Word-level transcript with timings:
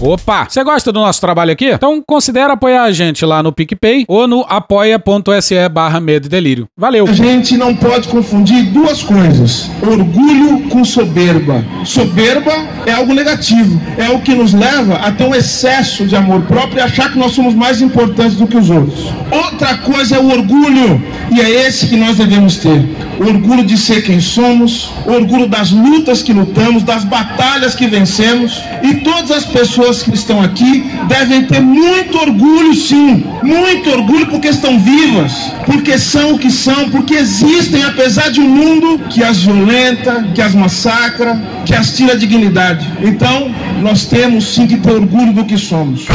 Opa! 0.00 0.46
Você 0.48 0.62
gosta 0.62 0.92
do 0.92 1.00
nosso 1.00 1.20
trabalho 1.20 1.50
aqui? 1.50 1.66
Então 1.66 2.02
considere 2.06 2.52
apoiar 2.52 2.84
a 2.84 2.92
gente 2.92 3.24
lá 3.24 3.42
no 3.42 3.52
PicPay 3.52 4.04
ou 4.06 4.28
no 4.28 4.44
apoia.se 4.48 5.68
barra 5.68 5.98
medo 5.98 6.26
e 6.26 6.28
delírio. 6.28 6.68
Valeu! 6.76 7.06
A 7.08 7.12
gente 7.12 7.56
não 7.56 7.74
pode 7.74 8.06
confundir 8.06 8.70
duas 8.70 9.02
coisas: 9.02 9.68
orgulho 9.82 10.68
com 10.68 10.84
soberba. 10.84 11.64
Soberba 11.84 12.52
é 12.86 12.92
algo 12.92 13.12
negativo, 13.12 13.80
é 13.98 14.08
o 14.10 14.20
que 14.20 14.34
nos 14.34 14.52
leva 14.52 14.94
a 14.94 15.10
ter 15.10 15.24
um 15.24 15.34
excesso 15.34 16.06
de 16.06 16.14
amor 16.14 16.42
próprio 16.42 16.78
e 16.78 16.80
achar 16.80 17.10
que 17.10 17.18
nós 17.18 17.32
somos 17.32 17.54
mais 17.54 17.82
importantes 17.82 18.36
do 18.36 18.46
que 18.46 18.56
os 18.56 18.70
outros. 18.70 19.12
Outra 19.32 19.78
coisa 19.78 20.16
é 20.16 20.18
o 20.20 20.30
orgulho, 20.30 21.02
e 21.34 21.40
é 21.40 21.66
esse 21.66 21.88
que 21.88 21.96
nós 21.96 22.16
devemos 22.16 22.56
ter: 22.56 22.88
o 23.18 23.24
orgulho 23.24 23.64
de 23.64 23.76
ser 23.76 24.02
quem 24.02 24.20
somos, 24.20 24.92
orgulho 25.04 25.48
das 25.48 25.72
lutas 25.72 26.22
que 26.22 26.32
lutamos, 26.32 26.84
das 26.84 27.04
batalhas 27.04 27.74
que 27.74 27.88
vencemos, 27.88 28.62
e 28.82 28.96
todas 28.96 29.32
as 29.32 29.44
pessoas 29.44 29.87
pessoas 29.88 30.02
que 30.02 30.14
estão 30.14 30.42
aqui 30.42 30.90
devem 31.08 31.44
ter 31.44 31.60
muito 31.60 32.18
orgulho, 32.18 32.74
sim, 32.74 33.24
muito 33.42 33.90
orgulho 33.90 34.26
porque 34.26 34.48
estão 34.48 34.78
vivas, 34.78 35.32
porque 35.64 35.98
são 35.98 36.34
o 36.34 36.38
que 36.38 36.50
são, 36.50 36.90
porque 36.90 37.14
existem, 37.14 37.82
apesar 37.82 38.30
de 38.30 38.40
um 38.40 38.48
mundo 38.48 39.00
que 39.08 39.22
as 39.22 39.42
violenta, 39.42 40.28
que 40.34 40.42
as 40.42 40.54
massacra, 40.54 41.40
que 41.64 41.74
as 41.74 41.92
tira 41.92 42.12
a 42.12 42.16
dignidade. 42.16 42.86
Então, 43.02 43.50
nós 43.80 44.04
temos 44.04 44.54
sim 44.54 44.66
que 44.66 44.76
ter 44.76 44.92
orgulho 44.92 45.32
do 45.32 45.44
que 45.44 45.56
somos. 45.56 46.06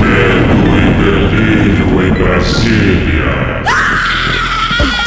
Medo 0.00 0.68
e 0.76 0.90
delírio 1.02 2.08
em 2.08 2.12
Brasília 2.12 3.18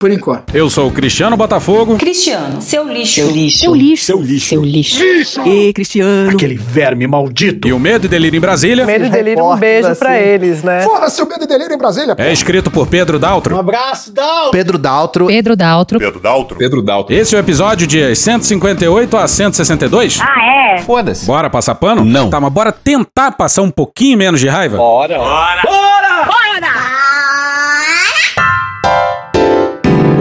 Por 0.00 0.10
enquanto. 0.10 0.56
Eu 0.56 0.70
sou 0.70 0.88
o 0.88 0.90
Cristiano 0.90 1.36
Botafogo. 1.36 1.98
Cristiano, 1.98 2.62
seu 2.62 2.88
lixo. 2.88 3.16
Seu 3.16 3.30
lixo. 3.30 3.58
Seu 3.58 3.74
lixo. 3.74 4.04
Seu 4.06 4.22
lixo. 4.22 4.46
Seu 4.48 4.64
lixo. 4.64 5.04
lixo. 5.04 5.46
E 5.46 5.74
Cristiano. 5.74 6.30
Aquele 6.30 6.54
verme 6.54 7.06
maldito. 7.06 7.68
E 7.68 7.72
o 7.74 7.78
Medo 7.78 8.06
e 8.06 8.08
Delírio 8.08 8.38
em 8.38 8.40
Brasília. 8.40 8.86
Medo 8.86 9.04
e 9.04 9.10
Delírio, 9.10 9.44
um 9.44 9.54
beijo 9.58 9.88
assim. 9.88 9.98
pra 9.98 10.18
eles, 10.18 10.62
né? 10.62 10.80
Fora 10.84 11.10
seu 11.10 11.28
Medo 11.28 11.44
e 11.44 11.46
Delírio 11.46 11.74
em 11.74 11.76
Brasília. 11.76 12.14
É 12.16 12.32
escrito 12.32 12.70
por 12.70 12.86
Pedro 12.86 13.18
Daltro. 13.18 13.54
Um 13.54 13.58
abraço, 13.58 14.10
Daltro. 14.10 14.52
Pedro 14.52 14.78
Daltro. 14.78 15.26
Pedro 15.26 15.54
Daltro. 15.54 15.98
Pedro 15.98 16.18
Daltro. 16.18 16.56
Pedro 16.56 16.80
Daltro. 16.82 17.14
Esse 17.14 17.34
é 17.34 17.38
o 17.38 17.40
episódio 17.40 17.86
de 17.86 18.16
158 18.16 19.16
a 19.18 19.28
162. 19.28 20.18
Ah, 20.22 20.78
é? 20.78 20.78
Foda-se. 20.80 21.26
Bora 21.26 21.50
passar 21.50 21.74
pano? 21.74 22.06
Não. 22.06 22.30
Tá, 22.30 22.40
mas 22.40 22.50
bora 22.50 22.72
tentar 22.72 23.32
passar 23.32 23.60
um 23.60 23.70
pouquinho 23.70 24.16
menos 24.16 24.40
de 24.40 24.48
raiva? 24.48 24.78
Bora. 24.78 25.18
Bora. 25.18 25.62
Bora. 25.62 25.99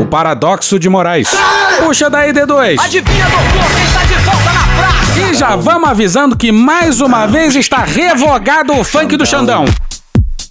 Paradoxo 0.09 0.79
de 0.79 0.89
Moraes. 0.89 1.29
Puxa 1.79 2.09
daí, 2.09 2.33
D2. 2.33 2.79
Adivinha, 2.79 3.25
doutor, 3.29 3.71
quem 3.75 3.83
está 3.85 4.03
de 4.03 4.15
volta 4.15 4.51
na 4.51 4.67
praça? 4.77 5.19
E 5.19 5.33
já 5.33 5.55
vamos 5.55 5.89
avisando 5.89 6.35
que 6.35 6.51
mais 6.51 6.99
uma 6.99 7.25
vez 7.25 7.55
está 7.55 7.83
revogado 7.83 8.73
o 8.73 8.83
funk 8.83 9.15
do 9.15 9.25
Xandão. 9.25 9.65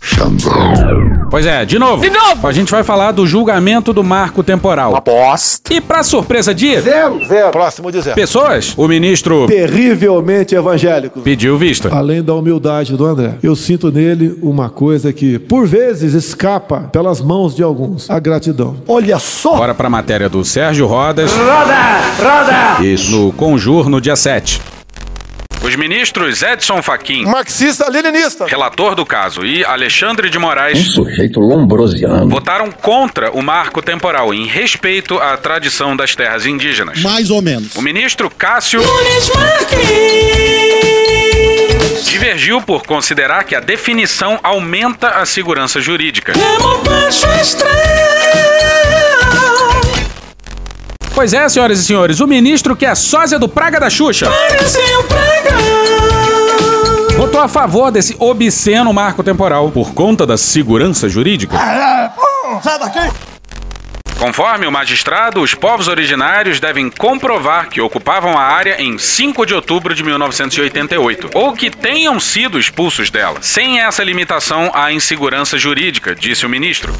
Xandão. 0.00 1.17
Pois 1.30 1.44
é, 1.44 1.64
de 1.64 1.78
novo. 1.78 2.02
De 2.02 2.10
novo! 2.10 2.46
A 2.46 2.52
gente 2.52 2.70
vai 2.70 2.82
falar 2.82 3.12
do 3.12 3.26
julgamento 3.26 3.92
do 3.92 4.02
marco 4.02 4.42
temporal. 4.42 4.96
Aposta. 4.96 5.72
E 5.72 5.80
pra 5.80 6.02
surpresa 6.02 6.54
de... 6.54 6.80
Zero. 6.80 7.24
Zero. 7.26 7.50
Próximo 7.50 7.92
de 7.92 8.00
zero. 8.00 8.14
Pessoas, 8.14 8.72
o 8.76 8.88
ministro... 8.88 9.46
Terrivelmente 9.46 10.54
evangélico. 10.54 11.20
Pediu 11.20 11.58
vista. 11.58 11.94
Além 11.94 12.22
da 12.22 12.34
humildade 12.34 12.96
do 12.96 13.04
André, 13.04 13.34
eu 13.42 13.54
sinto 13.54 13.92
nele 13.92 14.38
uma 14.42 14.70
coisa 14.70 15.12
que, 15.12 15.38
por 15.38 15.66
vezes, 15.66 16.14
escapa 16.14 16.88
pelas 16.92 17.20
mãos 17.20 17.54
de 17.54 17.62
alguns. 17.62 18.08
A 18.08 18.18
gratidão. 18.18 18.76
Olha 18.86 19.18
só! 19.18 19.56
Bora 19.56 19.74
pra 19.74 19.90
matéria 19.90 20.28
do 20.28 20.42
Sérgio 20.44 20.86
Rodas. 20.86 21.30
Roda! 21.32 21.98
Roda! 22.18 22.84
Isso. 22.84 23.10
No 23.10 23.32
Conjur, 23.32 23.88
no 23.90 24.00
dia 24.00 24.16
7. 24.16 24.77
Os 25.62 25.74
ministros 25.74 26.42
Edson 26.42 26.80
Fachin, 26.82 27.24
marxista-leninista, 27.24 28.46
relator 28.46 28.94
do 28.94 29.04
caso, 29.04 29.44
e 29.44 29.64
Alexandre 29.64 30.30
de 30.30 30.38
Moraes, 30.38 30.78
um 30.78 31.04
sujeito 31.04 31.40
lombrosiano, 31.40 32.28
votaram 32.28 32.70
contra 32.70 33.30
o 33.32 33.42
marco 33.42 33.82
temporal 33.82 34.32
em 34.32 34.46
respeito 34.46 35.18
à 35.18 35.36
tradição 35.36 35.96
das 35.96 36.14
terras 36.14 36.46
indígenas. 36.46 37.02
Mais 37.02 37.30
ou 37.30 37.42
menos. 37.42 37.74
O 37.74 37.82
ministro 37.82 38.30
Cássio 38.30 38.80
divergiu 42.04 42.62
por 42.62 42.84
considerar 42.86 43.44
que 43.44 43.54
a 43.54 43.60
definição 43.60 44.38
aumenta 44.42 45.08
a 45.08 45.26
segurança 45.26 45.80
jurídica. 45.80 46.32
Pois 51.18 51.32
é, 51.32 51.48
senhoras 51.48 51.80
e 51.80 51.84
senhores, 51.84 52.20
o 52.20 52.28
ministro 52.28 52.76
que 52.76 52.86
é 52.86 52.94
sósia 52.94 53.40
do 53.40 53.48
Praga 53.48 53.80
da 53.80 53.90
Xuxa. 53.90 54.30
Votou 57.16 57.40
a 57.40 57.48
favor 57.48 57.90
desse 57.90 58.14
obsceno 58.20 58.92
marco 58.92 59.24
temporal 59.24 59.68
por 59.72 59.92
conta 59.92 60.24
da 60.24 60.38
segurança 60.38 61.08
jurídica. 61.08 61.58
Sai 62.62 62.78
daqui! 62.78 63.00
Conforme 64.16 64.68
o 64.68 64.70
magistrado, 64.70 65.40
os 65.40 65.54
povos 65.54 65.88
originários 65.88 66.60
devem 66.60 66.88
comprovar 66.88 67.68
que 67.68 67.80
ocupavam 67.80 68.38
a 68.38 68.42
área 68.42 68.80
em 68.80 68.96
5 68.96 69.44
de 69.44 69.54
outubro 69.54 69.96
de 69.96 70.04
1988, 70.04 71.30
ou 71.34 71.52
que 71.52 71.68
tenham 71.68 72.20
sido 72.20 72.60
expulsos 72.60 73.10
dela. 73.10 73.38
Sem 73.40 73.80
essa 73.80 74.04
limitação, 74.04 74.70
há 74.72 74.92
insegurança 74.92 75.58
jurídica, 75.58 76.14
disse 76.14 76.46
o 76.46 76.48
ministro. 76.48 76.94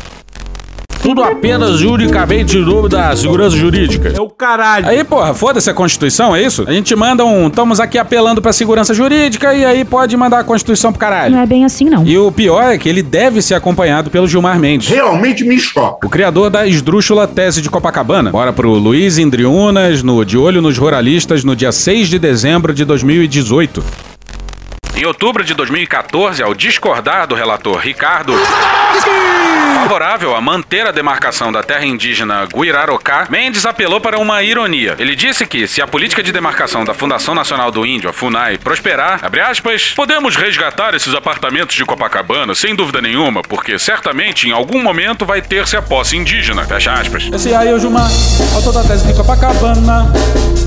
Tudo 1.08 1.22
apenas 1.22 1.78
juridicamente 1.78 2.58
em 2.58 2.60
nome 2.62 2.86
da 2.86 3.16
segurança 3.16 3.56
jurídica. 3.56 4.12
É 4.14 4.20
o 4.20 4.28
caralho. 4.28 4.86
Aí, 4.86 5.02
porra, 5.02 5.32
foda-se 5.32 5.70
a 5.70 5.72
Constituição, 5.72 6.36
é 6.36 6.42
isso? 6.42 6.66
A 6.69 6.72
gente 6.74 6.94
manda 6.94 7.24
um. 7.24 7.46
Estamos 7.46 7.80
aqui 7.80 7.96
apelando 7.96 8.42
pra 8.42 8.52
segurança 8.52 8.92
jurídica 8.92 9.54
e 9.54 9.64
aí 9.64 9.86
pode 9.86 10.14
mandar 10.19 10.41
a 10.41 10.44
Constituição 10.44 10.92
pro 10.92 11.00
caralho. 11.00 11.34
Não 11.34 11.42
é 11.42 11.46
bem 11.46 11.64
assim, 11.64 11.86
não. 11.86 12.04
E 12.04 12.19
o 12.19 12.30
pior 12.30 12.74
é 12.74 12.76
que 12.76 12.91
ele 12.91 13.02
deve 13.02 13.41
ser 13.41 13.54
acompanhado 13.54 14.10
pelo 14.10 14.28
Gilmar 14.28 14.58
Mendes. 14.58 14.91
Realmente 14.91 15.44
me 15.44 15.58
choca. 15.58 16.06
O 16.06 16.10
criador 16.10 16.50
da 16.50 16.66
esdrúxula 16.66 17.26
tese 17.26 17.62
de 17.62 17.70
Copacabana. 17.70 18.30
Bora 18.30 18.52
pro 18.52 18.75
Luiz 18.75 19.16
Indriunas, 19.16 20.02
no 20.02 20.22
De 20.26 20.36
Olho 20.36 20.60
nos 20.60 20.76
Ruralistas, 20.76 21.42
no 21.42 21.56
dia 21.56 21.72
6 21.72 22.06
de 22.06 22.19
dezembro 22.19 22.75
de 22.75 22.84
2018. 22.84 23.82
Em 24.98 25.04
outubro 25.04 25.44
de 25.44 25.54
2014, 25.54 26.42
ao 26.42 26.53
discordar 26.53 27.28
do 27.28 27.36
relator 27.36 27.78
Ricardo, 27.78 28.32
favorável 29.76 30.34
a 30.34 30.41
manter 30.41 30.84
a 30.88 30.91
demarcação 30.91 31.53
da 31.53 31.62
terra 31.62 31.84
indígena 31.84 32.47
Guirarocá, 32.53 33.28
Mendes 33.31 33.64
apelou 33.64 34.00
para 34.00 34.19
uma 34.19 34.42
ironia. 34.42 34.97
Ele 34.98 35.14
disse 35.14 35.47
que, 35.47 35.69
se 35.69 35.81
a 35.81 35.87
política 35.87 36.20
de 36.20 36.32
demarcação 36.32 36.84
da 36.84 36.94
Fundação 36.94 37.32
Nacional 37.32 37.70
do 37.70 37.87
Índio, 37.87 38.10
a 38.10 38.12
FUNAI, 38.12 38.58
prosperar, 38.58 39.20
aspas, 39.48 39.92
podemos 39.94 40.34
resgatar 40.34 40.97
esses 40.97 41.14
apartamentos 41.14 41.76
de 41.76 41.84
Copacabana, 41.84 42.53
sem 42.56 42.75
dúvida 42.75 43.00
nenhuma, 43.00 43.41
porque 43.42 43.78
certamente 43.78 44.48
em 44.48 44.53
algum 44.53 44.82
momento 44.82 45.25
vai 45.25 45.41
ter-se 45.41 45.76
a 45.76 45.81
posse 45.81 46.16
indígena. 46.16 46.64
Fecha 46.64 46.92
aspas. 46.92 47.31
Esse 47.32 47.54
aí 47.54 47.69
é 47.69 47.72
o 47.72 47.78
Gilmar, 47.78 48.10
autor 48.53 48.72
da 48.72 48.82
tese 48.82 49.06
de 49.06 49.14
Copacabana. 49.14 50.12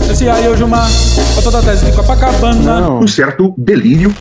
Esse 0.09 0.30
aí 0.30 0.46
é 0.46 0.50
o 0.50 0.56
Gilmar, 0.56 0.90
autor 1.36 1.52
da 1.52 1.62
tese 1.62 1.86
de 1.86 1.91
Copacabana. 1.91 2.80
Não. 2.80 3.00
Um 3.02 3.08
certo 3.08 3.53
delírio 3.58 4.16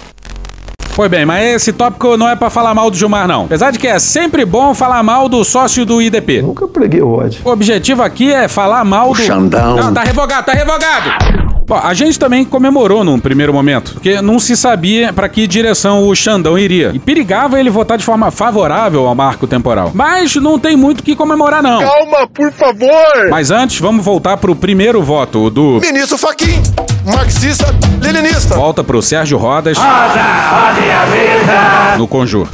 Pois 0.95 1.11
bem, 1.11 1.25
mas 1.25 1.55
esse 1.55 1.73
tópico 1.73 2.17
não 2.17 2.29
é 2.29 2.37
para 2.37 2.51
falar 2.51 2.75
mal 2.75 2.91
do 2.91 2.97
Gilmar, 2.97 3.27
não. 3.27 3.45
Apesar 3.45 3.71
de 3.71 3.79
que 3.79 3.87
é 3.87 3.99
sempre 3.99 4.45
bom 4.45 4.75
falar 4.75 5.03
mal 5.03 5.29
do 5.29 5.45
sócio 5.45 5.87
do 5.87 6.03
IDP. 6.03 6.43
Nunca 6.43 6.67
preguei 6.69 7.01
ódio. 7.01 7.41
O 7.45 7.51
objetivo 7.51 8.03
aqui 8.03 8.33
é 8.33 8.49
falar 8.49 8.85
mal 8.85 9.11
o 9.11 9.15
do. 9.15 9.23
Xandão. 9.23 9.77
Não, 9.77 9.95
tá 9.95 10.03
revogado, 10.03 10.47
tá 10.47 10.53
revogado! 10.53 11.50
Bom, 11.71 11.81
a 11.81 11.95
gente 11.95 12.19
também 12.19 12.45
comemorou 12.45 13.05
num 13.05 13.21
primeiro 13.21 13.53
momento, 13.53 13.93
porque 13.93 14.21
não 14.21 14.41
se 14.41 14.57
sabia 14.57 15.13
para 15.13 15.29
que 15.29 15.47
direção 15.47 16.09
o 16.09 16.17
Xandão 16.17 16.59
iria. 16.59 16.91
E 16.93 16.99
perigava 16.99 17.61
ele 17.61 17.71
votar 17.71 17.97
de 17.97 18.05
forma 18.05 18.29
favorável 18.33 19.07
ao 19.07 19.15
marco 19.15 19.47
temporal. 19.47 19.93
Mas 19.95 20.35
não 20.35 20.59
tem 20.59 20.75
muito 20.75 20.99
o 20.99 21.03
que 21.05 21.15
comemorar, 21.15 21.63
não. 21.63 21.79
Calma, 21.79 22.27
por 22.27 22.51
favor! 22.51 23.29
Mas 23.31 23.53
antes, 23.53 23.79
vamos 23.79 24.05
voltar 24.05 24.37
pro 24.39 24.57
primeiro 24.57 25.01
voto, 25.01 25.45
o 25.45 25.49
do. 25.49 25.79
Ministro 25.81 26.19
Faquim, 26.19 26.61
marxista-leninista. 27.05 28.57
Volta 28.57 28.83
pro 28.83 29.01
Sérgio 29.01 29.39
Rodas. 29.39 29.79
Roda, 29.79 29.89
roda 29.89 31.03
a 31.03 31.05
vida! 31.05 31.99
No 31.99 32.09
Conjur. 32.09 32.49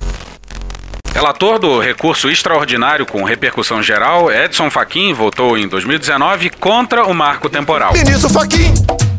Relator 1.17 1.59
do 1.59 1.81
recurso 1.81 2.29
extraordinário 2.29 3.07
com 3.07 3.25
repercussão 3.25 3.83
geral, 3.83 4.31
Edson 4.31 4.69
Fachin 4.69 5.15
votou 5.15 5.57
em 5.57 5.67
2019 5.67 6.51
contra 6.51 7.07
o 7.07 7.15
marco 7.15 7.49
temporal. 7.49 7.95
Ministro 7.95 8.29
Faquim, 8.29 8.75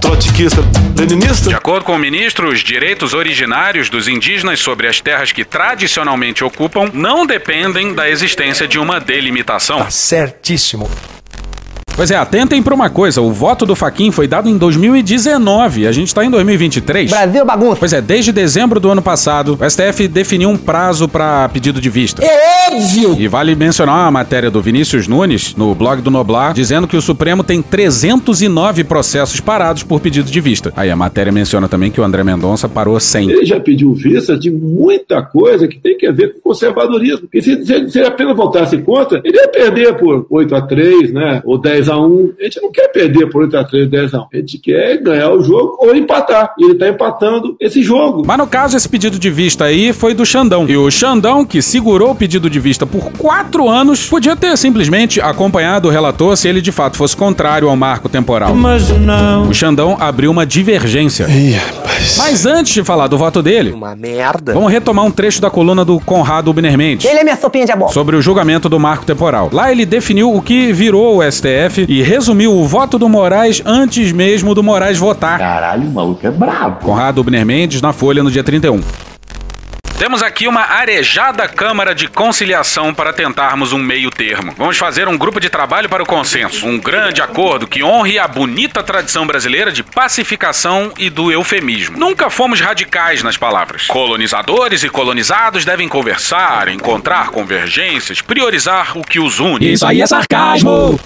trotskista, 0.07 0.61
leninista. 0.97 1.49
De 1.49 1.55
acordo 1.55 1.83
com 1.83 1.93
o 1.93 1.99
ministro, 1.99 2.47
os 2.47 2.61
direitos 2.61 3.13
originários 3.13 3.89
dos 3.89 4.07
indígenas 4.07 4.61
sobre 4.61 4.87
as 4.87 5.01
terras 5.01 5.33
que 5.33 5.43
tradicionalmente 5.43 6.45
ocupam 6.45 6.89
não 6.93 7.25
dependem 7.25 7.93
da 7.93 8.09
existência 8.09 8.65
de 8.67 8.79
uma 8.79 9.01
delimitação. 9.01 9.79
Tá 9.79 9.91
certíssimo. 9.91 10.89
Pois 11.97 12.11
é, 12.11 12.15
atentem 12.15 12.61
pra 12.61 12.75
uma 12.75 12.91
coisa, 12.91 13.23
o 13.23 13.31
voto 13.31 13.65
do 13.65 13.75
Faquin 13.75 14.11
foi 14.11 14.27
dado 14.27 14.47
em 14.47 14.55
2019, 14.55 15.87
a 15.87 15.91
gente 15.91 16.13
tá 16.13 16.23
em 16.23 16.29
2023. 16.29 17.09
Brasil 17.09 17.43
bagunça. 17.43 17.77
Pois 17.79 17.91
é, 17.91 17.99
desde 17.99 18.31
dezembro 18.31 18.79
do 18.79 18.91
ano 18.91 19.01
passado, 19.01 19.57
o 19.59 19.67
STF 19.67 20.07
definiu 20.07 20.47
um 20.47 20.55
prazo 20.55 21.07
pra 21.07 21.49
pedido 21.49 21.81
de 21.81 21.89
vista. 21.89 22.23
É 22.23 22.71
óbvio! 22.71 23.15
E 23.17 23.27
vale 23.27 23.55
mencionar 23.55 24.07
a 24.07 24.11
matéria 24.11 24.51
do 24.51 24.61
Vinícius 24.61 25.07
Nunes, 25.07 25.55
no 25.55 25.73
blog 25.73 25.99
do 26.03 26.11
Noblar, 26.11 26.53
dizendo 26.53 26.87
que 26.87 26.95
o 26.95 27.01
Supremo 27.01 27.43
tem 27.43 27.63
309 27.63 28.83
processos 28.83 29.39
parados 29.39 29.81
por 29.81 29.99
pedido 29.99 30.29
de 30.29 30.39
vista. 30.39 30.71
Aí 30.75 30.91
a 30.91 30.95
matéria 30.95 31.31
menciona 31.31 31.67
também 31.67 31.89
que 31.89 31.99
o 31.99 32.03
André 32.03 32.23
Mendonça 32.23 32.69
parou 32.69 32.99
100. 32.99 33.31
Ele 33.31 33.43
já 33.43 33.59
pediu 33.59 33.95
vista 33.95 34.37
de 34.37 34.51
muita 34.51 35.23
coisa 35.23 35.67
que 35.67 35.79
tem 35.79 35.97
que 35.97 36.11
ver 36.11 36.35
com 36.35 36.51
conservadorismo. 36.51 37.27
E 37.33 37.41
se, 37.41 37.65
se, 37.65 37.89
se 37.89 37.97
ele 37.97 38.07
apenas 38.07 38.37
votasse 38.37 38.77
contra, 38.77 39.19
ele 39.23 39.35
ia 39.35 39.47
perder 39.47 39.97
por 39.97 40.27
8 40.29 40.55
a 40.55 40.61
3 40.61 41.11
né? 41.11 41.41
Ou 41.43 41.57
10 41.57 41.86
a 41.89 41.99
1 41.99 42.33
A 42.39 42.43
gente 42.43 42.61
não 42.61 42.71
quer 42.71 42.87
perder 42.89 43.27
por 43.29 43.41
8 43.43 43.57
a 43.57 43.63
3 43.63 43.89
10 43.89 44.13
a 44.13 44.19
1 44.19 44.25
A 44.33 44.37
gente 44.37 44.57
quer 44.59 44.97
ganhar 45.01 45.31
o 45.31 45.43
jogo 45.43 45.77
ou 45.79 45.95
empatar. 45.95 46.53
E 46.59 46.63
ele 46.65 46.73
está 46.73 46.87
empatando 46.87 47.55
esse 47.59 47.81
jogo. 47.83 48.23
Mas 48.25 48.37
no 48.37 48.47
caso, 48.47 48.75
esse 48.77 48.87
pedido 48.87 49.17
de 49.19 49.29
vista 49.29 49.65
aí 49.65 49.93
foi 49.93 50.13
do 50.13 50.25
Xandão. 50.25 50.65
E 50.67 50.75
o 50.77 50.89
Xandão, 50.91 51.45
que 51.45 51.61
segurou 51.61 52.11
o 52.11 52.15
pedido 52.15 52.49
de 52.49 52.59
vista 52.59 52.85
por 52.85 53.11
quatro 53.13 53.67
anos, 53.69 54.05
podia 54.07 54.35
ter 54.35 54.57
simplesmente 54.57 55.19
acompanhado 55.21 55.87
o 55.87 55.91
relator 55.91 56.35
se 56.37 56.47
ele 56.47 56.61
de 56.61 56.71
fato 56.71 56.97
fosse 56.97 57.15
contrário 57.15 57.69
ao 57.69 57.75
marco 57.75 58.09
temporal. 58.09 58.55
Mas 58.55 58.89
não. 58.99 59.49
O 59.49 59.53
Xandão 59.53 59.97
abriu 59.99 60.31
uma 60.31 60.45
divergência. 60.45 61.25
Ih, 61.29 61.51
rapaz. 61.53 62.15
Mas 62.17 62.45
antes 62.45 62.73
de 62.73 62.83
falar 62.83 63.07
do 63.07 63.17
voto 63.17 63.41
dele, 63.41 63.71
Uma 63.71 63.95
merda. 63.95 64.53
vamos 64.53 64.71
retomar 64.71 65.05
um 65.05 65.11
trecho 65.11 65.41
da 65.41 65.49
coluna 65.49 65.83
do 65.83 65.99
Conrado 65.99 66.49
Ubner 66.51 66.77
Mendes. 66.77 67.05
Ele 67.09 67.19
é 67.19 67.23
minha 67.23 67.35
sopinha 67.35 67.65
de 67.65 67.71
abóbora. 67.71 67.93
sobre 67.93 68.15
o 68.15 68.21
julgamento 68.21 68.69
do 68.69 68.79
marco 68.79 69.05
temporal. 69.05 69.49
Lá 69.51 69.71
ele 69.71 69.85
definiu 69.85 70.33
o 70.33 70.41
que 70.41 70.71
virou 70.73 71.17
o 71.17 71.31
STF 71.31 71.76
e 71.87 72.01
resumiu 72.01 72.53
o 72.53 72.65
voto 72.65 72.97
do 72.97 73.09
Moraes 73.09 73.61
antes 73.65 74.11
mesmo 74.11 74.55
do 74.55 74.63
Moraes 74.63 74.97
votar. 74.97 75.37
Caralho, 75.37 75.87
o 75.87 75.91
maluco 75.91 76.25
é 76.25 76.31
brabo. 76.31 76.85
Conrado 76.85 77.19
Ubner 77.19 77.45
Mendes 77.45 77.81
na 77.81 77.93
Folha 77.93 78.23
no 78.23 78.31
dia 78.31 78.43
31. 78.43 78.81
Temos 79.97 80.21
aqui 80.21 80.47
uma 80.47 80.61
arejada 80.61 81.47
Câmara 81.47 81.95
de 81.95 82.07
Conciliação 82.07 82.93
para 82.93 83.11
tentarmos 83.11 83.73
um 83.73 83.79
meio 83.79 84.11
termo. 84.11 84.53
Vamos 84.55 84.77
fazer 84.77 85.07
um 85.07 85.17
grupo 85.17 85.39
de 85.39 85.49
trabalho 85.49 85.89
para 85.89 86.03
o 86.03 86.05
consenso, 86.05 86.67
um 86.67 86.77
grande 86.77 87.19
acordo 87.19 87.65
que 87.65 87.83
honre 87.83 88.19
a 88.19 88.27
bonita 88.27 88.83
tradição 88.83 89.25
brasileira 89.25 89.71
de 89.71 89.81
pacificação 89.81 90.91
e 90.99 91.09
do 91.09 91.31
eufemismo. 91.31 91.97
Nunca 91.97 92.29
fomos 92.29 92.61
radicais 92.61 93.23
nas 93.23 93.37
palavras. 93.37 93.87
Colonizadores 93.87 94.83
e 94.83 94.89
colonizados 94.89 95.65
devem 95.65 95.89
conversar, 95.89 96.67
encontrar 96.67 97.31
convergências, 97.31 98.21
priorizar 98.21 98.95
o 98.95 99.01
que 99.01 99.19
os 99.19 99.39
une. 99.39 99.73
Isso 99.73 99.85
aí 99.85 99.99
é 99.99 100.05
sarcasmo. 100.05 100.99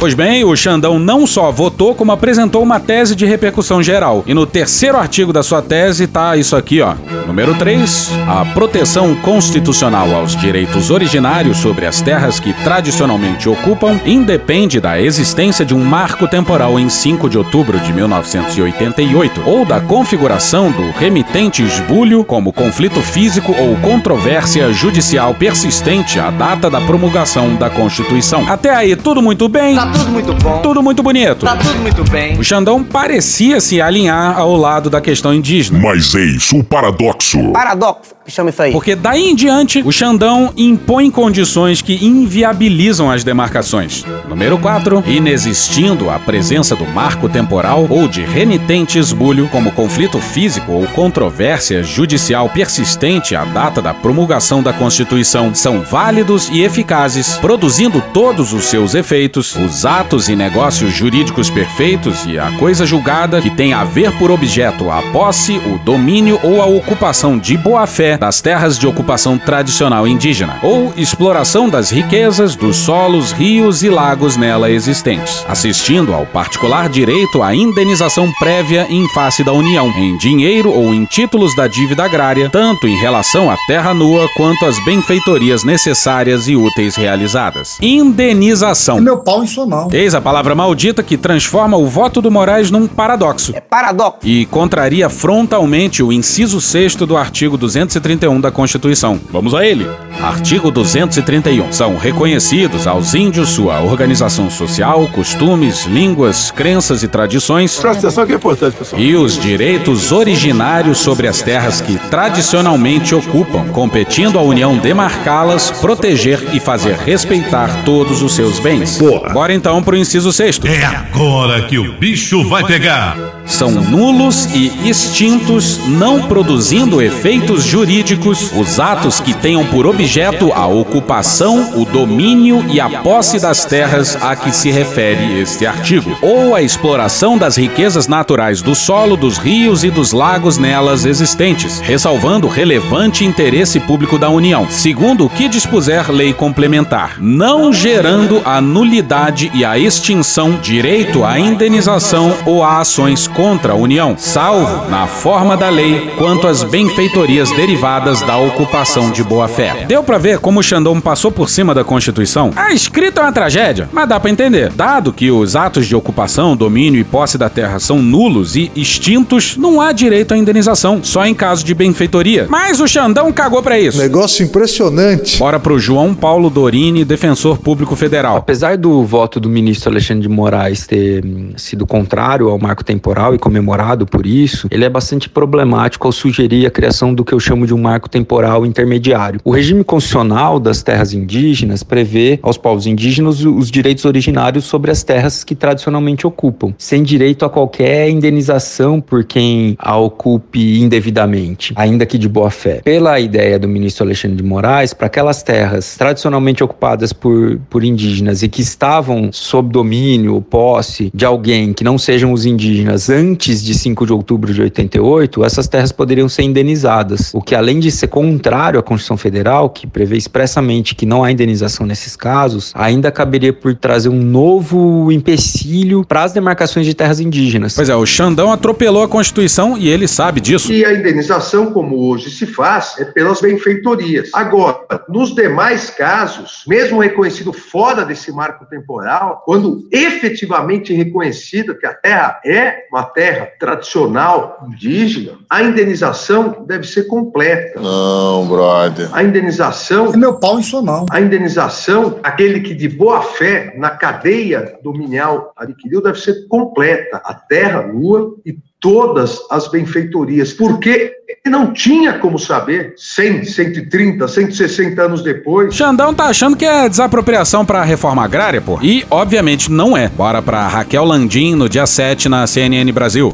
Pois 0.00 0.14
bem, 0.14 0.42
o 0.44 0.56
Xandão 0.56 0.98
não 0.98 1.26
só 1.26 1.52
votou, 1.52 1.94
como 1.94 2.10
apresentou 2.10 2.62
uma 2.62 2.80
tese 2.80 3.14
de 3.14 3.26
repercussão 3.26 3.82
geral. 3.82 4.24
E 4.26 4.32
no 4.32 4.46
terceiro 4.46 4.96
artigo 4.96 5.30
da 5.30 5.42
sua 5.42 5.60
tese 5.60 6.06
tá 6.06 6.38
isso 6.38 6.56
aqui, 6.56 6.80
ó. 6.80 6.94
Número 7.26 7.54
3. 7.56 8.10
A 8.26 8.46
proteção 8.46 9.14
constitucional 9.16 10.14
aos 10.14 10.34
direitos 10.34 10.90
originários 10.90 11.58
sobre 11.58 11.84
as 11.84 12.00
terras 12.00 12.40
que 12.40 12.54
tradicionalmente 12.64 13.46
ocupam 13.46 14.00
independe 14.06 14.80
da 14.80 14.98
existência 14.98 15.66
de 15.66 15.74
um 15.74 15.84
marco 15.84 16.26
temporal 16.26 16.80
em 16.80 16.88
5 16.88 17.28
de 17.28 17.36
outubro 17.36 17.78
de 17.78 17.92
1988 17.92 19.42
ou 19.44 19.66
da 19.66 19.82
configuração 19.82 20.72
do 20.72 20.90
remitente 20.92 21.62
esbulho 21.62 22.24
como 22.24 22.54
conflito 22.54 23.02
físico 23.02 23.54
ou 23.58 23.76
controvérsia 23.76 24.72
judicial 24.72 25.34
persistente 25.34 26.18
à 26.18 26.30
data 26.30 26.70
da 26.70 26.80
promulgação 26.80 27.54
da 27.54 27.68
Constituição. 27.68 28.50
Até 28.50 28.74
aí, 28.74 28.96
tudo 28.96 29.20
muito 29.20 29.46
bem? 29.46 29.76
Tá 29.76 29.89
tudo 29.92 30.10
muito 30.10 30.34
bom. 30.34 30.58
Tudo 30.62 30.82
muito 30.82 31.02
bonito. 31.02 31.46
Tá 31.46 31.56
tudo 31.56 31.78
muito 31.80 32.04
bem. 32.10 32.38
O 32.38 32.44
Xandão 32.44 32.82
parecia 32.82 33.60
se 33.60 33.80
alinhar 33.80 34.38
ao 34.38 34.56
lado 34.56 34.90
da 34.90 35.00
questão 35.00 35.32
indígena. 35.34 35.78
Mas 35.78 36.14
eis 36.14 36.52
o 36.52 36.62
paradoxo. 36.62 37.52
Paradoxo, 37.52 38.14
chama 38.26 38.50
isso 38.50 38.62
aí. 38.62 38.72
Porque 38.72 38.94
daí 38.94 39.30
em 39.30 39.34
diante, 39.34 39.82
o 39.84 39.92
Xandão 39.92 40.52
impõe 40.56 41.10
condições 41.10 41.82
que 41.82 42.04
inviabilizam 42.04 43.10
as 43.10 43.24
demarcações. 43.24 44.04
Número 44.28 44.58
4. 44.58 45.04
Inexistindo 45.06 46.10
a 46.10 46.18
presença 46.18 46.76
do 46.76 46.86
marco 46.86 47.28
temporal 47.28 47.86
ou 47.88 48.06
de 48.08 48.22
renitente 48.22 48.98
esbulho 48.98 49.48
como 49.48 49.72
conflito 49.72 50.18
físico 50.18 50.72
ou 50.72 50.86
controvérsia 50.88 51.82
judicial 51.82 52.48
persistente 52.48 53.34
à 53.34 53.44
data 53.44 53.82
da 53.82 53.94
promulgação 53.94 54.62
da 54.62 54.72
Constituição, 54.72 55.54
são 55.54 55.80
válidos 55.80 56.48
e 56.50 56.62
eficazes, 56.62 57.36
produzindo 57.36 58.02
todos 58.12 58.52
os 58.52 58.64
seus 58.64 58.94
efeitos, 58.94 59.54
os 59.56 59.79
atos 59.84 60.28
e 60.28 60.36
negócios 60.36 60.92
jurídicos 60.92 61.50
perfeitos 61.50 62.24
e 62.26 62.38
a 62.38 62.50
coisa 62.58 62.86
julgada 62.86 63.40
que 63.40 63.50
tem 63.50 63.72
a 63.72 63.84
ver 63.84 64.10
por 64.18 64.30
objeto 64.30 64.90
a 64.90 65.02
posse, 65.12 65.58
o 65.58 65.78
domínio 65.78 66.38
ou 66.42 66.60
a 66.60 66.66
ocupação 66.66 67.38
de 67.38 67.56
boa-fé 67.56 68.16
das 68.16 68.40
terras 68.40 68.78
de 68.78 68.86
ocupação 68.86 69.38
tradicional 69.38 70.06
indígena, 70.06 70.58
ou 70.62 70.92
exploração 70.96 71.68
das 71.68 71.90
riquezas 71.90 72.56
dos 72.56 72.76
solos, 72.76 73.32
rios 73.32 73.82
e 73.82 73.88
lagos 73.88 74.36
nela 74.36 74.70
existentes, 74.70 75.44
assistindo 75.48 76.12
ao 76.12 76.26
particular 76.26 76.88
direito 76.88 77.42
à 77.42 77.54
indenização 77.54 78.30
prévia 78.38 78.86
em 78.90 79.08
face 79.10 79.42
da 79.44 79.52
União, 79.52 79.88
em 79.96 80.16
dinheiro 80.16 80.70
ou 80.70 80.94
em 80.94 81.04
títulos 81.04 81.54
da 81.54 81.66
dívida 81.66 82.04
agrária, 82.04 82.48
tanto 82.50 82.86
em 82.86 82.96
relação 82.96 83.50
à 83.50 83.56
terra 83.66 83.94
nua 83.94 84.28
quanto 84.36 84.64
às 84.66 84.82
benfeitorias 84.84 85.64
necessárias 85.64 86.48
e 86.48 86.56
úteis 86.56 86.96
realizadas. 86.96 87.78
Indenização. 87.80 89.00
Meu 89.00 89.18
pau 89.18 89.42
em 89.42 89.46
sua 89.46 89.66
mão. 89.70 89.88
Eis 89.92 90.14
a 90.14 90.20
palavra 90.20 90.54
maldita 90.54 91.02
que 91.02 91.16
transforma 91.16 91.76
o 91.76 91.86
voto 91.86 92.20
do 92.20 92.30
Moraes 92.30 92.70
num 92.70 92.86
paradoxo. 92.86 93.52
É 93.54 93.60
paradoxo. 93.60 94.18
E 94.24 94.44
contraria 94.46 95.08
frontalmente 95.08 96.02
o 96.02 96.12
inciso 96.12 96.60
6 96.60 96.96
do 96.96 97.16
artigo 97.16 97.56
231 97.56 98.40
da 98.40 98.50
Constituição. 98.50 99.18
Vamos 99.30 99.54
a 99.54 99.64
ele. 99.64 99.88
Artigo 100.20 100.70
231. 100.70 101.72
São 101.72 101.96
reconhecidos 101.96 102.86
aos 102.86 103.14
índios 103.14 103.50
sua 103.50 103.80
organização 103.80 104.50
social, 104.50 105.08
costumes, 105.12 105.84
línguas, 105.86 106.50
crenças 106.50 107.02
e 107.02 107.08
tradições. 107.08 107.78
Presta 107.78 108.08
atenção 108.08 108.26
que 108.26 108.32
é 108.32 108.36
importante, 108.36 108.76
pessoal. 108.76 109.00
E 109.00 109.14
os 109.14 109.38
direitos 109.38 110.10
originários 110.10 110.98
sobre 110.98 111.28
as 111.28 111.40
terras 111.40 111.80
que 111.80 111.96
tradicionalmente 112.10 113.14
ocupam, 113.14 113.68
competindo 113.68 114.38
à 114.38 114.42
União 114.42 114.76
demarcá-las, 114.76 115.70
proteger 115.70 116.40
e 116.52 116.58
fazer 116.58 116.96
respeitar 116.96 117.84
todos 117.84 118.22
os 118.22 118.32
seus 118.32 118.58
bens. 118.58 118.98
Bora 119.32 119.52
então 119.60 119.82
pro 119.82 119.94
inciso 119.94 120.32
6. 120.32 120.58
É 120.64 120.86
agora 120.86 121.60
que 121.66 121.78
o 121.78 121.92
bicho 121.92 122.48
vai 122.48 122.64
pegar. 122.64 123.14
São 123.44 123.72
nulos 123.72 124.46
e 124.54 124.88
extintos, 124.88 125.78
não 125.88 126.22
produzindo 126.22 127.02
efeitos 127.02 127.64
jurídicos, 127.64 128.52
os 128.56 128.78
atos 128.78 129.18
que 129.20 129.34
tenham 129.34 129.66
por 129.66 129.86
objeto 129.86 130.52
a 130.52 130.66
ocupação, 130.66 131.72
o 131.74 131.84
domínio 131.84 132.64
e 132.70 132.80
a 132.80 132.88
posse 133.02 133.40
das 133.40 133.64
terras 133.64 134.16
a 134.22 134.36
que 134.36 134.52
se 134.52 134.70
refere 134.70 135.40
este 135.40 135.66
artigo, 135.66 136.16
ou 136.22 136.54
a 136.54 136.62
exploração 136.62 137.36
das 137.36 137.56
riquezas 137.56 138.06
naturais 138.06 138.62
do 138.62 138.74
solo, 138.74 139.16
dos 139.16 139.36
rios 139.36 139.82
e 139.84 139.90
dos 139.90 140.12
lagos 140.12 140.56
nelas 140.56 141.04
existentes, 141.04 141.80
ressalvando 141.80 142.46
o 142.46 142.50
relevante 142.50 143.24
interesse 143.24 143.80
público 143.80 144.16
da 144.16 144.30
União, 144.30 144.68
segundo 144.70 145.26
o 145.26 145.28
que 145.28 145.48
dispuser 145.48 146.10
lei 146.10 146.32
complementar, 146.32 147.16
não 147.20 147.72
gerando 147.72 148.40
a 148.44 148.60
nulidade 148.60 149.39
e 149.54 149.64
a 149.64 149.78
extinção, 149.78 150.58
direito 150.60 151.24
à 151.24 151.38
indenização 151.38 152.34
ou 152.44 152.64
a 152.64 152.80
ações 152.80 153.28
contra 153.28 153.72
a 153.72 153.76
União, 153.76 154.16
salvo, 154.18 154.90
na 154.90 155.06
forma 155.06 155.56
da 155.56 155.68
lei, 155.68 156.10
quanto 156.18 156.46
às 156.46 156.64
benfeitorias 156.64 157.50
derivadas 157.52 158.20
da 158.22 158.36
ocupação 158.36 159.10
de 159.10 159.22
boa-fé. 159.22 159.84
Deu 159.86 160.02
pra 160.02 160.18
ver 160.18 160.38
como 160.38 160.60
o 160.60 160.62
Xandão 160.62 161.00
passou 161.00 161.30
por 161.30 161.48
cima 161.48 161.74
da 161.74 161.84
Constituição? 161.84 162.52
A 162.56 162.72
escrita 162.72 163.20
é 163.20 163.24
uma 163.24 163.32
tragédia, 163.32 163.88
mas 163.92 164.08
dá 164.08 164.18
pra 164.18 164.30
entender. 164.30 164.70
Dado 164.72 165.12
que 165.12 165.30
os 165.30 165.54
atos 165.54 165.86
de 165.86 165.94
ocupação, 165.94 166.56
domínio 166.56 167.00
e 167.00 167.04
posse 167.04 167.38
da 167.38 167.48
terra 167.48 167.78
são 167.78 168.02
nulos 168.02 168.56
e 168.56 168.70
extintos, 168.74 169.56
não 169.56 169.80
há 169.80 169.92
direito 169.92 170.34
à 170.34 170.36
indenização, 170.36 171.00
só 171.02 171.24
em 171.24 171.34
caso 171.34 171.64
de 171.64 171.74
benfeitoria. 171.74 172.46
Mas 172.48 172.80
o 172.80 172.88
Xandão 172.88 173.32
cagou 173.32 173.62
pra 173.62 173.78
isso. 173.78 173.98
Negócio 173.98 174.44
impressionante. 174.44 175.38
Bora 175.38 175.60
pro 175.60 175.78
João 175.78 176.14
Paulo 176.14 176.50
Dorini, 176.50 177.04
defensor 177.04 177.58
público 177.58 177.94
federal. 177.94 178.36
Apesar 178.36 178.76
do 178.76 179.04
voto 179.04 179.29
do 179.38 179.48
ministro 179.48 179.90
Alexandre 179.90 180.22
de 180.22 180.28
Moraes 180.28 180.86
ter 180.86 181.24
hum, 181.24 181.52
sido 181.56 181.86
contrário 181.86 182.48
ao 182.48 182.58
marco 182.58 182.82
temporal 182.82 183.20
temporal 183.20 183.34
e 183.34 183.38
comemorado 183.38 184.06
por 184.06 184.26
isso, 184.26 184.66
ele 184.70 184.84
é 184.84 184.88
bastante 184.88 185.28
problemático 185.28 186.06
ao 186.06 186.12
sugerir 186.12 186.66
a 186.66 186.70
criação 186.70 187.12
do 187.12 187.24
que 187.24 187.34
eu 187.34 187.40
chamo 187.40 187.66
de 187.66 187.74
um 187.74 187.78
marco 187.78 188.08
temporal 188.08 188.64
intermediário. 188.64 189.40
O 189.44 189.50
regime 189.50 189.84
constitucional 189.84 190.58
das 190.58 190.82
terras 190.82 191.12
indígenas 191.12 191.82
prevê 191.82 192.38
aos 192.42 192.56
povos 192.56 192.86
indígenas 192.86 193.44
os 193.44 193.70
direitos 193.70 194.04
originários 194.04 194.64
sobre 194.64 194.90
as 194.90 195.02
terras 195.02 195.44
que 195.44 195.54
tradicionalmente 195.54 196.26
ocupam, 196.26 196.72
sem 196.78 197.02
direito 197.02 197.44
a 197.44 197.50
qualquer 197.50 198.08
indenização 198.08 199.00
por 199.00 199.24
quem 199.24 199.76
a 199.78 199.96
ocupe 199.96 200.80
indevidamente, 200.80 201.72
ainda 201.76 202.06
que 202.06 202.16
de 202.16 202.28
boa 202.28 202.50
fé. 202.50 202.80
Pela 202.84 203.18
ideia 203.20 203.58
do 203.58 203.68
ministro 203.68 204.04
Alexandre 204.04 204.36
de 204.36 204.42
Moraes, 204.42 204.94
para 204.94 205.06
aquelas 205.06 205.42
terras 205.42 205.96
tradicionalmente 205.96 206.62
ocupadas 206.62 207.12
por, 207.12 207.58
por 207.68 207.84
indígenas 207.84 208.42
e 208.42 208.48
que 208.48 208.62
estavam 208.62 209.19
sob 209.32 209.70
domínio 209.70 210.34
ou 210.34 210.40
posse 210.40 211.10
de 211.12 211.24
alguém 211.24 211.72
que 211.72 211.84
não 211.84 211.98
sejam 211.98 212.32
os 212.32 212.46
indígenas 212.46 213.10
antes 213.10 213.62
de 213.62 213.74
5 213.74 214.06
de 214.06 214.12
outubro 214.12 214.54
de 214.54 214.62
88, 214.62 215.44
essas 215.44 215.68
terras 215.68 215.92
poderiam 215.92 216.28
ser 216.28 216.42
indenizadas, 216.42 217.32
o 217.34 217.42
que 217.42 217.54
além 217.54 217.78
de 217.78 217.90
ser 217.90 218.08
contrário 218.08 218.80
à 218.80 218.82
Constituição 218.82 219.16
Federal, 219.16 219.68
que 219.68 219.86
prevê 219.86 220.16
expressamente 220.16 220.94
que 220.94 221.04
não 221.04 221.22
há 221.22 221.30
indenização 221.30 221.86
nesses 221.86 222.16
casos, 222.16 222.72
ainda 222.74 223.10
caberia 223.10 223.52
por 223.52 223.74
trazer 223.74 224.08
um 224.08 224.20
novo 224.20 225.10
empecilho 225.12 226.04
para 226.04 226.24
as 226.24 226.32
demarcações 226.32 226.86
de 226.86 226.94
terras 226.94 227.20
indígenas. 227.20 227.74
Pois 227.74 227.88
é, 227.88 227.96
o 227.96 228.06
Xandão 228.06 228.52
atropelou 228.52 229.02
a 229.02 229.08
Constituição 229.08 229.76
e 229.76 229.88
ele 229.88 230.06
sabe 230.06 230.40
disso. 230.40 230.72
E 230.72 230.84
a 230.84 230.92
indenização, 230.92 231.72
como 231.72 231.96
hoje 232.08 232.30
se 232.30 232.46
faz, 232.46 232.94
é 232.98 233.04
pelas 233.04 233.40
benfeitorias. 233.40 234.30
Agora, 234.32 234.80
nos 235.08 235.34
demais 235.34 235.90
casos, 235.90 236.62
mesmo 236.66 237.00
reconhecido 237.00 237.52
fora 237.52 238.04
desse 238.04 238.32
marco 238.32 238.64
temporal, 238.66 239.09
quando 239.44 239.88
efetivamente 239.90 240.92
reconhecido 240.92 241.76
que 241.76 241.86
a 241.86 241.94
terra 241.94 242.40
é 242.44 242.86
uma 242.90 243.04
terra 243.04 243.48
tradicional 243.58 244.64
indígena, 244.66 245.38
a 245.48 245.62
indenização 245.62 246.64
deve 246.66 246.86
ser 246.86 247.04
completa. 247.04 247.80
Não, 247.80 248.46
brother. 248.46 249.08
A 249.12 249.22
indenização. 249.22 250.12
É 250.12 250.16
meu 250.16 250.38
pau 250.38 250.58
em 250.58 250.62
sua 250.62 250.82
mão. 250.82 251.06
A 251.10 251.20
indenização, 251.20 252.18
aquele 252.22 252.60
que 252.60 252.74
de 252.74 252.88
boa 252.88 253.22
fé 253.22 253.74
na 253.76 253.90
cadeia 253.90 254.78
dominial 254.82 255.52
adquiriu, 255.56 256.02
deve 256.02 256.18
ser 256.20 256.46
completa. 256.48 257.20
A 257.24 257.34
terra, 257.34 257.80
lua 257.80 258.36
e 258.44 258.56
todas 258.80 259.38
as 259.50 259.68
benfeitorias, 259.68 260.52
porque 260.52 261.12
não 261.46 261.72
tinha 261.72 262.14
como 262.14 262.38
saber 262.38 262.94
100, 262.96 263.44
130, 263.44 264.26
160 264.26 265.02
anos 265.02 265.22
depois. 265.22 265.74
Xandão 265.74 266.14
tá 266.14 266.26
achando 266.26 266.56
que 266.56 266.64
é 266.64 266.88
desapropriação 266.88 267.64
para 267.64 267.82
reforma 267.84 268.24
agrária, 268.24 268.60
pô. 268.60 268.78
E 268.82 269.04
obviamente 269.10 269.70
não 269.70 269.96
é. 269.96 270.08
Bora 270.08 270.40
para 270.40 270.66
Raquel 270.66 271.04
Landim 271.04 271.54
no 271.54 271.68
dia 271.68 271.86
7 271.86 272.28
na 272.28 272.46
CNN 272.46 272.90
Brasil. 272.92 273.32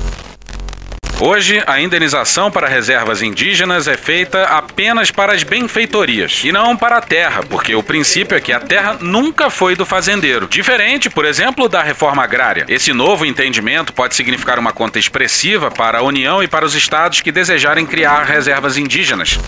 Hoje, 1.19 1.63
a 1.67 1.81
indenização 1.81 2.51
para 2.51 2.69
reservas 2.69 3.23
indígenas 3.23 3.89
é 3.89 3.97
feita 3.97 4.45
apenas 4.45 5.11
para 5.11 5.33
as 5.33 5.43
benfeitorias 5.43 6.43
e 6.45 6.53
não 6.53 6.77
para 6.77 6.99
a 6.99 7.01
terra, 7.01 7.43
porque 7.49 7.75
o 7.75 7.83
princípio 7.83 8.37
é 8.37 8.41
que 8.41 8.53
a 8.53 8.61
terra 8.61 8.99
nunca 9.01 9.49
foi 9.49 9.75
do 9.75 9.87
fazendeiro. 9.87 10.47
Diferente, 10.47 11.09
por 11.09 11.25
exemplo, 11.25 11.71
da 11.71 11.83
reforma 11.83 12.23
agrária. 12.23 12.67
Esse 12.69 12.93
novo 12.93 13.25
entendimento 13.25 13.95
pode 13.95 14.15
significar 14.15 14.59
uma 14.59 14.75
conta 14.75 14.99
expressiva 14.99 15.71
para 15.71 15.99
a 15.99 16.03
União 16.03 16.43
e 16.43 16.49
para 16.49 16.67
os 16.67 16.75
estados 16.75 17.23
que 17.23 17.33
desejarem 17.33 17.87
criar 17.87 18.25
reservas 18.25 18.77
indígenas. 18.77 19.39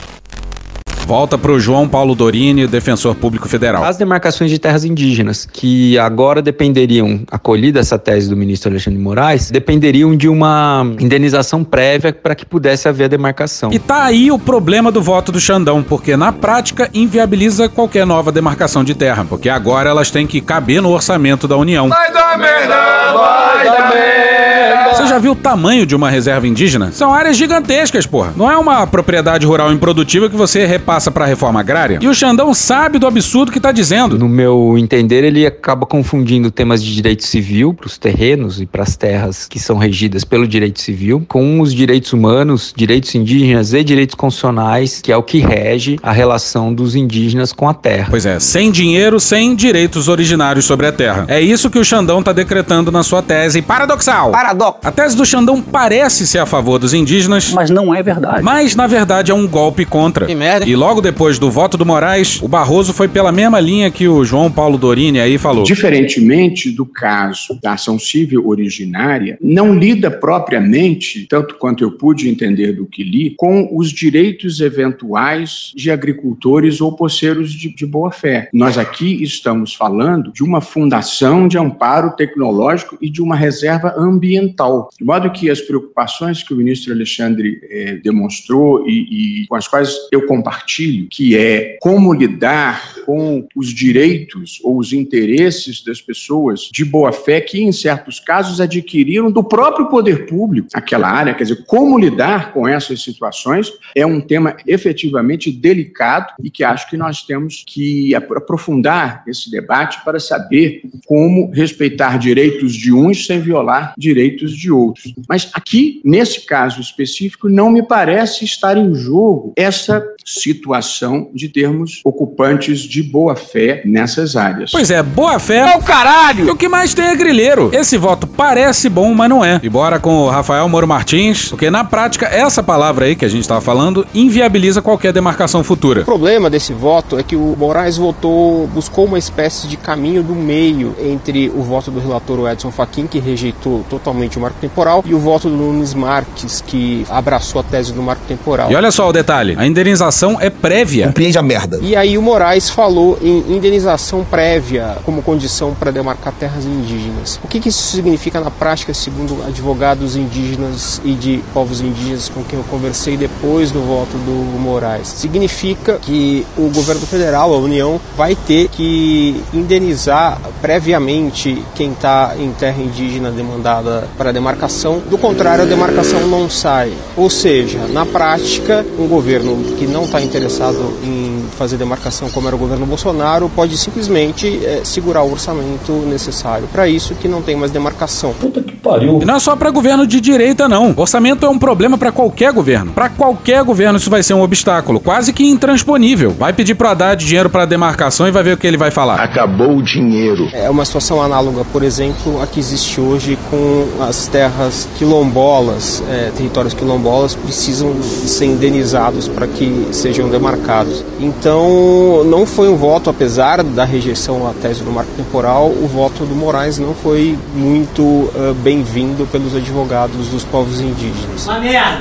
Volta 1.08 1.38
para 1.38 1.50
o 1.50 1.58
João 1.58 1.88
Paulo 1.88 2.14
Dorini, 2.14 2.66
defensor 2.66 3.14
público 3.14 3.48
federal. 3.48 3.82
As 3.82 3.96
demarcações 3.96 4.50
de 4.50 4.58
terras 4.58 4.84
indígenas, 4.84 5.48
que 5.50 5.98
agora 5.98 6.42
dependeriam, 6.42 7.22
acolhida 7.30 7.80
essa 7.80 7.98
tese 7.98 8.28
do 8.28 8.36
ministro 8.36 8.70
Alexandre 8.70 8.98
de 8.98 9.02
Moraes, 9.02 9.50
dependeriam 9.50 10.14
de 10.14 10.28
uma 10.28 10.86
indenização 11.00 11.64
prévia 11.64 12.12
para 12.12 12.34
que 12.34 12.44
pudesse 12.44 12.90
haver 12.90 13.04
a 13.04 13.08
demarcação. 13.08 13.72
E 13.72 13.78
tá 13.78 14.04
aí 14.04 14.30
o 14.30 14.38
problema 14.38 14.92
do 14.92 15.00
voto 15.00 15.32
do 15.32 15.40
Xandão, 15.40 15.82
porque 15.82 16.14
na 16.14 16.30
prática 16.30 16.90
inviabiliza 16.92 17.70
qualquer 17.70 18.04
nova 18.04 18.30
demarcação 18.30 18.84
de 18.84 18.94
terra, 18.94 19.24
porque 19.26 19.48
agora 19.48 19.88
elas 19.88 20.10
têm 20.10 20.26
que 20.26 20.42
caber 20.42 20.82
no 20.82 20.90
orçamento 20.90 21.48
da 21.48 21.56
União. 21.56 21.88
Vai 21.88 22.12
dar 22.12 22.36
merda, 22.36 22.76
vai 23.14 23.64
dar 23.64 23.94
merda. 23.94 24.87
Você 24.98 25.06
já 25.06 25.18
viu 25.18 25.32
o 25.32 25.36
tamanho 25.36 25.86
de 25.86 25.94
uma 25.94 26.10
reserva 26.10 26.46
indígena? 26.48 26.90
São 26.90 27.14
áreas 27.14 27.36
gigantescas, 27.36 28.04
porra. 28.04 28.32
Não 28.36 28.50
é 28.50 28.56
uma 28.56 28.84
propriedade 28.84 29.46
rural 29.46 29.72
improdutiva 29.72 30.28
que 30.28 30.36
você 30.36 30.66
repassa 30.66 31.08
para 31.08 31.24
a 31.24 31.28
reforma 31.28 31.60
agrária. 31.60 32.00
E 32.02 32.08
o 32.08 32.14
Xandão 32.14 32.52
sabe 32.52 32.98
do 32.98 33.06
absurdo 33.06 33.52
que 33.52 33.60
tá 33.60 33.70
dizendo. 33.70 34.18
No 34.18 34.28
meu 34.28 34.74
entender, 34.76 35.22
ele 35.22 35.46
acaba 35.46 35.86
confundindo 35.86 36.50
temas 36.50 36.82
de 36.82 36.92
direito 36.92 37.24
civil 37.24 37.72
para 37.72 37.86
os 37.86 37.96
terrenos 37.96 38.60
e 38.60 38.66
para 38.66 38.82
as 38.82 38.96
terras 38.96 39.46
que 39.46 39.60
são 39.60 39.78
regidas 39.78 40.24
pelo 40.24 40.48
direito 40.48 40.80
civil 40.80 41.24
com 41.28 41.60
os 41.60 41.72
direitos 41.72 42.12
humanos, 42.12 42.74
direitos 42.76 43.14
indígenas 43.14 43.72
e 43.72 43.84
direitos 43.84 44.16
constitucionais, 44.16 45.00
que 45.00 45.12
é 45.12 45.16
o 45.16 45.22
que 45.22 45.38
rege 45.38 45.96
a 46.02 46.10
relação 46.10 46.74
dos 46.74 46.96
indígenas 46.96 47.52
com 47.52 47.68
a 47.68 47.74
terra. 47.74 48.08
Pois 48.10 48.26
é, 48.26 48.40
sem 48.40 48.72
dinheiro, 48.72 49.20
sem 49.20 49.54
direitos 49.54 50.08
originários 50.08 50.64
sobre 50.64 50.86
a 50.86 50.92
terra. 50.92 51.24
É 51.28 51.40
isso 51.40 51.70
que 51.70 51.78
o 51.78 51.84
Xandão 51.84 52.20
tá 52.20 52.32
decretando 52.32 52.90
na 52.90 53.04
sua 53.04 53.22
tese 53.22 53.62
paradoxal. 53.62 54.32
Paradoxo. 54.32 54.87
A 54.88 54.90
tese 54.90 55.14
do 55.14 55.26
Xandão 55.26 55.60
parece 55.60 56.26
ser 56.26 56.38
a 56.38 56.46
favor 56.46 56.78
dos 56.78 56.94
indígenas, 56.94 57.52
mas 57.52 57.68
não 57.68 57.94
é 57.94 58.02
verdade. 58.02 58.42
Mas 58.42 58.74
na 58.74 58.86
verdade 58.86 59.30
é 59.30 59.34
um 59.34 59.46
golpe 59.46 59.84
contra. 59.84 60.24
Que 60.24 60.34
merda. 60.34 60.66
E 60.66 60.74
logo 60.74 61.02
depois 61.02 61.38
do 61.38 61.50
voto 61.50 61.76
do 61.76 61.84
Moraes, 61.84 62.40
o 62.40 62.48
Barroso 62.48 62.94
foi 62.94 63.06
pela 63.06 63.30
mesma 63.30 63.60
linha 63.60 63.90
que 63.90 64.08
o 64.08 64.24
João 64.24 64.50
Paulo 64.50 64.78
Dorini 64.78 65.20
aí 65.20 65.36
falou. 65.36 65.62
Diferentemente 65.62 66.70
do 66.70 66.86
caso 66.86 67.58
da 67.62 67.74
ação 67.74 67.98
civil 67.98 68.48
originária, 68.48 69.36
não 69.42 69.78
lida 69.78 70.10
propriamente, 70.10 71.26
tanto 71.28 71.56
quanto 71.56 71.84
eu 71.84 71.90
pude 71.90 72.26
entender 72.26 72.72
do 72.72 72.86
que 72.86 73.04
li, 73.04 73.34
com 73.36 73.68
os 73.70 73.90
direitos 73.90 74.58
eventuais 74.58 75.70
de 75.76 75.90
agricultores 75.90 76.80
ou 76.80 76.96
poceiros 76.96 77.52
de, 77.52 77.68
de 77.74 77.84
boa 77.84 78.10
fé. 78.10 78.48
Nós 78.54 78.78
aqui 78.78 79.22
estamos 79.22 79.74
falando 79.74 80.32
de 80.32 80.42
uma 80.42 80.62
fundação 80.62 81.46
de 81.46 81.58
amparo 81.58 82.16
tecnológico 82.16 82.96
e 83.02 83.10
de 83.10 83.20
uma 83.20 83.36
reserva 83.36 83.94
ambiental. 83.94 84.77
De 84.98 85.04
modo 85.04 85.30
que 85.30 85.50
as 85.50 85.60
preocupações 85.60 86.42
que 86.42 86.52
o 86.52 86.56
ministro 86.56 86.92
Alexandre 86.92 87.60
eh, 87.70 88.00
demonstrou 88.02 88.88
e, 88.88 89.42
e, 89.42 89.46
com 89.46 89.56
as 89.56 89.66
quais 89.66 89.94
eu 90.12 90.26
compartilho, 90.26 91.08
que 91.10 91.36
é 91.36 91.76
como 91.80 92.12
lidar 92.12 92.96
com 93.04 93.46
os 93.56 93.68
direitos 93.68 94.60
ou 94.62 94.78
os 94.78 94.92
interesses 94.92 95.82
das 95.82 96.00
pessoas 96.00 96.68
de 96.72 96.84
boa 96.84 97.12
fé 97.12 97.40
que, 97.40 97.62
em 97.62 97.72
certos 97.72 98.20
casos, 98.20 98.60
adquiriram 98.60 99.30
do 99.30 99.42
próprio 99.42 99.88
poder 99.88 100.26
público. 100.26 100.68
Aquela 100.74 101.08
área, 101.08 101.34
quer 101.34 101.44
dizer, 101.44 101.64
como 101.66 101.98
lidar 101.98 102.52
com 102.52 102.66
essas 102.66 103.02
situações 103.02 103.72
é 103.94 104.04
um 104.04 104.20
tema 104.20 104.56
efetivamente 104.66 105.50
delicado 105.50 106.32
e 106.42 106.50
que 106.50 106.62
acho 106.62 106.88
que 106.90 106.96
nós 106.96 107.22
temos 107.22 107.64
que 107.66 108.14
aprofundar 108.14 109.22
esse 109.26 109.50
debate 109.50 110.02
para 110.04 110.20
saber 110.20 110.82
como 111.06 111.50
respeitar 111.50 112.18
direitos 112.18 112.74
de 112.74 112.92
uns 112.92 113.26
sem 113.26 113.40
violar 113.40 113.94
direitos 113.96 114.56
de 114.56 114.67
outros. 114.70 115.14
Mas 115.28 115.48
aqui, 115.52 116.00
nesse 116.04 116.42
caso 116.46 116.80
específico, 116.80 117.48
não 117.48 117.70
me 117.70 117.82
parece 117.82 118.44
estar 118.44 118.76
em 118.76 118.94
jogo 118.94 119.52
essa 119.56 120.04
situação 120.24 121.30
de 121.34 121.48
termos 121.48 122.00
ocupantes 122.04 122.80
de 122.80 123.02
boa 123.02 123.34
fé 123.34 123.82
nessas 123.84 124.36
áreas. 124.36 124.70
Pois 124.70 124.90
é, 124.90 125.02
boa 125.02 125.38
fé. 125.38 125.72
É 125.72 125.76
o 125.76 125.82
caralho! 125.82 126.46
E 126.46 126.50
o 126.50 126.56
que 126.56 126.68
mais 126.68 126.92
tem 126.92 127.06
é 127.06 127.16
grilheiro. 127.16 127.70
Esse 127.72 127.96
voto 127.96 128.26
parece 128.26 128.88
bom, 128.88 129.14
mas 129.14 129.28
não 129.28 129.44
é. 129.44 129.60
E 129.62 129.68
bora 129.68 129.98
com 129.98 130.24
o 130.24 130.28
Rafael 130.28 130.68
Moro 130.68 130.86
Martins, 130.86 131.48
porque 131.48 131.70
na 131.70 131.84
prática 131.84 132.26
essa 132.26 132.62
palavra 132.62 133.06
aí 133.06 133.16
que 133.16 133.24
a 133.24 133.28
gente 133.28 133.42
estava 133.42 133.60
falando 133.60 134.06
inviabiliza 134.14 134.82
qualquer 134.82 135.12
demarcação 135.12 135.64
futura. 135.64 136.02
O 136.02 136.04
problema 136.04 136.50
desse 136.50 136.72
voto 136.72 137.18
é 137.18 137.22
que 137.22 137.36
o 137.36 137.56
Moraes 137.56 137.96
votou, 137.96 138.66
buscou 138.68 139.06
uma 139.06 139.18
espécie 139.18 139.66
de 139.66 139.76
caminho 139.76 140.22
do 140.22 140.34
meio 140.34 140.94
entre 141.00 141.48
o 141.48 141.62
voto 141.62 141.90
do 141.90 142.00
relator 142.00 142.48
Edson 142.50 142.70
Fachin, 142.70 143.06
que 143.06 143.18
rejeitou 143.18 143.84
totalmente 143.88 144.36
o 144.36 144.40
marco 144.48 144.60
temporal, 144.60 145.04
e 145.06 145.14
o 145.14 145.18
voto 145.18 145.48
do 145.48 145.56
Nunes 145.56 145.94
Marques, 145.94 146.62
que 146.66 147.06
abraçou 147.10 147.60
a 147.60 147.64
tese 147.64 147.92
do 147.92 148.02
marco 148.02 148.22
temporal. 148.26 148.70
E 148.70 148.74
olha 148.74 148.90
só 148.90 149.08
o 149.08 149.12
detalhe: 149.12 149.54
a 149.58 149.66
indenização 149.66 150.38
é 150.40 150.50
prévia. 150.50 151.06
Compreende 151.06 151.38
a 151.38 151.42
merda. 151.42 151.78
E 151.82 151.94
aí 151.94 152.16
o 152.16 152.22
Moraes 152.22 152.70
falou 152.70 153.18
em 153.20 153.56
indenização 153.56 154.24
prévia 154.24 154.96
como 155.04 155.22
condição 155.22 155.74
para 155.74 155.90
demarcar 155.90 156.32
terras 156.32 156.64
indígenas. 156.64 157.38
O 157.44 157.48
que, 157.48 157.60
que 157.60 157.68
isso 157.68 157.94
significa 157.94 158.40
na 158.40 158.50
prática, 158.50 158.94
segundo 158.94 159.42
advogados 159.46 160.16
indígenas 160.16 161.00
e 161.04 161.12
de 161.12 161.42
povos 161.52 161.80
indígenas 161.80 162.28
com 162.28 162.42
quem 162.44 162.58
eu 162.58 162.64
conversei 162.64 163.16
depois 163.16 163.70
do 163.70 163.80
voto 163.80 164.16
do 164.18 164.58
Moraes? 164.58 165.08
Significa 165.08 165.98
que 166.00 166.46
o 166.56 166.70
governo 166.70 167.06
federal, 167.06 167.52
a 167.52 167.58
União, 167.58 168.00
vai 168.16 168.34
ter 168.34 168.68
que 168.68 169.42
indenizar 169.52 170.40
previamente 170.62 171.62
quem 171.74 171.92
está 171.92 172.34
em 172.38 172.52
terra 172.52 172.80
indígena 172.80 173.30
demandada 173.30 174.08
para 174.16 174.32
demarcação, 174.38 175.02
do 175.10 175.18
contrário, 175.18 175.64
a 175.64 175.66
demarcação 175.66 176.26
não 176.28 176.48
sai. 176.48 176.92
Ou 177.16 177.28
seja, 177.28 177.80
na 177.88 178.06
prática, 178.06 178.86
um 178.98 179.08
governo 179.08 179.56
que 179.76 179.86
não 179.86 180.04
está 180.04 180.20
interessado 180.20 180.78
em 181.02 181.44
fazer 181.58 181.76
demarcação 181.76 182.30
como 182.30 182.46
era 182.46 182.54
o 182.54 182.58
governo 182.58 182.86
Bolsonaro 182.86 183.50
pode 183.54 183.76
simplesmente 183.76 184.64
é, 184.64 184.82
segurar 184.84 185.22
o 185.22 185.32
orçamento 185.32 185.92
necessário 186.06 186.68
para 186.72 186.86
isso 186.88 187.14
que 187.16 187.26
não 187.26 187.42
tem 187.42 187.56
mais 187.56 187.72
demarcação. 187.72 188.32
Puta 188.32 188.62
que 188.62 188.76
pariu. 188.76 189.18
E 189.20 189.24
não 189.24 189.34
é 189.34 189.40
só 189.40 189.56
para 189.56 189.70
governo 189.70 190.06
de 190.06 190.20
direita 190.20 190.68
não. 190.68 190.94
Orçamento 190.96 191.44
é 191.44 191.48
um 191.48 191.58
problema 191.58 191.98
para 191.98 192.12
qualquer 192.12 192.52
governo. 192.52 192.92
Para 192.92 193.08
qualquer 193.08 193.64
governo 193.64 193.98
isso 193.98 194.08
vai 194.08 194.22
ser 194.22 194.34
um 194.34 194.42
obstáculo, 194.42 195.00
quase 195.00 195.32
que 195.32 195.44
intransponível. 195.44 196.30
Vai 196.30 196.52
pedir 196.52 196.76
pro 196.76 196.88
Haddad 196.88 197.24
dinheiro 197.24 197.50
para 197.50 197.64
demarcação 197.64 198.28
e 198.28 198.30
vai 198.30 198.44
ver 198.44 198.54
o 198.54 198.56
que 198.56 198.66
ele 198.66 198.76
vai 198.76 198.92
falar. 198.92 199.20
Acabou 199.20 199.78
o 199.78 199.82
dinheiro. 199.82 200.48
É 200.52 200.70
uma 200.70 200.84
situação 200.84 201.20
análoga, 201.20 201.64
por 201.72 201.82
exemplo, 201.82 202.40
a 202.40 202.46
que 202.46 202.60
existe 202.60 203.00
hoje 203.00 203.36
com 203.50 203.88
as 204.00 204.27
terras 204.28 204.88
quilombolas, 204.96 206.02
é, 206.08 206.30
territórios 206.36 206.74
quilombolas 206.74 207.34
precisam 207.34 207.94
ser 208.02 208.46
indenizados 208.46 209.28
para 209.28 209.46
que 209.46 209.88
sejam 209.92 210.28
demarcados. 210.28 211.04
Então, 211.20 212.24
não 212.24 212.46
foi 212.46 212.68
um 212.68 212.76
voto, 212.76 213.10
apesar 213.10 213.62
da 213.62 213.84
rejeição 213.84 214.46
à 214.46 214.52
tese 214.52 214.82
do 214.82 214.90
marco 214.90 215.10
temporal, 215.16 215.68
o 215.68 215.86
voto 215.86 216.24
do 216.24 216.34
Moraes 216.34 216.78
não 216.78 216.94
foi 216.94 217.36
muito 217.54 218.02
uh, 218.02 218.54
bem-vindo 218.62 219.26
pelos 219.26 219.54
advogados 219.54 220.28
dos 220.28 220.44
povos 220.44 220.80
indígenas. 220.80 221.46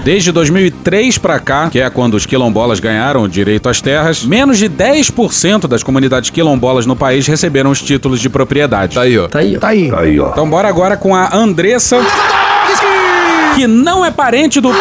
Desde 0.04 0.32
2003 0.32 1.18
para 1.18 1.40
cá, 1.40 1.70
que 1.70 1.80
é 1.80 1.90
quando 1.90 2.14
os 2.16 2.26
quilombolas 2.26 2.80
ganharam 2.80 3.24
o 3.24 3.30
direito 3.30 3.70
às 3.70 3.82
terras, 3.82 4.24
menos 4.24 4.58
de 4.58 4.70
10% 4.70 5.68
das 5.68 5.84
comunidades 5.84 6.30
quilombolas 6.30 6.86
no 6.86 6.96
país 6.96 7.28
receberam 7.28 7.72
os 7.72 7.82
títulos 7.82 8.20
de 8.20 8.30
propriedade. 8.30 8.96
Tá 8.96 9.02
aí, 9.02 9.18
ó. 9.18 9.28
Tá 9.28 9.40
aí. 9.40 9.58
Tá 9.58 9.68
aí. 9.70 9.90
Tá 9.90 10.00
aí, 10.02 10.20
ó. 10.20 10.30
Então 10.30 10.50
bora 10.50 10.68
agora 10.68 10.98
com 10.98 11.16
a 11.16 11.36
Andressa, 11.36 11.98
que 13.58 13.66
não 13.66 14.06
é 14.06 14.12
parente 14.12 14.62
do 14.62 14.72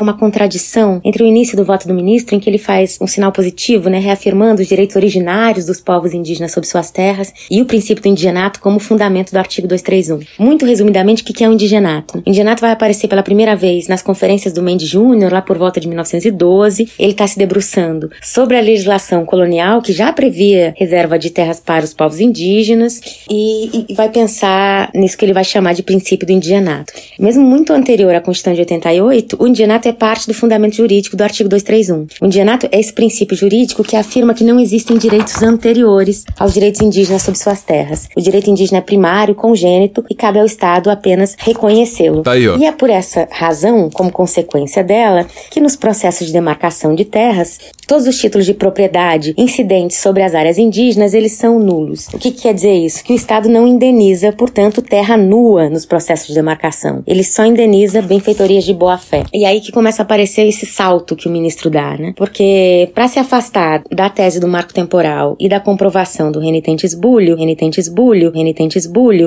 uma 0.00 0.16
contradição 0.16 1.00
entre 1.04 1.22
o 1.22 1.26
início 1.26 1.56
do 1.56 1.64
voto 1.64 1.86
do 1.86 1.94
ministro, 1.94 2.34
em 2.34 2.40
que 2.40 2.48
ele 2.48 2.58
faz 2.58 2.98
um 3.00 3.06
sinal 3.06 3.32
positivo, 3.32 3.88
né, 3.88 3.98
reafirmando 3.98 4.62
os 4.62 4.68
direitos 4.68 4.96
originários 4.96 5.66
dos 5.66 5.80
povos 5.80 6.12
indígenas 6.12 6.52
sobre 6.52 6.68
suas 6.68 6.90
terras 6.90 7.32
e 7.50 7.60
o 7.60 7.66
princípio 7.66 8.02
do 8.02 8.08
indigenato 8.08 8.60
como 8.60 8.78
fundamento 8.78 9.32
do 9.32 9.38
artigo 9.38 9.66
231. 9.68 10.20
Muito 10.38 10.64
resumidamente, 10.64 11.22
o 11.22 11.26
que 11.26 11.44
é 11.44 11.48
o 11.48 11.52
indigenato? 11.52 12.18
O 12.18 12.28
indigenato 12.28 12.60
vai 12.60 12.72
aparecer 12.72 13.08
pela 13.08 13.22
primeira 13.22 13.54
vez 13.56 13.88
nas 13.88 14.02
conferências 14.02 14.52
do 14.52 14.62
Mendes 14.62 14.88
Júnior, 14.88 15.32
lá 15.32 15.42
por 15.42 15.58
volta 15.58 15.80
de 15.80 15.88
1912. 15.88 16.88
Ele 16.98 17.12
está 17.12 17.26
se 17.26 17.38
debruçando 17.38 18.10
sobre 18.22 18.56
a 18.56 18.60
legislação 18.60 19.24
colonial, 19.24 19.82
que 19.82 19.92
já 19.92 20.12
previa 20.12 20.74
reserva 20.76 21.18
de 21.18 21.30
terras 21.30 21.60
para 21.60 21.84
os 21.84 21.94
povos 21.94 22.20
indígenas, 22.20 23.00
e, 23.30 23.86
e 23.88 23.94
vai 23.94 24.08
pensar 24.08 24.90
nisso 24.94 25.16
que 25.16 25.24
ele 25.24 25.32
vai 25.32 25.44
chamar 25.44 25.74
de 25.74 25.82
princípio 25.82 26.26
do 26.26 26.32
indigenato. 26.32 26.92
Mesmo 27.18 27.44
muito 27.44 27.72
anterior 27.72 28.14
à 28.14 28.20
Constituição 28.20 28.54
de 28.54 28.60
88, 28.60 29.36
o 29.40 29.46
indigenato 29.46 29.83
é 29.88 29.92
parte 29.92 30.26
do 30.26 30.34
fundamento 30.34 30.76
jurídico 30.76 31.16
do 31.16 31.22
artigo 31.22 31.48
231. 31.48 32.06
O 32.20 32.26
indianato 32.26 32.68
é 32.70 32.78
esse 32.78 32.92
princípio 32.92 33.36
jurídico 33.36 33.82
que 33.82 33.96
afirma 33.96 34.34
que 34.34 34.44
não 34.44 34.58
existem 34.60 34.96
direitos 34.96 35.42
anteriores 35.42 36.24
aos 36.38 36.54
direitos 36.54 36.80
indígenas 36.80 37.22
sobre 37.22 37.38
suas 37.38 37.62
terras. 37.62 38.08
O 38.16 38.20
direito 38.20 38.50
indígena 38.50 38.78
é 38.78 38.82
primário, 38.82 39.34
congênito 39.34 40.04
e 40.10 40.14
cabe 40.14 40.38
ao 40.38 40.46
Estado 40.46 40.90
apenas 40.90 41.36
reconhecê-lo. 41.38 42.22
Tá. 42.22 42.36
E 42.36 42.64
é 42.64 42.72
por 42.72 42.90
essa 42.90 43.28
razão, 43.30 43.90
como 43.90 44.10
consequência 44.10 44.82
dela, 44.82 45.26
que 45.50 45.60
nos 45.60 45.76
processos 45.76 46.26
de 46.26 46.32
demarcação 46.32 46.94
de 46.94 47.04
terras, 47.04 47.58
todos 47.86 48.06
os 48.06 48.18
títulos 48.18 48.46
de 48.46 48.54
propriedade 48.54 49.34
incidentes 49.36 49.98
sobre 49.98 50.22
as 50.22 50.34
áreas 50.34 50.58
indígenas, 50.58 51.14
eles 51.14 51.32
são 51.32 51.58
nulos. 51.58 52.08
O 52.12 52.18
que, 52.18 52.30
que 52.30 52.42
quer 52.42 52.54
dizer 52.54 52.74
isso? 52.74 53.04
Que 53.04 53.12
o 53.12 53.16
Estado 53.16 53.48
não 53.48 53.66
indeniza, 53.66 54.32
portanto, 54.32 54.82
terra 54.82 55.16
nua 55.16 55.68
nos 55.68 55.84
processos 55.84 56.28
de 56.28 56.34
demarcação. 56.34 57.02
Ele 57.06 57.24
só 57.24 57.44
indeniza 57.44 58.00
benfeitorias 58.00 58.64
de 58.64 58.72
boa-fé. 58.72 59.24
E 59.32 59.44
aí 59.44 59.60
que 59.60 59.72
começa 59.74 60.02
a 60.02 60.04
aparecer 60.04 60.46
esse 60.46 60.64
salto 60.64 61.16
que 61.16 61.28
o 61.28 61.30
ministro 61.30 61.68
dá, 61.68 61.98
né? 61.98 62.14
Porque 62.16 62.90
para 62.94 63.08
se 63.08 63.18
afastar 63.18 63.82
da 63.90 64.08
tese 64.08 64.38
do 64.40 64.46
marco 64.46 64.72
temporal 64.72 65.36
e 65.38 65.48
da 65.48 65.58
comprovação 65.58 66.30
do 66.30 66.38
renitente 66.38 66.86
esbulho, 66.86 67.36
renitente 67.36 67.80
esbulho, 67.80 68.30
renitente 68.30 68.78
esbulho. 68.78 69.26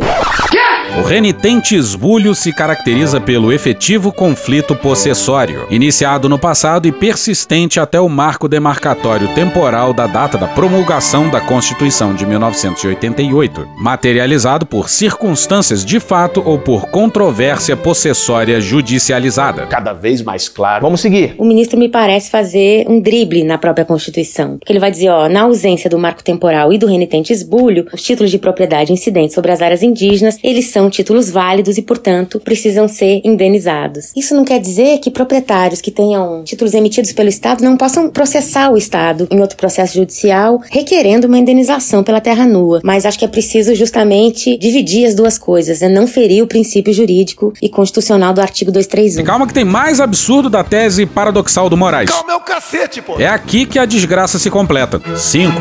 O 0.96 1.02
renitente 1.02 1.76
esbulho 1.76 2.34
se 2.34 2.52
caracteriza 2.52 3.20
pelo 3.20 3.52
efetivo 3.52 4.12
conflito 4.12 4.76
possessório, 4.76 5.68
iniciado 5.70 6.28
no 6.28 6.40
passado 6.40 6.88
e 6.88 6.92
persistente 6.92 7.80
até 7.80 8.00
o 8.00 8.10
marco 8.10 8.48
demarcatório 8.48 9.28
temporal 9.36 9.94
da 9.94 10.08
data 10.08 10.38
da 10.40 10.48
promulgação 10.48 11.30
da 11.30 11.40
Constituição 11.40 12.16
de 12.16 12.26
1988, 12.26 13.68
materializado 13.78 14.66
por 14.66 14.90
circunstâncias 14.90 15.86
de 15.86 16.00
fato 16.00 16.42
ou 16.44 16.58
por 16.58 16.88
controvérsia 16.90 17.78
possessória 17.78 18.60
judicializada. 18.60 19.68
Cada 19.68 19.94
vez 19.94 20.24
mais 20.24 20.50
claro. 20.50 20.82
Vamos 20.82 21.02
seguir. 21.02 21.36
O 21.38 21.46
ministro 21.46 21.78
me 21.78 21.90
parece 21.90 22.32
fazer 22.32 22.86
um 22.90 23.00
drible 23.00 23.44
na 23.44 23.60
própria 23.60 23.86
Constituição, 23.86 24.58
porque 24.58 24.72
ele 24.72 24.80
vai 24.80 24.90
dizer, 24.90 25.10
ó, 25.10 25.30
na 25.30 25.42
ausência 25.42 25.90
do 25.90 26.00
marco 26.00 26.24
temporal 26.24 26.74
e 26.74 26.78
do 26.78 26.88
renitente 26.88 27.32
esbulho, 27.32 27.86
os 27.94 28.02
títulos 28.02 28.32
de 28.32 28.40
propriedade 28.40 28.92
incidentes 28.92 29.36
sobre 29.36 29.52
as 29.52 29.62
áreas 29.62 29.84
indígenas, 29.84 30.40
eles 30.44 30.68
são 30.72 30.77
títulos 30.90 31.30
válidos 31.30 31.78
e, 31.78 31.82
portanto, 31.82 32.40
precisam 32.40 32.88
ser 32.88 33.22
indenizados. 33.24 34.12
Isso 34.16 34.36
não 34.36 34.46
quer 34.46 34.60
dizer 34.60 35.00
que 35.00 35.10
proprietários 35.10 35.82
que 35.82 35.90
tenham 35.90 36.44
títulos 36.44 36.74
emitidos 36.74 37.12
pelo 37.12 37.30
Estado 37.30 37.64
não 37.64 37.76
possam 37.76 38.10
processar 38.10 38.72
o 38.72 38.78
Estado 38.78 39.28
em 39.32 39.42
outro 39.42 39.58
processo 39.58 39.96
judicial 39.96 40.62
requerendo 40.70 41.28
uma 41.28 41.38
indenização 41.38 42.04
pela 42.04 42.22
terra 42.22 42.46
nua, 42.46 42.82
mas 42.84 43.06
acho 43.06 43.18
que 43.18 43.26
é 43.26 43.28
preciso 43.28 43.74
justamente 43.74 44.58
dividir 44.58 45.06
as 45.06 45.16
duas 45.16 45.38
coisas, 45.38 45.82
né? 45.82 45.90
não 45.90 46.06
ferir 46.06 46.44
o 46.44 46.48
princípio 46.48 46.94
jurídico 46.94 47.54
e 47.62 47.70
constitucional 47.70 48.34
do 48.34 48.42
artigo 48.42 48.72
231. 48.72 49.22
E 49.22 49.26
calma 49.26 49.48
que 49.48 49.54
tem 49.54 49.66
mais 49.66 50.00
absurdo 50.00 50.50
da 50.50 50.64
tese 50.64 51.06
paradoxal 51.06 51.70
do 51.70 51.78
Moraes. 51.78 52.10
Calma 52.10 52.34
é 52.34 52.36
o 52.36 52.42
cacete, 52.42 53.02
pô. 53.02 53.20
É 53.20 53.28
aqui 53.28 53.66
que 53.66 53.80
a 53.80 53.86
desgraça 53.86 54.38
se 54.38 54.50
completa. 54.50 55.02
5. 55.16 55.54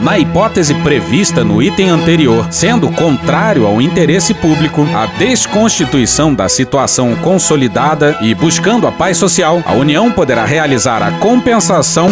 Na 0.00 0.18
hipótese 0.18 0.74
prevista 0.74 1.42
no 1.44 1.62
item 1.62 1.88
anterior, 1.88 2.46
sendo 2.50 2.90
contrário 2.92 3.66
ao 3.66 3.80
interesse 3.80 4.34
público, 4.34 4.63
a 4.94 5.06
desconstituição 5.18 6.34
da 6.34 6.48
situação 6.48 7.14
consolidada 7.16 8.16
e 8.20 8.34
buscando 8.34 8.86
a 8.86 8.92
paz 8.92 9.16
social, 9.16 9.62
a 9.66 9.72
União 9.72 10.10
poderá 10.10 10.44
realizar 10.44 11.02
a 11.02 11.12
compensação 11.12 12.08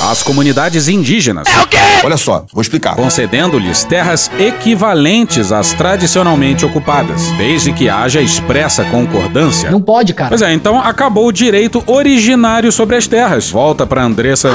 às 0.00 0.22
comunidades 0.22 0.88
indígenas. 0.88 1.48
É 1.48 1.60
o 1.62 1.66
quê? 1.66 1.78
Olha 2.04 2.16
só, 2.16 2.44
vou 2.52 2.62
explicar. 2.62 2.94
Concedendo-lhes 2.94 3.84
terras 3.84 4.30
equivalentes 4.38 5.52
às 5.52 5.72
tradicionalmente 5.72 6.64
ocupadas, 6.64 7.30
desde 7.32 7.72
que 7.72 7.88
haja 7.88 8.20
expressa 8.20 8.84
concordância. 8.84 9.70
Não 9.70 9.80
pode, 9.80 10.14
cara. 10.14 10.30
Pois 10.30 10.42
é, 10.42 10.52
então 10.52 10.80
acabou 10.80 11.26
o 11.26 11.32
direito 11.32 11.82
originário 11.86 12.70
sobre 12.70 12.96
as 12.96 13.06
terras. 13.06 13.50
Volta 13.50 13.86
pra 13.86 14.02
Andressa. 14.02 14.50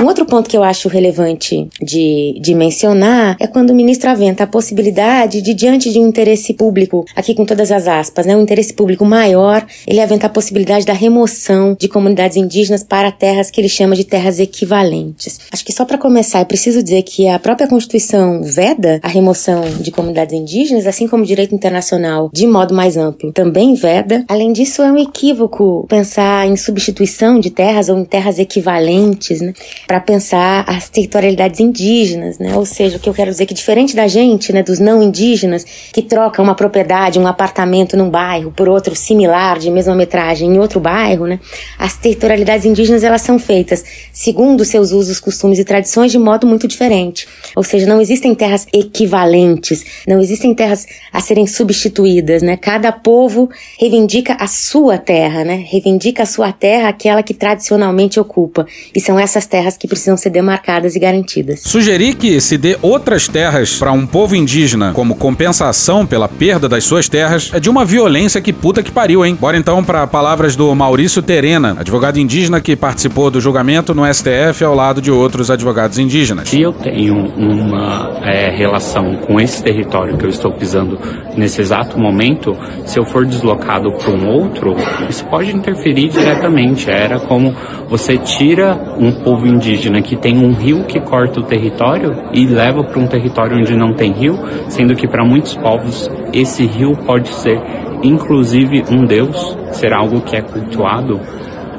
Um 0.00 0.06
outro 0.06 0.24
ponto 0.24 0.48
que 0.48 0.56
eu 0.56 0.62
acho 0.62 0.88
relevante 0.88 1.68
de, 1.82 2.38
de 2.40 2.54
mencionar 2.54 3.36
é 3.40 3.48
quando 3.48 3.70
o 3.70 3.74
ministro 3.74 4.08
aventa 4.08 4.44
a 4.44 4.46
possibilidade 4.46 5.42
de, 5.42 5.52
diante 5.52 5.92
de 5.92 5.98
um 5.98 6.06
interesse 6.06 6.54
público, 6.54 7.04
aqui 7.16 7.34
com 7.34 7.44
todas 7.44 7.72
as 7.72 7.88
aspas, 7.88 8.24
né, 8.24 8.36
um 8.36 8.42
interesse 8.42 8.72
público 8.72 9.04
maior, 9.04 9.66
ele 9.86 10.00
aventa 10.00 10.26
a 10.26 10.30
possibilidade 10.30 10.86
da 10.86 10.92
remoção 10.92 11.76
de 11.78 11.88
comunidades 11.88 12.36
indígenas 12.36 12.84
para 12.84 13.10
terras 13.10 13.50
que 13.50 13.60
ele 13.60 13.68
chama 13.68 13.96
de 13.96 14.04
terras 14.04 14.38
equivalentes. 14.38 15.40
Acho 15.50 15.64
que 15.64 15.72
só 15.72 15.84
para 15.84 15.98
começar, 15.98 16.40
é 16.40 16.44
preciso 16.44 16.80
dizer 16.80 17.02
que 17.02 17.28
a 17.28 17.38
própria 17.38 17.66
Constituição 17.66 18.40
veda 18.42 19.00
a 19.02 19.08
remoção 19.08 19.64
de 19.80 19.90
comunidades 19.90 20.34
indígenas, 20.34 20.86
assim 20.86 21.08
como 21.08 21.24
o 21.24 21.26
direito 21.26 21.54
internacional, 21.54 22.30
de 22.32 22.46
modo 22.46 22.72
mais 22.72 22.96
amplo, 22.96 23.32
também 23.32 23.74
veda. 23.74 24.24
Além 24.28 24.52
disso, 24.52 24.80
é 24.80 24.92
um 24.92 24.98
equívoco 24.98 25.86
pensar 25.88 26.46
em 26.46 26.56
substituição 26.56 27.40
de 27.40 27.50
terras 27.50 27.88
ou 27.88 27.98
em 27.98 28.04
terras 28.04 28.38
equivalentes, 28.38 29.40
né? 29.40 29.52
Para 29.88 30.00
pensar 30.00 30.66
as 30.68 30.90
territorialidades 30.90 31.60
indígenas, 31.60 32.38
né? 32.38 32.54
Ou 32.54 32.66
seja, 32.66 32.98
o 32.98 33.00
que 33.00 33.08
eu 33.08 33.14
quero 33.14 33.30
dizer 33.30 33.44
é 33.44 33.46
que 33.46 33.54
diferente 33.54 33.96
da 33.96 34.06
gente, 34.06 34.52
né, 34.52 34.62
dos 34.62 34.78
não 34.78 35.02
indígenas, 35.02 35.64
que 35.94 36.02
trocam 36.02 36.44
uma 36.44 36.54
propriedade, 36.54 37.18
um 37.18 37.26
apartamento 37.26 37.96
num 37.96 38.10
bairro 38.10 38.52
por 38.54 38.68
outro 38.68 38.94
similar 38.94 39.58
de 39.58 39.70
mesma 39.70 39.94
metragem 39.94 40.50
em 40.50 40.58
outro 40.58 40.78
bairro, 40.78 41.26
né? 41.26 41.40
As 41.78 41.96
territorialidades 41.96 42.66
indígenas 42.66 43.02
elas 43.02 43.22
são 43.22 43.38
feitas 43.38 43.82
segundo 44.12 44.62
seus 44.62 44.92
usos, 44.92 45.20
costumes 45.20 45.58
e 45.58 45.64
tradições 45.64 46.12
de 46.12 46.18
modo 46.18 46.46
muito 46.46 46.68
diferente. 46.68 47.26
Ou 47.56 47.62
seja, 47.62 47.86
não 47.86 47.98
existem 47.98 48.34
terras 48.34 48.66
equivalentes, 48.70 49.86
não 50.06 50.20
existem 50.20 50.54
terras 50.54 50.86
a 51.10 51.20
serem 51.20 51.46
substituídas, 51.46 52.42
né? 52.42 52.58
Cada 52.58 52.92
povo 52.92 53.48
reivindica 53.80 54.36
a 54.38 54.46
sua 54.46 54.98
terra, 54.98 55.44
né? 55.44 55.64
Reivindica 55.66 56.24
a 56.24 56.26
sua 56.26 56.52
terra, 56.52 56.90
aquela 56.90 57.22
que 57.22 57.32
tradicionalmente 57.32 58.20
ocupa. 58.20 58.66
E 58.94 59.00
são 59.00 59.18
essas 59.18 59.46
terras 59.46 59.77
que 59.78 59.86
precisam 59.86 60.16
ser 60.16 60.30
demarcadas 60.30 60.96
e 60.96 60.98
garantidas. 60.98 61.60
Sugerir 61.60 62.14
que 62.14 62.40
se 62.40 62.58
dê 62.58 62.76
outras 62.82 63.28
terras 63.28 63.76
para 63.76 63.92
um 63.92 64.06
povo 64.06 64.34
indígena 64.34 64.92
como 64.92 65.14
compensação 65.14 66.04
pela 66.04 66.28
perda 66.28 66.68
das 66.68 66.84
suas 66.84 67.08
terras 67.08 67.50
é 67.54 67.60
de 67.60 67.70
uma 67.70 67.84
violência 67.84 68.40
que 68.40 68.52
puta 68.52 68.82
que 68.82 68.90
pariu, 68.90 69.24
hein? 69.24 69.36
Bora 69.40 69.56
então 69.56 69.84
para 69.84 70.06
palavras 70.06 70.56
do 70.56 70.74
Maurício 70.74 71.22
Terena, 71.22 71.76
advogado 71.78 72.18
indígena 72.18 72.60
que 72.60 72.74
participou 72.74 73.30
do 73.30 73.40
julgamento 73.40 73.94
no 73.94 74.02
STF 74.12 74.64
ao 74.64 74.74
lado 74.74 75.00
de 75.00 75.10
outros 75.10 75.50
advogados 75.50 75.98
indígenas. 75.98 76.48
Se 76.48 76.60
eu 76.60 76.72
tenho 76.72 77.14
uma 77.36 78.20
é, 78.22 78.50
relação 78.50 79.16
com 79.16 79.40
esse 79.40 79.62
território 79.62 80.16
que 80.16 80.24
eu 80.24 80.30
estou 80.30 80.52
pisando 80.52 80.98
nesse 81.36 81.60
exato 81.60 81.98
momento, 81.98 82.56
se 82.84 82.98
eu 82.98 83.04
for 83.04 83.24
deslocado 83.24 83.92
para 83.92 84.10
um 84.10 84.28
outro, 84.28 84.74
isso 85.08 85.24
pode 85.26 85.54
interferir 85.54 86.08
diretamente. 86.08 86.90
Era 86.90 87.20
como 87.20 87.54
você 87.88 88.18
tira 88.18 88.96
um 88.98 89.12
povo 89.12 89.46
indígena 89.46 89.67
que 90.02 90.16
tem 90.16 90.38
um 90.38 90.52
rio 90.52 90.84
que 90.84 91.00
corta 91.00 91.40
o 91.40 91.42
território 91.42 92.14
e 92.32 92.46
leva 92.46 92.84
para 92.84 92.98
um 92.98 93.06
território 93.06 93.58
onde 93.58 93.76
não 93.76 93.92
tem 93.92 94.12
rio, 94.12 94.38
sendo 94.68 94.94
que 94.94 95.06
para 95.06 95.24
muitos 95.24 95.54
povos 95.54 96.10
esse 96.32 96.64
rio 96.64 96.96
pode 97.04 97.28
ser 97.28 97.60
inclusive 98.02 98.84
um 98.90 99.04
deus, 99.04 99.56
ser 99.72 99.92
algo 99.92 100.20
que 100.20 100.36
é 100.36 100.42
cultuado. 100.42 101.20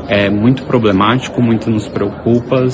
É 0.08 0.30
muito 0.30 0.63
problemático, 0.63 1.39
muito 1.41 1.69
nos 1.69 1.88
preocupa 1.88 2.65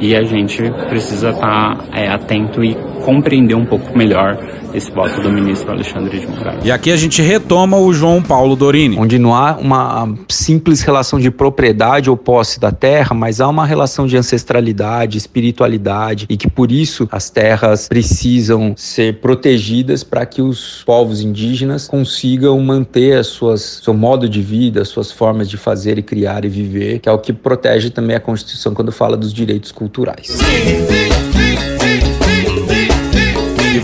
e 0.00 0.14
a 0.14 0.22
gente 0.22 0.62
precisa 0.88 1.30
estar 1.30 1.76
tá, 1.76 1.84
é, 1.92 2.08
atento 2.08 2.62
e 2.62 2.76
compreender 3.04 3.54
um 3.54 3.66
pouco 3.66 3.96
melhor 3.96 4.38
esse 4.72 4.90
voto 4.90 5.20
do 5.20 5.30
ministro 5.30 5.70
Alexandre 5.70 6.18
de 6.18 6.26
Moraes. 6.26 6.64
E 6.64 6.72
aqui 6.72 6.90
a 6.90 6.96
gente 6.96 7.22
retoma 7.22 7.76
o 7.76 7.92
João 7.92 8.20
Paulo 8.20 8.56
Dorini. 8.56 8.98
Onde 8.98 9.18
não 9.18 9.34
há 9.34 9.52
uma 9.56 10.12
simples 10.28 10.82
relação 10.82 11.20
de 11.20 11.30
propriedade 11.30 12.10
ou 12.10 12.16
posse 12.16 12.58
da 12.58 12.72
terra, 12.72 13.14
mas 13.14 13.40
há 13.40 13.48
uma 13.48 13.64
relação 13.64 14.06
de 14.06 14.16
ancestralidade, 14.16 15.16
espiritualidade 15.16 16.26
e 16.28 16.36
que 16.36 16.50
por 16.50 16.72
isso 16.72 17.08
as 17.12 17.30
terras 17.30 17.88
precisam 17.88 18.74
ser 18.76 19.20
protegidas 19.20 20.02
para 20.02 20.26
que 20.26 20.42
os 20.42 20.82
povos 20.84 21.20
indígenas 21.20 21.86
consigam 21.86 22.58
manter 22.60 23.18
as 23.18 23.28
suas, 23.28 23.80
seu 23.82 23.94
modo 23.94 24.28
de 24.28 24.40
vida, 24.40 24.84
suas 24.84 25.12
formas 25.12 25.48
de 25.48 25.56
fazer 25.56 25.98
e 25.98 26.02
criar 26.02 26.44
e 26.44 26.48
viver, 26.48 26.98
que 26.98 27.08
é 27.08 27.12
o 27.12 27.18
que 27.18 27.32
protege 27.32 27.90
também 27.90 28.16
a 28.16 28.20
Constituição 28.20 28.74
quando 28.74 28.90
fala 28.90 29.16
dos 29.16 29.32
direitos 29.32 29.70
culturais. 29.70 30.26
Sim, 30.26 30.86
sim, 30.86 31.13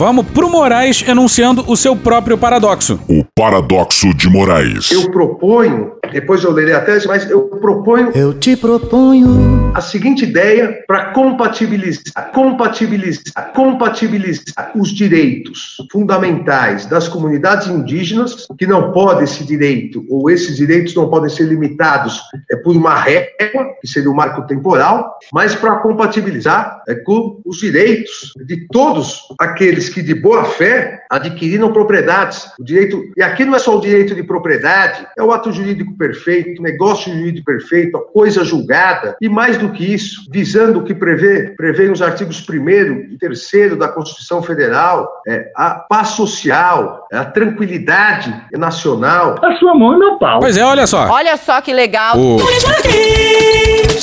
vamos 0.00 0.24
pro 0.30 0.48
Moraes 0.48 1.04
enunciando 1.06 1.62
o 1.70 1.76
seu 1.76 1.94
próprio 1.94 2.38
paradoxo. 2.38 2.98
O 3.06 3.22
paradoxo 3.36 4.14
de 4.14 4.30
Moraes. 4.30 4.90
Eu 4.90 5.10
proponho, 5.10 5.92
depois 6.10 6.42
eu 6.42 6.52
lerei 6.52 6.72
a 6.72 6.80
tese, 6.80 7.06
mas 7.06 7.28
eu 7.28 7.42
proponho. 7.42 8.10
Eu 8.14 8.32
te 8.32 8.56
proponho. 8.56 9.70
A 9.74 9.82
seguinte 9.82 10.24
ideia 10.24 10.82
para 10.86 11.12
compatibilizar, 11.12 12.32
compatibilizar, 12.32 13.52
compatibilizar 13.54 14.72
os 14.74 14.88
direitos 14.88 15.76
fundamentais 15.92 16.86
das 16.86 17.06
comunidades 17.06 17.68
indígenas, 17.68 18.46
que 18.58 18.66
não 18.66 18.92
pode 18.92 19.24
esse 19.24 19.44
direito, 19.44 20.02
ou 20.08 20.30
esses 20.30 20.56
direitos 20.56 20.94
não 20.94 21.10
podem 21.10 21.28
ser 21.28 21.44
limitados 21.44 22.22
é, 22.50 22.56
por 22.56 22.74
uma 22.74 22.94
régua, 22.94 23.66
que 23.82 23.86
seria 23.86 24.10
o 24.10 24.16
marco 24.16 24.46
temporal, 24.46 25.18
mas 25.30 25.54
para 25.54 25.76
compatibilizar 25.76 26.82
é, 26.88 26.94
com 26.94 27.38
os 27.44 27.58
direitos 27.58 28.32
de 28.46 28.66
todos 28.68 29.26
aqueles 29.38 29.80
aqueles 29.80 29.89
que 29.92 30.02
de 30.02 30.14
boa 30.14 30.44
fé 30.44 31.02
adquiriram 31.10 31.72
propriedades. 31.72 32.50
O 32.58 32.64
direito, 32.64 33.02
e 33.16 33.22
aqui 33.22 33.44
não 33.44 33.54
é 33.54 33.58
só 33.58 33.76
o 33.76 33.80
direito 33.80 34.14
de 34.14 34.22
propriedade, 34.22 35.06
é 35.16 35.22
o 35.22 35.32
ato 35.32 35.52
jurídico 35.52 35.96
perfeito, 35.96 36.60
o 36.60 36.62
negócio 36.62 37.12
jurídico 37.12 37.44
perfeito, 37.44 37.96
a 37.96 38.04
coisa 38.12 38.44
julgada, 38.44 39.16
e 39.20 39.28
mais 39.28 39.58
do 39.58 39.70
que 39.70 39.92
isso, 39.92 40.26
visando 40.30 40.80
o 40.80 40.84
que 40.84 40.94
prevê, 40.94 41.50
prevê 41.56 41.90
os 41.90 42.00
artigos 42.00 42.44
1 42.48 42.68
e 43.12 43.18
3 43.18 43.76
da 43.76 43.88
Constituição 43.88 44.42
Federal, 44.42 45.10
é, 45.26 45.50
a 45.56 45.70
paz 45.74 46.10
social, 46.10 47.06
a 47.12 47.24
tranquilidade 47.24 48.34
nacional. 48.52 49.36
A 49.42 49.56
sua 49.56 49.74
mão 49.74 49.94
e 49.94 49.98
meu 49.98 50.18
pau. 50.18 50.40
Pois 50.40 50.56
é, 50.56 50.64
olha 50.64 50.86
só. 50.86 51.08
Olha 51.08 51.36
só 51.36 51.60
que 51.60 51.72
legal. 51.72 52.16
O... 52.18 52.38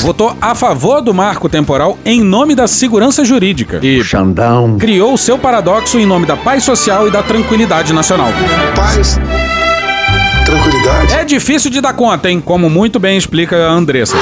Votou 0.01 0.35
a 0.41 0.55
favor 0.55 1.01
do 1.01 1.13
marco 1.13 1.49
temporal 1.49 1.97
em 2.05 2.21
nome 2.21 2.55
da 2.55 2.67
segurança 2.67 3.23
jurídica. 3.25 3.79
E 3.83 4.03
Xandão. 4.03 4.77
criou 4.77 5.13
o 5.13 5.17
seu 5.17 5.37
paradoxo 5.37 5.57
paradoxo 5.57 5.99
em 5.99 6.05
nome 6.05 6.25
da 6.25 6.37
paz 6.37 6.63
social 6.63 7.07
e 7.07 7.11
da 7.11 7.23
tranquilidade 7.23 7.91
nacional. 7.91 8.29
Paz. 8.75 9.19
Tranquilidade. 10.45 11.13
É 11.13 11.25
difícil 11.25 11.69
de 11.69 11.81
dar 11.81 11.93
conta, 11.93 12.29
hein? 12.29 12.39
Como 12.39 12.69
muito 12.69 12.99
bem 12.99 13.17
explica 13.17 13.67
a 13.67 13.71
Andressa. 13.71 14.17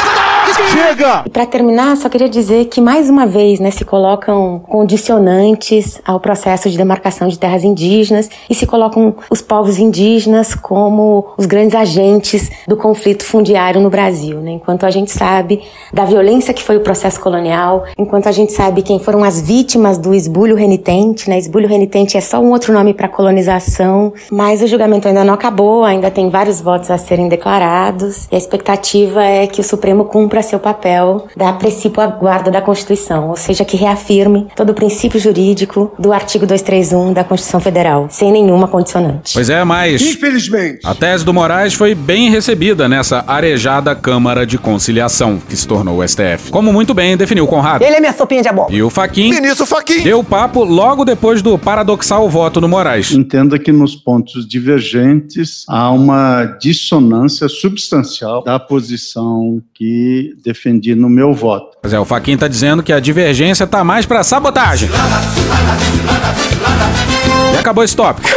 Chega! 0.71 1.23
E 1.25 1.29
para 1.29 1.45
terminar, 1.45 1.95
só 1.97 2.09
queria 2.09 2.29
dizer 2.29 2.65
que 2.65 2.81
mais 2.81 3.09
uma 3.09 3.25
vez, 3.25 3.59
né, 3.59 3.71
se 3.71 3.85
colocam 3.85 4.59
condicionantes 4.67 5.99
ao 6.05 6.19
processo 6.19 6.69
de 6.69 6.77
demarcação 6.77 7.27
de 7.27 7.37
terras 7.39 7.63
indígenas 7.63 8.29
e 8.49 8.55
se 8.55 8.65
colocam 8.65 9.15
os 9.29 9.41
povos 9.41 9.77
indígenas 9.79 10.55
como 10.55 11.33
os 11.37 11.45
grandes 11.45 11.75
agentes 11.75 12.49
do 12.67 12.75
conflito 12.75 13.23
fundiário 13.23 13.81
no 13.81 13.89
Brasil, 13.89 14.39
né? 14.39 14.51
Enquanto 14.51 14.85
a 14.85 14.91
gente 14.91 15.11
sabe 15.11 15.61
da 15.93 16.05
violência 16.05 16.53
que 16.53 16.63
foi 16.63 16.77
o 16.77 16.81
processo 16.81 17.19
colonial, 17.19 17.85
enquanto 17.97 18.27
a 18.27 18.31
gente 18.31 18.51
sabe 18.51 18.81
quem 18.81 18.99
foram 18.99 19.23
as 19.23 19.41
vítimas 19.41 19.97
do 19.97 20.13
esbulho 20.13 20.55
renitente, 20.55 21.29
né? 21.29 21.37
Esbulho 21.37 21.67
renitente 21.67 22.17
é 22.17 22.21
só 22.21 22.39
um 22.39 22.51
outro 22.51 22.73
nome 22.73 22.93
para 22.93 23.07
colonização, 23.07 24.13
mas 24.31 24.61
o 24.61 24.67
julgamento 24.67 25.07
ainda 25.07 25.23
não 25.23 25.33
acabou, 25.33 25.83
ainda 25.83 26.09
tem 26.11 26.29
vários 26.29 26.61
votos 26.61 26.89
a 26.91 26.97
serem 26.97 27.27
declarados 27.27 28.27
e 28.31 28.35
a 28.35 28.37
expectativa 28.37 29.23
é 29.23 29.47
que 29.47 29.61
o 29.61 29.63
Supremo 29.63 30.05
cumpra 30.05 30.41
seu 30.41 30.54
papel 30.59 31.27
da 31.35 31.53
princípio 31.53 32.01
à 32.01 32.07
guarda 32.07 32.51
da 32.51 32.61
Constituição, 32.61 33.29
ou 33.29 33.35
seja, 33.35 33.65
que 33.65 33.77
reafirme 33.77 34.47
todo 34.55 34.71
o 34.71 34.73
princípio 34.73 35.19
jurídico 35.19 35.93
do 35.97 36.11
artigo 36.13 36.45
231 36.45 37.13
da 37.13 37.23
Constituição 37.23 37.59
Federal, 37.59 38.07
sem 38.09 38.31
nenhuma 38.31 38.67
condicionante. 38.67 39.33
Pois 39.33 39.49
é, 39.49 39.63
mas. 39.63 40.01
Infelizmente. 40.01 40.79
A 40.83 40.93
tese 40.93 41.25
do 41.25 41.33
Moraes 41.33 41.73
foi 41.73 41.95
bem 41.95 42.29
recebida 42.29 42.87
nessa 42.87 43.23
arejada 43.27 43.95
Câmara 43.95 44.45
de 44.45 44.57
Conciliação, 44.57 45.39
que 45.39 45.55
se 45.55 45.67
tornou 45.67 45.99
o 45.99 46.07
STF. 46.07 46.51
Como 46.51 46.71
muito 46.71 46.93
bem 46.93 47.17
definiu 47.17 47.47
Conrado. 47.47 47.83
Ele 47.83 47.95
é 47.95 47.99
minha 47.99 48.13
sopinha 48.13 48.41
de 48.41 48.49
abóbora. 48.49 48.75
E 48.75 48.81
o 48.81 48.89
Faquin. 48.89 49.29
Ministro 49.29 49.65
Faquin. 49.65 50.03
Deu 50.03 50.23
papo 50.23 50.63
logo 50.63 51.05
depois 51.05 51.41
do 51.41 51.57
paradoxal 51.57 52.29
voto 52.29 52.59
do 52.61 52.67
Moraes. 52.67 53.11
Entenda 53.11 53.57
que 53.57 53.71
nos 53.71 53.95
pontos 53.95 54.47
divergentes 54.47 55.63
há 55.67 55.89
uma 55.91 56.45
dissonância 56.59 57.47
substancial 57.47 58.43
da 58.43 58.59
posição 58.59 59.61
que 59.73 60.34
defendi 60.43 60.95
no 60.95 61.09
meu 61.09 61.33
voto. 61.33 61.77
Pois 61.81 61.93
é, 61.93 61.99
o 61.99 62.05
Faquin 62.05 62.37
tá 62.37 62.47
dizendo 62.47 62.83
que 62.83 62.93
a 62.93 62.99
divergência 62.99 63.65
tá 63.67 63.83
mais 63.83 64.05
para 64.05 64.23
sabotagem. 64.23 64.89
E 67.53 67.57
acabou 67.57 67.83
esse 67.83 67.95
tópico. 67.95 68.27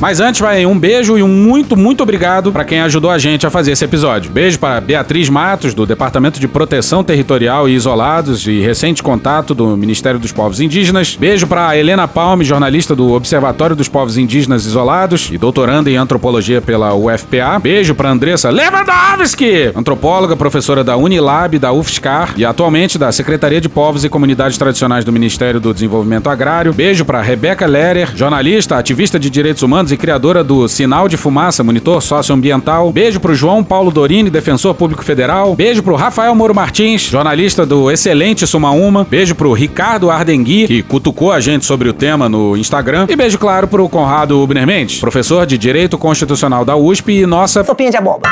Mas 0.00 0.20
antes, 0.20 0.40
vai 0.40 0.64
um 0.66 0.78
beijo 0.78 1.16
e 1.16 1.22
um 1.22 1.28
muito, 1.28 1.76
muito 1.76 2.02
obrigado 2.02 2.52
para 2.52 2.64
quem 2.64 2.80
ajudou 2.80 3.10
a 3.10 3.18
gente 3.18 3.46
a 3.46 3.50
fazer 3.50 3.72
esse 3.72 3.84
episódio. 3.84 4.30
Beijo 4.30 4.58
para 4.58 4.80
Beatriz 4.80 5.28
Matos, 5.28 5.74
do 5.74 5.86
Departamento 5.86 6.38
de 6.38 6.46
Proteção 6.46 7.02
Territorial 7.02 7.68
e 7.68 7.74
Isolados 7.74 8.46
e 8.46 8.60
recente 8.60 9.02
contato 9.02 9.54
do 9.54 9.76
Ministério 9.76 10.20
dos 10.20 10.32
Povos 10.32 10.60
Indígenas. 10.60 11.16
Beijo 11.18 11.46
para 11.46 11.76
Helena 11.76 12.06
Palme, 12.06 12.44
jornalista 12.44 12.94
do 12.94 13.12
Observatório 13.12 13.74
dos 13.74 13.88
Povos 13.88 14.16
Indígenas 14.16 14.66
Isolados 14.66 15.30
e 15.32 15.38
doutoranda 15.38 15.90
em 15.90 15.96
antropologia 15.96 16.60
pela 16.60 16.94
UFPA. 16.94 17.58
Beijo 17.60 17.94
para 17.94 18.10
Andressa 18.10 18.50
Lewandowski, 18.50 19.72
antropóloga, 19.74 20.36
professora 20.36 20.84
da 20.84 20.96
Unilab, 20.96 21.58
da 21.58 21.72
UFSCar 21.72 22.34
e 22.36 22.44
atualmente 22.44 22.98
da 22.98 23.10
Secretaria 23.10 23.60
de 23.60 23.68
Povos 23.68 24.04
e 24.04 24.08
Comunidades 24.08 24.58
Tradicionais 24.58 25.04
do 25.04 25.12
Ministério 25.12 25.60
do 25.60 25.74
Desenvolvimento 25.74 26.28
Agrário. 26.28 26.72
Beijo 26.72 27.04
para 27.04 27.20
Rebeca 27.20 27.66
Lerer, 27.66 28.10
jornalista, 28.14 28.76
ativista 28.76 29.18
de 29.18 29.28
direitos 29.28 29.62
humanos 29.62 29.81
e 29.90 29.96
criadora 29.96 30.44
do 30.44 30.68
Sinal 30.68 31.08
de 31.08 31.16
Fumaça, 31.16 31.64
monitor 31.64 32.00
socioambiental. 32.02 32.92
Beijo 32.92 33.18
pro 33.18 33.34
João 33.34 33.64
Paulo 33.64 33.90
Dorini, 33.90 34.30
defensor 34.30 34.74
público 34.74 35.02
federal. 35.02 35.56
Beijo 35.56 35.82
pro 35.82 35.96
Rafael 35.96 36.34
Moro 36.34 36.54
Martins, 36.54 37.02
jornalista 37.02 37.66
do 37.66 37.90
excelente 37.90 38.46
Suma 38.46 38.70
Uma. 38.70 39.04
Beijo 39.04 39.34
pro 39.34 39.52
Ricardo 39.52 40.10
Ardengui, 40.10 40.66
que 40.66 40.82
cutucou 40.82 41.32
a 41.32 41.40
gente 41.40 41.64
sobre 41.64 41.88
o 41.88 41.92
tema 41.92 42.28
no 42.28 42.56
Instagram. 42.56 43.06
E 43.08 43.16
beijo, 43.16 43.38
claro, 43.38 43.66
pro 43.66 43.88
Conrado 43.88 44.38
Ubner 44.40 44.66
Mendes, 44.66 45.00
professor 45.00 45.46
de 45.46 45.56
Direito 45.58 45.98
Constitucional 45.98 46.64
da 46.64 46.76
USP 46.76 47.22
e 47.22 47.26
nossa... 47.26 47.64
Sopinha 47.64 47.90
de 47.90 47.96
abóbora. 47.96 48.30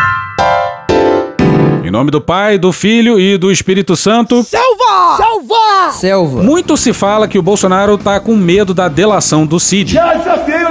Em 1.91 1.91
nome 1.91 2.13
do 2.13 2.21
Pai, 2.21 2.57
do 2.57 2.73
Filho 2.73 3.19
e 3.19 3.37
do 3.37 3.51
Espírito 3.51 3.97
Santo. 3.97 4.45
Selva! 4.45 5.17
Selva! 5.17 5.93
Selva. 5.93 6.43
Muito 6.43 6.77
se 6.77 6.93
fala 6.93 7.27
que 7.27 7.37
o 7.37 7.43
Bolsonaro 7.43 7.99
tá 7.99 8.21
com 8.21 8.37
medo 8.37 8.73
da 8.73 8.87
delação 8.87 9.45
do 9.45 9.59
Cid. 9.59 9.95
Já 9.95 10.17
o 10.17 10.23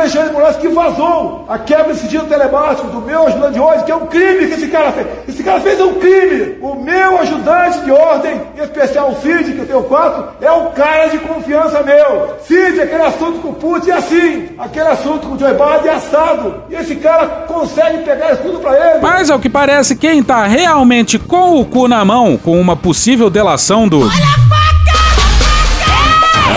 Alexandre 0.09 0.29
de 0.29 0.33
Moraes 0.33 0.57
que 0.57 0.67
vazou 0.69 1.45
a 1.47 1.59
quebra 1.59 1.93
de 1.93 1.99
sigilo 1.99 2.25
telemático 2.25 2.87
do 2.87 3.01
meu 3.01 3.27
ajudante 3.27 3.53
de 3.53 3.59
ordem, 3.59 3.85
que 3.85 3.91
é 3.91 3.95
um 3.95 4.07
crime 4.07 4.47
que 4.47 4.53
esse 4.53 4.67
cara 4.67 4.91
fez. 4.91 5.07
Esse 5.27 5.43
cara 5.43 5.59
fez 5.61 5.79
um 5.79 5.93
crime. 5.95 6.57
O 6.61 6.75
meu 6.75 7.19
ajudante 7.19 7.79
de 7.81 7.91
ordem, 7.91 8.41
em 8.57 8.61
especial 8.61 9.11
o 9.11 9.21
Cid, 9.21 9.53
que 9.53 9.59
eu 9.59 9.67
tenho 9.67 9.83
quatro, 9.83 10.29
é 10.41 10.51
um 10.51 10.71
cara 10.71 11.09
de 11.09 11.19
confiança 11.19 11.83
meu. 11.83 12.37
Cid, 12.41 12.81
aquele 12.81 13.03
assunto 13.03 13.39
com 13.39 13.49
o 13.49 13.53
Putin 13.53 13.91
é 13.91 13.93
assim. 13.93 14.49
Aquele 14.57 14.87
assunto 14.87 15.27
com 15.27 15.35
o 15.35 15.39
Joe 15.39 15.51
Biden 15.51 15.91
é 15.91 15.95
assado. 15.95 16.55
E 16.69 16.75
esse 16.75 16.95
cara 16.95 17.45
consegue 17.47 17.99
pegar 17.99 18.33
isso 18.33 18.41
tudo 18.41 18.59
pra 18.59 18.73
ele. 18.73 18.99
Mas 19.01 19.29
ao 19.29 19.39
que 19.39 19.49
parece, 19.49 19.95
quem 19.95 20.23
tá 20.23 20.47
realmente 20.47 21.19
com 21.19 21.59
o 21.59 21.65
cu 21.65 21.87
na 21.87 22.03
mão 22.03 22.35
com 22.35 22.59
uma 22.59 22.75
possível 22.75 23.29
delação 23.29 23.87
do. 23.87 24.01
Olha 24.01 24.48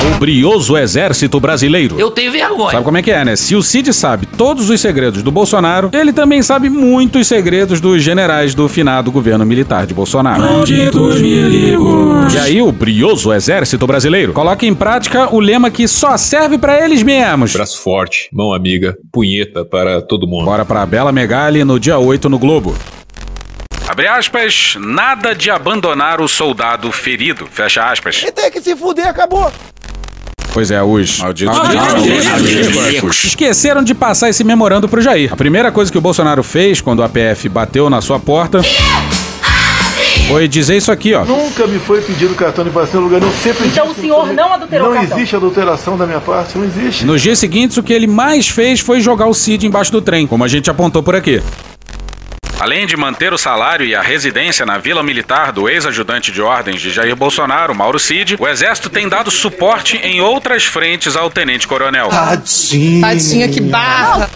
o 0.05 0.19
brioso 0.19 0.77
exército 0.77 1.39
brasileiro. 1.39 1.99
Eu 1.99 2.11
tenho 2.11 2.33
vergonha. 2.33 2.73
Sabe 2.73 2.85
como 2.85 2.99
é 2.99 3.03
que 3.03 3.11
é, 3.11 3.25
né? 3.25 3.37
Se 3.37 3.55
o 3.55 3.63
Cid 3.63 3.93
sabe 3.93 4.27
todos 4.27 4.69
os 4.69 4.81
segredos 4.81 5.23
do 5.23 5.31
Bolsonaro, 5.31 5.91
ele 5.93 6.13
também 6.13 6.43
sabe 6.43 6.69
muitos 6.69 7.27
segredos 7.29 7.81
dos 7.81 8.03
generais 8.03 8.55
do 8.55 8.69
finado 8.69 9.13
governo 9.13 9.47
militar 9.47 9.87
de 9.87 9.95
Bolsonaro. 9.95 10.43
Malditos 10.43 11.21
milicos. 11.21 12.35
E 12.35 12.39
aí, 12.39 12.63
o 12.63 12.73
brioso 12.73 13.33
exército 13.33 13.87
brasileiro 13.87 14.33
coloca 14.33 14.67
em 14.67 14.75
prática 14.75 15.33
o 15.33 15.39
lema 15.39 15.71
que 15.71 15.87
só 15.87 16.17
serve 16.17 16.59
para 16.59 16.85
eles 16.85 17.03
mesmos. 17.03 17.53
Braço 17.53 17.81
forte, 17.81 18.29
mão 18.33 18.53
amiga, 18.53 18.97
punheta 19.13 19.65
para 19.65 20.03
todo 20.03 20.27
mundo. 20.27 20.45
Bora 20.45 20.65
pra 20.65 20.85
Bela 20.85 21.13
Megali 21.13 21.65
no 21.65 21.79
dia 21.79 21.99
8 21.99 22.29
no 22.29 22.39
Globo. 22.39 22.75
Abre 23.87 24.07
aspas, 24.07 24.77
nada 24.81 25.35
de 25.35 25.51
abandonar 25.51 26.21
o 26.21 26.27
soldado 26.27 26.91
ferido. 26.91 27.47
Fecha 27.47 27.91
aspas. 27.91 28.23
E 28.27 28.33
tem 28.33 28.51
que 28.51 28.61
se 28.61 28.75
fuder, 28.75 29.07
acabou. 29.07 29.53
Pois 30.53 30.71
é, 30.71 30.83
os 30.83 31.19
malditos, 31.19 31.57
malditos 31.57 33.25
esqueceram 33.25 33.83
de 33.83 33.95
passar 33.95 34.29
esse 34.29 34.45
memorando 34.45 34.89
pro 34.89 35.01
Jair. 35.01 35.33
A 35.33 35.37
primeira 35.37 35.73
coisa 35.73 35.91
que 35.91 35.97
o 35.97 36.01
Bolsonaro 36.01 36.43
fez 36.43 36.81
quando 36.81 37.03
a 37.03 37.09
PF 37.09 37.49
bateu 37.49 37.89
na 37.89 38.01
sua 38.03 38.19
porta 38.19 38.61
foi 40.29 40.47
dizer 40.49 40.77
isso 40.77 40.93
aqui, 40.93 41.15
ó. 41.15 41.25
Nunca 41.25 41.67
me 41.67 41.79
foi 41.79 42.01
pedido 42.01 42.35
cartão 42.35 42.65
de 42.65 42.71
vacina 42.71 43.01
lugar, 43.01 43.21
eu 43.23 43.31
sempre 43.43 43.67
Então 43.69 43.91
o 43.91 43.95
senhor 43.95 44.33
não 44.33 44.53
adulterou 44.53 44.89
Não 44.89 44.97
o 44.97 44.99
cartão. 45.01 45.19
existe 45.19 45.37
adulteração 45.37 45.97
da 45.97 46.07
minha 46.07 46.21
parte, 46.21 46.57
não 46.57 46.65
existe. 46.65 47.05
Nos 47.05 47.21
dias 47.23 47.39
seguintes, 47.39 47.77
o 47.77 47.83
que 47.83 47.93
ele 47.93 48.07
mais 48.07 48.49
fez 48.49 48.81
foi 48.81 49.01
jogar 49.01 49.27
o 49.27 49.35
Cid 49.35 49.67
embaixo 49.67 49.91
do 49.91 50.01
trem, 50.01 50.27
como 50.27 50.45
a 50.45 50.49
gente 50.49 50.71
apontou 50.71 51.03
por 51.03 51.15
aqui. 51.17 51.43
Além 52.63 52.87
de 52.87 52.97
manter 52.97 53.33
o 53.33 53.37
salário 53.37 53.85
e 53.85 53.93
a 53.93 54.01
residência 54.01 54.65
na 54.65 54.79
vila 54.79 55.03
militar 55.03 55.51
do 55.51 55.69
ex-ajudante 55.69 56.31
de 56.31 56.41
ordens 56.41 56.81
de 56.81 56.93
Jair 56.93 57.17
Bolsonaro, 57.17 57.75
Mauro 57.75 57.99
Cid, 57.99 58.37
o 58.39 58.47
exército 58.47 58.89
tem 58.89 59.09
dado 59.09 59.33
suporte 59.33 59.97
em 59.97 60.21
outras 60.21 60.65
frentes 60.65 61.17
ao 61.17 61.29
tenente-coronel. 61.29 62.09
Tadinha. 62.09 63.01
Tadinha, 63.01 63.49
que 63.49 63.61
barra. 63.61 64.31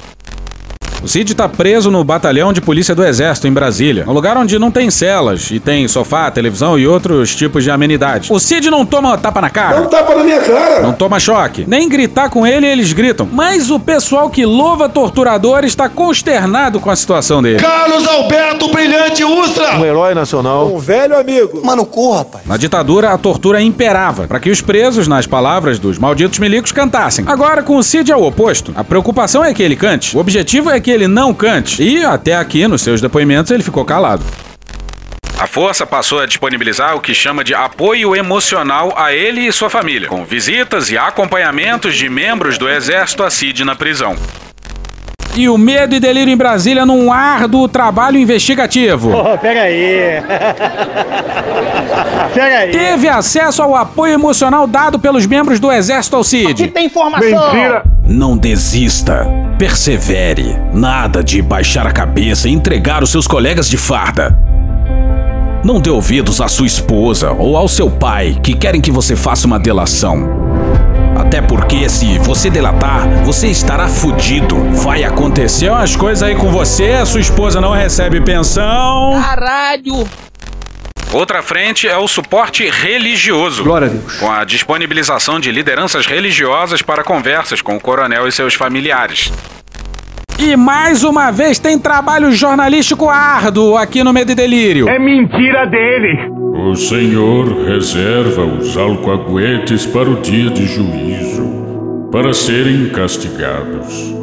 O 1.06 1.08
Cid 1.08 1.36
tá 1.36 1.48
preso 1.48 1.88
no 1.88 2.02
batalhão 2.02 2.52
de 2.52 2.60
polícia 2.60 2.92
do 2.92 3.04
Exército 3.04 3.46
em 3.46 3.52
Brasília, 3.52 4.04
um 4.08 4.12
lugar 4.12 4.36
onde 4.36 4.58
não 4.58 4.72
tem 4.72 4.90
celas 4.90 5.52
e 5.52 5.60
tem 5.60 5.86
sofá, 5.86 6.28
televisão 6.32 6.76
e 6.76 6.84
outros 6.84 7.32
tipos 7.32 7.62
de 7.62 7.70
amenidades. 7.70 8.28
O 8.28 8.40
Cid 8.40 8.68
não 8.68 8.84
toma 8.84 9.16
tapa 9.16 9.40
na 9.40 9.48
cara. 9.48 9.82
Não 9.82 9.86
tapa 9.86 10.16
na 10.16 10.24
minha 10.24 10.40
cara. 10.40 10.82
Não 10.82 10.92
toma 10.92 11.20
choque. 11.20 11.64
Nem 11.64 11.88
gritar 11.88 12.28
com 12.28 12.44
ele 12.44 12.66
eles 12.66 12.92
gritam. 12.92 13.28
Mas 13.30 13.70
o 13.70 13.78
pessoal 13.78 14.28
que 14.28 14.44
louva 14.44 14.88
torturadores 14.88 15.70
está 15.70 15.88
consternado 15.88 16.80
com 16.80 16.90
a 16.90 16.96
situação 16.96 17.40
dele. 17.40 17.60
Carlos 17.60 18.04
Alberto 18.04 18.68
Brilhante 18.72 19.22
Ustra. 19.22 19.76
Um 19.78 19.84
herói 19.84 20.12
nacional. 20.12 20.74
Um 20.74 20.78
velho 20.80 21.16
amigo. 21.16 21.64
Mano, 21.64 21.86
corra, 21.86 22.18
rapaz. 22.18 22.44
Na 22.46 22.56
ditadura, 22.56 23.12
a 23.12 23.16
tortura 23.18 23.62
imperava, 23.62 24.26
para 24.26 24.40
que 24.40 24.50
os 24.50 24.60
presos, 24.60 25.06
nas 25.06 25.24
palavras 25.24 25.78
dos 25.78 26.00
malditos 26.00 26.40
milicos, 26.40 26.72
cantassem. 26.72 27.24
Agora, 27.28 27.62
com 27.62 27.76
o 27.76 27.82
Cid 27.84 28.10
é 28.10 28.16
o 28.16 28.24
oposto. 28.24 28.72
A 28.74 28.82
preocupação 28.82 29.44
é 29.44 29.54
que 29.54 29.62
ele 29.62 29.76
cante. 29.76 30.16
O 30.16 30.18
objetivo 30.18 30.68
é 30.68 30.80
que 30.80 30.95
ele 30.96 31.06
não 31.06 31.32
cante. 31.32 31.82
E, 31.82 32.04
até 32.04 32.34
aqui, 32.34 32.66
nos 32.66 32.82
seus 32.82 33.00
depoimentos, 33.00 33.50
ele 33.50 33.62
ficou 33.62 33.84
calado. 33.84 34.24
A 35.38 35.46
força 35.46 35.86
passou 35.86 36.18
a 36.20 36.26
disponibilizar 36.26 36.96
o 36.96 37.00
que 37.00 37.12
chama 37.12 37.44
de 37.44 37.54
apoio 37.54 38.16
emocional 38.16 38.94
a 38.96 39.12
ele 39.12 39.46
e 39.46 39.52
sua 39.52 39.68
família, 39.68 40.08
com 40.08 40.24
visitas 40.24 40.90
e 40.90 40.96
acompanhamentos 40.96 41.94
de 41.94 42.08
membros 42.08 42.56
do 42.56 42.68
exército 42.68 43.22
a 43.22 43.30
Cid 43.30 43.62
na 43.62 43.76
prisão. 43.76 44.16
E 45.36 45.50
o 45.50 45.58
medo 45.58 45.94
e 45.94 46.00
delírio 46.00 46.32
em 46.32 46.36
Brasília 46.36 46.86
num 46.86 47.12
árduo 47.12 47.68
trabalho 47.68 48.16
investigativo. 48.16 49.12
Oh, 49.12 49.36
pega 49.36 49.62
aí. 49.62 50.22
pega 52.32 52.58
aí. 52.60 52.70
Teve 52.70 53.06
acesso 53.06 53.62
ao 53.62 53.76
apoio 53.76 54.14
emocional 54.14 54.66
dado 54.66 54.98
pelos 54.98 55.26
membros 55.26 55.60
do 55.60 55.70
exército 55.70 56.16
ao 56.16 56.24
Cid. 56.24 56.62
Aqui 56.62 56.68
tem 56.68 56.86
informação. 56.86 57.52
Mentira. 57.52 57.84
Não 58.06 58.34
desista. 58.34 59.26
Persevere. 59.58 60.56
Nada 60.72 61.22
de 61.22 61.42
baixar 61.42 61.86
a 61.86 61.92
cabeça 61.92 62.48
e 62.48 62.52
entregar 62.52 63.02
os 63.02 63.10
seus 63.10 63.26
colegas 63.26 63.68
de 63.68 63.76
farda. 63.76 64.38
Não 65.62 65.80
dê 65.80 65.90
ouvidos 65.90 66.40
à 66.40 66.48
sua 66.48 66.66
esposa 66.66 67.32
ou 67.32 67.58
ao 67.58 67.68
seu 67.68 67.90
pai 67.90 68.38
que 68.42 68.54
querem 68.54 68.80
que 68.80 68.90
você 68.90 69.14
faça 69.14 69.46
uma 69.46 69.58
delação. 69.58 70.45
Até 71.18 71.40
porque 71.40 71.88
se 71.88 72.18
você 72.18 72.50
delatar, 72.50 73.08
você 73.24 73.48
estará 73.48 73.88
fudido. 73.88 74.56
Vai 74.72 75.04
acontecer 75.04 75.70
umas 75.70 75.96
coisas 75.96 76.22
aí 76.22 76.34
com 76.34 76.50
você, 76.50 76.92
a 76.92 77.06
sua 77.06 77.20
esposa 77.20 77.60
não 77.60 77.72
recebe 77.72 78.20
pensão. 78.20 79.20
Caralho. 79.22 80.06
Outra 81.12 81.42
frente 81.42 81.88
é 81.88 81.96
o 81.96 82.06
suporte 82.06 82.68
religioso. 82.68 83.64
Glória 83.64 83.86
a 83.86 83.90
Deus. 83.90 84.16
Com 84.16 84.30
a 84.30 84.44
disponibilização 84.44 85.40
de 85.40 85.50
lideranças 85.50 86.04
religiosas 86.04 86.82
para 86.82 87.02
conversas 87.02 87.62
com 87.62 87.76
o 87.76 87.80
coronel 87.80 88.28
e 88.28 88.32
seus 88.32 88.54
familiares. 88.54 89.32
E 90.38 90.54
mais 90.54 91.02
uma 91.02 91.30
vez 91.30 91.58
tem 91.58 91.78
trabalho 91.78 92.30
jornalístico 92.30 93.08
árduo 93.08 93.76
aqui 93.76 94.04
no 94.04 94.12
Medo 94.12 94.32
e 94.32 94.34
Delírio. 94.34 94.88
É 94.88 94.98
mentira 94.98 95.64
dele. 95.66 96.30
O 96.54 96.74
Senhor 96.74 97.64
reserva 97.64 98.44
os 98.44 98.76
alcoaguetes 98.76 99.86
para 99.86 100.10
o 100.10 100.20
dia 100.20 100.50
de 100.50 100.66
juízo, 100.66 102.08
para 102.12 102.34
serem 102.34 102.90
castigados. 102.90 104.14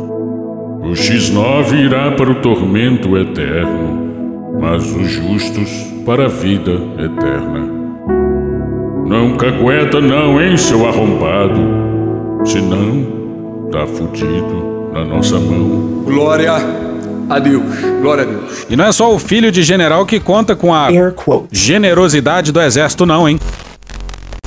O 0.84 0.92
X9 0.92 1.74
irá 1.86 2.12
para 2.12 2.30
o 2.30 2.36
tormento 2.36 3.18
eterno, 3.18 4.54
mas 4.62 4.84
os 4.96 5.10
justos 5.10 5.70
para 6.06 6.26
a 6.26 6.30
vida 6.30 6.74
eterna. 7.00 7.72
Não 9.08 9.36
cagueta 9.36 10.00
não, 10.00 10.40
hein, 10.40 10.58
seu 10.58 10.88
arrombado. 10.88 11.62
Senão, 12.46 13.70
tá 13.72 13.88
fudido 13.88 14.63
na 14.94 15.04
nossa 15.04 15.40
mão. 15.40 16.04
Glória 16.06 16.54
a 17.30 17.40
Deus. 17.40 17.64
Glória 18.00 18.24
a 18.24 18.28
Deus. 18.28 18.66
E 18.70 18.76
não 18.76 18.86
é 18.86 18.92
só 18.92 19.14
o 19.14 19.18
filho 19.18 19.52
de 19.52 19.64
general 19.64 20.06
que 20.06 20.20
conta 20.20 20.56
com 20.56 20.74
a 20.74 20.90
generosidade 21.52 22.52
do 22.52 22.62
exército, 22.62 23.06
não, 23.06 23.28
hein? 23.28 23.40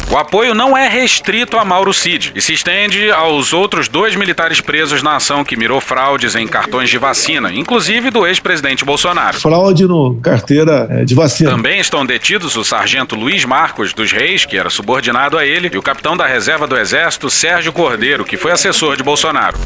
O 0.09 0.17
apoio 0.17 0.55
não 0.55 0.77
é 0.77 0.89
restrito 0.89 1.59
a 1.59 1.65
Mauro 1.65 1.93
Cid 1.93 2.33
e 2.35 2.41
se 2.41 2.55
estende 2.55 3.11
aos 3.11 3.53
outros 3.53 3.89
dois 3.89 4.15
militares 4.15 4.61
presos 4.61 5.03
na 5.03 5.17
ação 5.17 5.45
que 5.45 5.57
mirou 5.57 5.81
fraudes 5.81 6.37
em 6.37 6.47
cartões 6.47 6.89
de 6.89 6.97
vacina, 6.97 7.53
inclusive 7.53 8.11
do 8.11 8.25
ex-presidente 8.25 8.85
Bolsonaro. 8.85 9.39
Fraude 9.39 9.85
no 9.85 10.15
carteira 10.23 10.87
é, 10.91 11.05
de 11.05 11.15
vacina. 11.15 11.51
Também 11.51 11.81
estão 11.81 12.07
detidos 12.07 12.57
o 12.57 12.65
sargento 12.65 13.17
Luiz 13.17 13.45
Marcos 13.45 13.93
dos 13.93 14.13
Reis, 14.13 14.47
que 14.47 14.57
era 14.57 14.71
subordinado 14.71 15.37
a 15.37 15.45
ele, 15.45 15.71
e 15.75 15.77
o 15.77 15.83
capitão 15.83 16.17
da 16.17 16.25
reserva 16.25 16.69
do 16.69 16.79
Exército, 16.79 17.29
Sérgio 17.29 17.73
Cordeiro, 17.73 18.25
que 18.25 18.37
foi 18.37 18.53
assessor 18.53 18.97
de 18.97 19.03
Bolsonaro. 19.03 19.59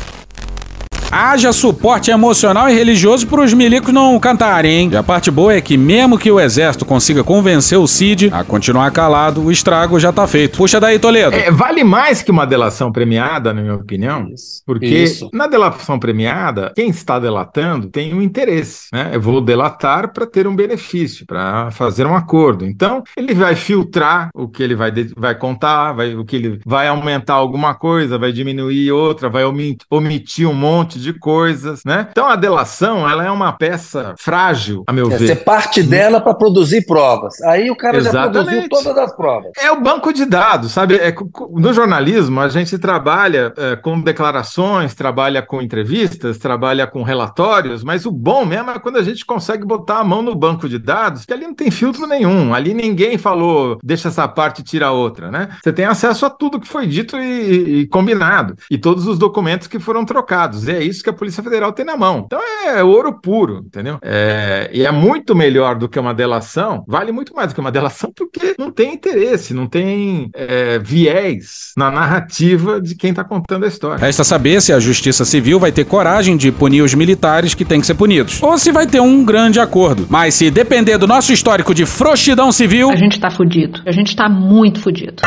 Haja 1.12 1.53
suporte 1.53 2.09
emocional 2.12 2.68
e 2.68 2.73
religioso 2.73 3.27
para 3.27 3.42
os 3.42 3.53
milicos 3.53 3.92
não 3.92 4.16
cantarem, 4.20 4.73
hein? 4.73 4.90
E 4.92 4.96
a 4.96 5.03
parte 5.03 5.29
boa 5.29 5.53
é 5.53 5.61
que, 5.61 5.77
mesmo 5.77 6.16
que 6.16 6.31
o 6.31 6.38
exército 6.38 6.85
consiga 6.85 7.25
convencer 7.25 7.77
o 7.77 7.87
Cid 7.87 8.31
a 8.33 8.44
continuar 8.44 8.92
calado, 8.92 9.42
o 9.42 9.51
estrago 9.51 9.99
já 9.99 10.12
tá 10.12 10.25
feito. 10.29 10.57
Puxa 10.57 10.79
daí, 10.79 11.01
Toledo. 11.01 11.35
É, 11.35 11.51
vale 11.51 11.83
mais 11.83 12.23
que 12.23 12.31
uma 12.31 12.46
delação 12.46 12.92
premiada, 12.92 13.53
na 13.53 13.61
minha 13.61 13.75
opinião, 13.75 14.29
porque 14.64 14.87
Isso. 14.87 15.29
na 15.35 15.49
delação 15.49 15.99
premiada, 15.99 16.73
quem 16.77 16.90
está 16.90 17.18
delatando 17.18 17.88
tem 17.88 18.14
um 18.14 18.23
interesse, 18.23 18.87
né? 18.92 19.11
Eu 19.12 19.20
vou 19.20 19.40
delatar 19.40 20.12
para 20.12 20.27
ter 20.27 20.46
um 20.46 20.55
benefício, 20.55 21.27
para 21.27 21.73
fazer 21.73 22.07
um 22.07 22.14
acordo. 22.14 22.64
Então, 22.64 23.03
ele 23.16 23.35
vai 23.35 23.57
filtrar 23.57 24.31
o 24.33 24.46
que 24.46 24.62
ele 24.62 24.77
vai, 24.77 24.92
vai 25.16 25.35
contar, 25.35 25.92
vai, 25.92 26.14
o 26.14 26.25
que 26.25 26.37
ele 26.37 26.61
vai 26.64 26.87
aumentar 26.87 27.35
alguma 27.35 27.75
coisa, 27.75 28.16
vai 28.16 28.31
diminuir 28.31 28.92
outra, 28.92 29.29
vai 29.29 29.44
omi- 29.44 29.77
omitir 29.90 30.49
um 30.49 30.55
monte 30.55 30.99
monte 31.00 31.02
de 31.02 31.12
coisas, 31.14 31.82
né? 31.84 32.08
Então 32.10 32.28
a 32.28 32.36
delação, 32.36 33.08
ela 33.08 33.24
é 33.24 33.30
uma 33.30 33.52
peça 33.52 34.14
frágil, 34.18 34.84
a 34.86 34.92
meu 34.92 35.10
É, 35.10 35.16
ver. 35.16 35.26
Você 35.28 35.36
parte 35.36 35.82
dela 35.82 36.20
para 36.20 36.34
produzir 36.34 36.86
provas. 36.86 37.40
Aí 37.42 37.70
o 37.70 37.76
cara 37.76 38.00
já 38.00 38.10
Exatamente. 38.10 38.46
produziu 38.46 38.68
todas 38.68 38.98
as 38.98 39.16
provas. 39.16 39.50
É 39.58 39.72
o 39.72 39.80
banco 39.80 40.12
de 40.12 40.24
dados, 40.24 40.72
sabe? 40.72 40.96
É, 40.96 41.14
no 41.52 41.72
jornalismo, 41.72 42.40
a 42.40 42.48
gente 42.48 42.78
trabalha 42.78 43.52
é, 43.56 43.76
com 43.76 44.00
declarações, 44.00 44.94
trabalha 44.94 45.42
com 45.42 45.62
entrevistas, 45.62 46.38
trabalha 46.38 46.86
com 46.86 47.02
relatórios, 47.02 47.82
mas 47.82 48.04
o 48.06 48.10
bom 48.10 48.44
mesmo 48.44 48.70
é 48.70 48.78
quando 48.78 48.96
a 48.96 49.02
gente 49.02 49.24
consegue 49.24 49.64
botar 49.64 49.98
a 49.98 50.04
mão 50.04 50.22
no 50.22 50.34
banco 50.34 50.68
de 50.68 50.78
dados, 50.78 51.24
que 51.24 51.32
ali 51.32 51.46
não 51.46 51.54
tem 51.54 51.70
filtro 51.70 52.06
nenhum. 52.06 52.52
Ali 52.54 52.74
ninguém 52.74 53.16
falou, 53.16 53.78
deixa 53.82 54.08
essa 54.08 54.28
parte 54.28 54.60
e 54.60 54.64
tira 54.64 54.86
a 54.86 54.92
outra, 54.92 55.30
né? 55.30 55.48
Você 55.62 55.72
tem 55.72 55.84
acesso 55.84 56.26
a 56.26 56.30
tudo 56.30 56.60
que 56.60 56.68
foi 56.68 56.86
dito 56.86 57.16
e, 57.16 57.80
e 57.80 57.86
combinado, 57.86 58.56
e 58.70 58.78
todos 58.78 59.06
os 59.06 59.18
documentos 59.18 59.66
que 59.66 59.78
foram 59.78 60.04
trocados. 60.04 60.68
E 60.68 60.72
é 60.72 60.82
isso 60.90 61.03
que 61.03 61.11
a 61.11 61.12
Polícia 61.12 61.42
Federal 61.42 61.72
tem 61.72 61.85
na 61.85 61.96
mão. 61.96 62.24
Então 62.26 62.40
é 62.66 62.83
ouro 62.83 63.20
puro, 63.20 63.62
entendeu? 63.66 63.98
É, 64.03 64.70
e 64.72 64.85
é 64.85 64.90
muito 64.90 65.35
melhor 65.35 65.76
do 65.76 65.88
que 65.88 65.98
uma 65.98 66.14
delação, 66.14 66.85
vale 66.87 67.12
muito 67.12 67.35
mais 67.35 67.48
do 67.48 67.55
que 67.55 67.61
uma 67.61 67.72
delação, 67.72 68.12
porque 68.14 68.55
não 68.59 68.70
tem 68.70 68.94
interesse, 68.94 69.55
não 69.55 69.66
tem 69.66 70.31
é, 70.35 70.79
viés 70.79 71.72
na 71.76 71.90
narrativa 71.90 72.81
de 72.81 72.94
quem 72.94 73.11
está 73.11 73.24
contando 73.24 73.64
a 73.64 73.68
história. 73.68 74.05
Resta 74.05 74.24
saber 74.24 74.61
se 74.61 74.72
a 74.72 74.81
Justiça 74.81 75.24
Civil 75.24 75.59
vai 75.59 75.72
ter 75.72 75.85
coragem 75.85 76.37
de 76.37 76.50
punir 76.53 76.83
os 76.83 76.94
militares 76.94 77.55
que 77.55 77.64
têm 77.64 77.81
que 77.81 77.87
ser 77.87 77.94
punidos. 77.94 78.42
Ou 78.42 78.59
se 78.59 78.72
vai 78.72 78.87
ter 78.87 79.00
um 79.00 79.24
grande 79.24 79.61
acordo. 79.61 80.07
Mas 80.09 80.35
se 80.35 80.50
depender 80.50 80.98
do 80.98 81.07
nosso 81.07 81.33
histórico 81.33 81.74
de 81.74 81.87
frouxidão 81.87 82.53
civil. 82.53 82.90
A 82.90 82.96
gente 82.96 83.18
tá 83.18 83.31
fudido. 83.31 83.81
A 83.87 83.92
gente 83.92 84.14
tá 84.14 84.29
muito 84.29 84.81
fudido. 84.81 85.22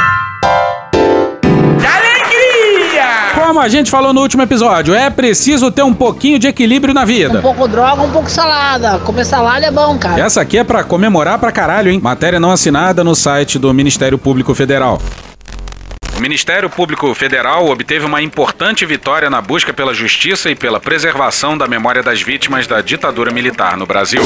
Como 3.53 3.63
a 3.63 3.69
gente 3.69 3.91
falou 3.91 4.11
no 4.11 4.21
último 4.21 4.41
episódio, 4.41 4.95
é 4.95 5.11
preciso 5.11 5.69
ter 5.69 5.83
um 5.83 5.93
pouquinho 5.93 6.39
de 6.39 6.47
equilíbrio 6.47 6.91
na 6.91 7.05
vida. 7.05 7.37
Um 7.37 7.41
pouco 7.43 7.67
droga, 7.67 8.01
um 8.01 8.09
pouco 8.09 8.27
salada. 8.27 8.97
Comer 8.97 9.23
salada 9.23 9.67
é 9.67 9.69
bom, 9.69 9.95
cara. 9.95 10.19
Essa 10.19 10.41
aqui 10.41 10.57
é 10.57 10.63
pra 10.63 10.83
comemorar 10.83 11.37
pra 11.37 11.51
caralho, 11.51 11.91
hein? 11.91 11.99
Matéria 12.01 12.39
não 12.39 12.51
assinada 12.51 13.03
no 13.03 13.13
site 13.13 13.59
do 13.59 13.71
Ministério 13.71 14.17
Público 14.17 14.55
Federal. 14.55 14.99
O 16.17 16.19
Ministério 16.19 16.67
Público 16.67 17.13
Federal 17.13 17.67
obteve 17.67 18.07
uma 18.07 18.23
importante 18.23 18.87
vitória 18.87 19.29
na 19.29 19.39
busca 19.39 19.71
pela 19.71 19.93
justiça 19.93 20.49
e 20.49 20.55
pela 20.55 20.79
preservação 20.79 21.55
da 21.55 21.67
memória 21.67 22.01
das 22.01 22.23
vítimas 22.23 22.65
da 22.65 22.81
ditadura 22.81 23.29
militar 23.29 23.77
no 23.77 23.85
Brasil. 23.85 24.23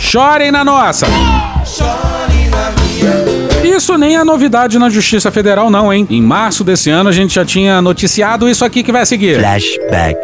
Chorem 0.00 0.50
na 0.50 0.64
nossa! 0.64 1.06
Isso 3.68 3.98
nem 3.98 4.16
é 4.16 4.24
novidade 4.24 4.78
na 4.78 4.88
Justiça 4.88 5.30
Federal, 5.30 5.68
não, 5.68 5.92
hein? 5.92 6.06
Em 6.08 6.22
março 6.22 6.64
desse 6.64 6.88
ano 6.88 7.10
a 7.10 7.12
gente 7.12 7.34
já 7.34 7.44
tinha 7.44 7.82
noticiado 7.82 8.48
isso 8.48 8.64
aqui 8.64 8.82
que 8.82 8.90
vai 8.90 9.04
seguir. 9.04 9.38
Flashback. 9.38 10.18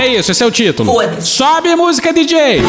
É 0.00 0.08
isso, 0.08 0.32
esse 0.32 0.42
é 0.42 0.46
o 0.46 0.50
título. 0.50 0.90
Sobe 1.20 1.76
música, 1.76 2.12
DJ! 2.12 2.62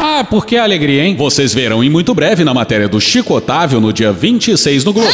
Ah, 0.00 0.24
por 0.28 0.44
que 0.44 0.56
alegria, 0.56 1.04
hein? 1.04 1.14
Vocês 1.16 1.54
verão 1.54 1.82
em 1.84 1.88
muito 1.88 2.12
breve 2.12 2.44
na 2.44 2.52
matéria 2.52 2.88
do 2.88 3.00
Chico 3.00 3.34
Otávio 3.34 3.80
no 3.80 3.92
dia 3.92 4.12
26 4.12 4.84
no 4.84 4.92
Globo. 4.92 5.08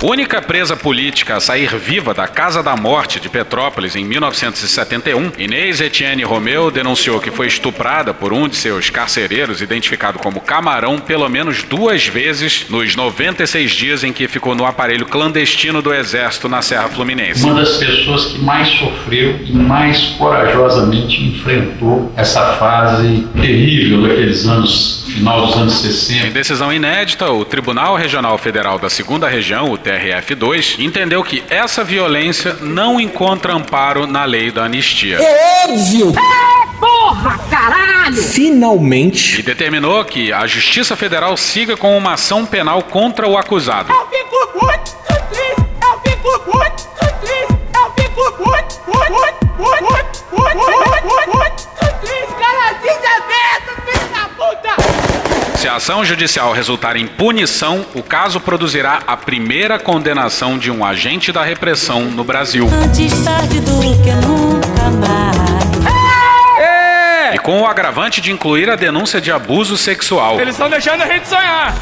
Única 0.00 0.40
presa 0.40 0.76
política 0.76 1.36
a 1.36 1.40
sair 1.40 1.74
viva 1.76 2.14
da 2.14 2.28
Casa 2.28 2.62
da 2.62 2.76
Morte 2.76 3.18
de 3.18 3.28
Petrópolis 3.28 3.96
em 3.96 4.04
1971, 4.04 5.32
Inês 5.36 5.80
Etienne 5.80 6.22
Romeu 6.22 6.70
denunciou 6.70 7.18
que 7.18 7.32
foi 7.32 7.48
estuprada 7.48 8.14
por 8.14 8.32
um 8.32 8.46
de 8.46 8.54
seus 8.54 8.90
carcereiros, 8.90 9.60
identificado 9.60 10.20
como 10.20 10.40
Camarão, 10.40 11.00
pelo 11.00 11.28
menos 11.28 11.64
duas 11.64 12.06
vezes 12.06 12.66
nos 12.68 12.94
96 12.94 13.72
dias 13.72 14.04
em 14.04 14.12
que 14.12 14.28
ficou 14.28 14.54
no 14.54 14.64
aparelho 14.64 15.04
clandestino 15.04 15.82
do 15.82 15.92
Exército 15.92 16.48
na 16.48 16.62
Serra 16.62 16.88
Fluminense. 16.88 17.42
Uma 17.42 17.54
das 17.54 17.78
pessoas 17.78 18.26
que 18.26 18.38
mais 18.38 18.68
sofreu 18.68 19.40
e 19.44 19.52
mais 19.52 20.14
corajosamente 20.16 21.24
enfrentou 21.24 22.12
essa 22.16 22.52
fase 22.52 23.26
terrível 23.40 24.02
daqueles 24.02 24.46
anos, 24.46 25.06
final 25.08 25.44
dos 25.44 25.56
anos 25.56 25.80
60. 25.80 26.28
Em 26.28 26.30
decisão 26.30 26.72
inédita, 26.72 27.32
o 27.32 27.44
Tribunal 27.44 27.96
Regional 27.96 28.38
Federal 28.38 28.78
da 28.78 28.88
Segunda 28.88 29.28
Região, 29.28 29.72
o 29.72 29.87
TRF2, 29.88 30.78
entendeu 30.78 31.22
que 31.22 31.42
essa 31.48 31.82
violência 31.82 32.58
não 32.60 33.00
encontra 33.00 33.54
amparo 33.54 34.06
na 34.06 34.24
lei 34.24 34.50
da 34.50 34.64
anistia. 34.64 35.16
É 35.16 35.66
óbvio! 35.66 36.12
É, 36.14 36.78
porra, 36.78 37.38
caralho! 37.50 38.22
Finalmente. 38.22 39.40
E 39.40 39.42
determinou 39.42 40.04
que 40.04 40.30
a 40.30 40.46
Justiça 40.46 40.94
Federal 40.94 41.36
siga 41.36 41.76
com 41.76 41.96
uma 41.96 42.12
ação 42.12 42.44
penal 42.44 42.82
contra 42.82 43.26
o 43.26 43.38
acusado. 43.38 43.92
Ação 55.78 56.04
judicial 56.04 56.52
resultar 56.52 56.96
em 56.96 57.06
punição, 57.06 57.86
o 57.94 58.02
caso 58.02 58.40
produzirá 58.40 59.00
a 59.06 59.16
primeira 59.16 59.78
condenação 59.78 60.58
de 60.58 60.72
um 60.72 60.84
agente 60.84 61.30
da 61.30 61.44
repressão 61.44 62.02
no 62.02 62.24
Brasil. 62.24 62.68
Antes 62.84 63.12
tarde 63.22 63.60
do 63.60 63.80
que 63.80 64.10
nunca 64.26 64.90
mais. 64.98 65.38
E 67.32 67.38
com 67.38 67.60
o 67.60 67.66
agravante 67.66 68.20
de 68.20 68.32
incluir 68.32 68.68
a 68.68 68.74
denúncia 68.74 69.20
de 69.20 69.30
abuso 69.30 69.76
sexual. 69.76 70.40
Eles 70.40 70.54
estão 70.54 70.68
deixando 70.68 71.02
a 71.02 71.06
gente 71.06 71.28
sonhar! 71.28 71.76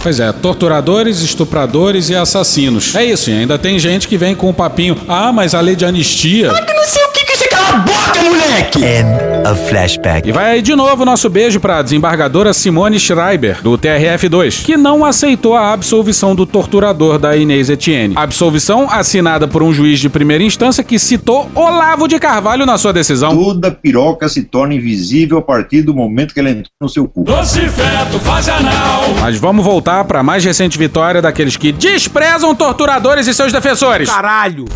Pois 0.00 0.20
é, 0.20 0.30
torturadores, 0.30 1.20
estupradores 1.20 2.10
e 2.10 2.14
assassinos. 2.14 2.94
É 2.94 3.04
isso, 3.04 3.28
e 3.28 3.32
ainda 3.32 3.58
tem 3.58 3.76
gente 3.76 4.06
que 4.06 4.16
vem 4.16 4.36
com 4.36 4.50
o 4.50 4.54
papinho: 4.54 5.00
ah, 5.08 5.32
mas 5.32 5.52
a 5.52 5.60
lei 5.60 5.74
de 5.74 5.84
anistia. 5.84 6.52
não 6.52 6.84
sei 6.86 7.02
o 7.02 7.08
que 7.08 7.24
que 7.24 7.36
você 7.38 7.48
cala 7.48 7.70
a 7.70 7.78
boca, 7.78 8.20
End 8.54 9.48
of 9.50 9.68
flashback. 9.68 10.28
E 10.28 10.32
vai 10.32 10.52
aí 10.52 10.62
de 10.62 10.76
novo 10.76 11.04
nosso 11.04 11.28
beijo 11.28 11.58
pra 11.58 11.82
desembargadora 11.82 12.54
Simone 12.54 13.00
Schreiber, 13.00 13.60
do 13.60 13.76
TRF2, 13.76 14.64
que 14.64 14.76
não 14.76 15.04
aceitou 15.04 15.56
a 15.56 15.72
absolvição 15.72 16.36
do 16.36 16.46
torturador 16.46 17.18
da 17.18 17.36
Inês 17.36 17.68
Etienne. 17.68 18.14
Absolvição 18.16 18.88
assinada 18.88 19.48
por 19.48 19.60
um 19.60 19.72
juiz 19.72 19.98
de 19.98 20.08
primeira 20.08 20.44
instância 20.44 20.84
que 20.84 21.00
citou 21.00 21.50
Olavo 21.52 22.06
de 22.06 22.16
Carvalho 22.20 22.64
na 22.64 22.78
sua 22.78 22.92
decisão. 22.92 23.36
Toda 23.36 23.72
piroca 23.72 24.28
se 24.28 24.44
torna 24.44 24.74
invisível 24.74 25.38
a 25.38 25.42
partir 25.42 25.82
do 25.82 25.92
momento 25.92 26.32
que 26.32 26.38
ela 26.38 26.50
entrou 26.50 26.70
no 26.80 26.88
seu 26.88 27.08
cu. 27.08 27.24
Doce 27.24 27.60
feto, 27.68 28.20
faz 28.20 28.48
anal. 28.48 29.02
Mas 29.20 29.36
vamos 29.36 29.64
voltar 29.64 30.04
pra 30.04 30.22
mais 30.22 30.44
recente 30.44 30.78
vitória 30.78 31.20
daqueles 31.20 31.56
que 31.56 31.72
desprezam 31.72 32.54
torturadores 32.54 33.26
e 33.26 33.34
seus 33.34 33.52
defensores. 33.52 34.08
Caralho! 34.08 34.66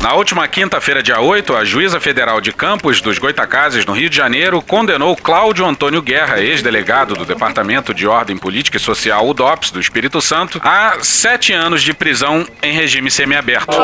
Na 0.00 0.14
última 0.14 0.46
quinta-feira, 0.46 1.02
dia 1.02 1.20
8, 1.20 1.56
a 1.56 1.64
juíza 1.64 1.98
federal 1.98 2.40
de 2.40 2.52
Campos 2.52 3.00
dos 3.00 3.18
Goitacazes, 3.18 3.84
no 3.84 3.92
Rio 3.92 4.08
de 4.08 4.16
Janeiro, 4.16 4.62
condenou 4.62 5.16
Cláudio 5.16 5.66
Antônio 5.66 6.00
Guerra, 6.00 6.40
ex-delegado 6.40 7.14
do 7.14 7.24
Departamento 7.24 7.92
de 7.92 8.06
Ordem 8.06 8.38
Política 8.38 8.76
e 8.76 8.80
Social, 8.80 9.28
o 9.28 9.34
DOPS, 9.34 9.72
do 9.72 9.80
Espírito 9.80 10.20
Santo, 10.22 10.60
a 10.62 10.98
sete 11.02 11.52
anos 11.52 11.82
de 11.82 11.92
prisão 11.92 12.46
em 12.62 12.72
regime 12.72 13.10
semiaberto, 13.10 13.76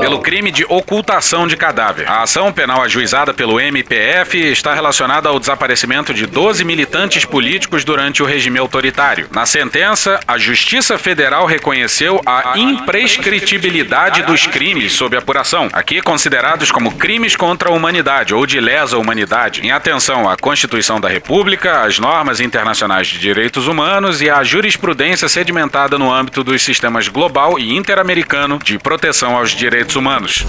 pelo 0.00 0.18
crime 0.18 0.50
de 0.50 0.64
ocultação 0.68 1.46
de 1.46 1.56
cadáver. 1.56 2.08
A 2.08 2.22
ação 2.22 2.52
penal 2.52 2.82
ajuizada 2.82 3.32
pelo 3.32 3.60
MPF 3.60 4.36
está 4.36 4.74
relacionada 4.74 5.28
ao 5.28 5.38
desaparecimento 5.38 6.12
de 6.12 6.26
12 6.26 6.64
militantes 6.64 7.24
políticos 7.24 7.84
durante 7.84 8.20
o 8.20 8.26
regime 8.26 8.58
autoritário. 8.58 9.28
Na 9.30 9.46
sentença, 9.46 10.18
a 10.26 10.36
Justiça 10.36 10.98
Federal 10.98 11.46
reconheceu 11.46 12.20
a 12.26 12.58
imprescritibilidade 12.58 14.24
dos 14.24 14.44
crimes 14.48 14.92
sob 14.92 15.19
apuração, 15.20 15.68
aqui 15.72 16.02
considerados 16.02 16.72
como 16.72 16.96
crimes 16.96 17.36
contra 17.36 17.70
a 17.70 17.72
humanidade 17.72 18.34
ou 18.34 18.44
de 18.44 18.58
lesa 18.58 18.98
humanidade, 18.98 19.60
em 19.64 19.70
atenção 19.70 20.28
à 20.28 20.36
Constituição 20.36 21.00
da 21.00 21.08
República, 21.08 21.82
às 21.82 21.98
normas 21.98 22.40
internacionais 22.40 23.06
de 23.06 23.18
direitos 23.18 23.68
humanos 23.68 24.20
e 24.20 24.28
à 24.28 24.42
jurisprudência 24.42 25.28
sedimentada 25.28 25.98
no 25.98 26.12
âmbito 26.12 26.42
dos 26.42 26.62
sistemas 26.62 27.06
global 27.08 27.58
e 27.58 27.76
interamericano 27.76 28.58
de 28.58 28.78
proteção 28.78 29.36
aos 29.36 29.52
direitos 29.52 29.94
humanos. 29.94 30.44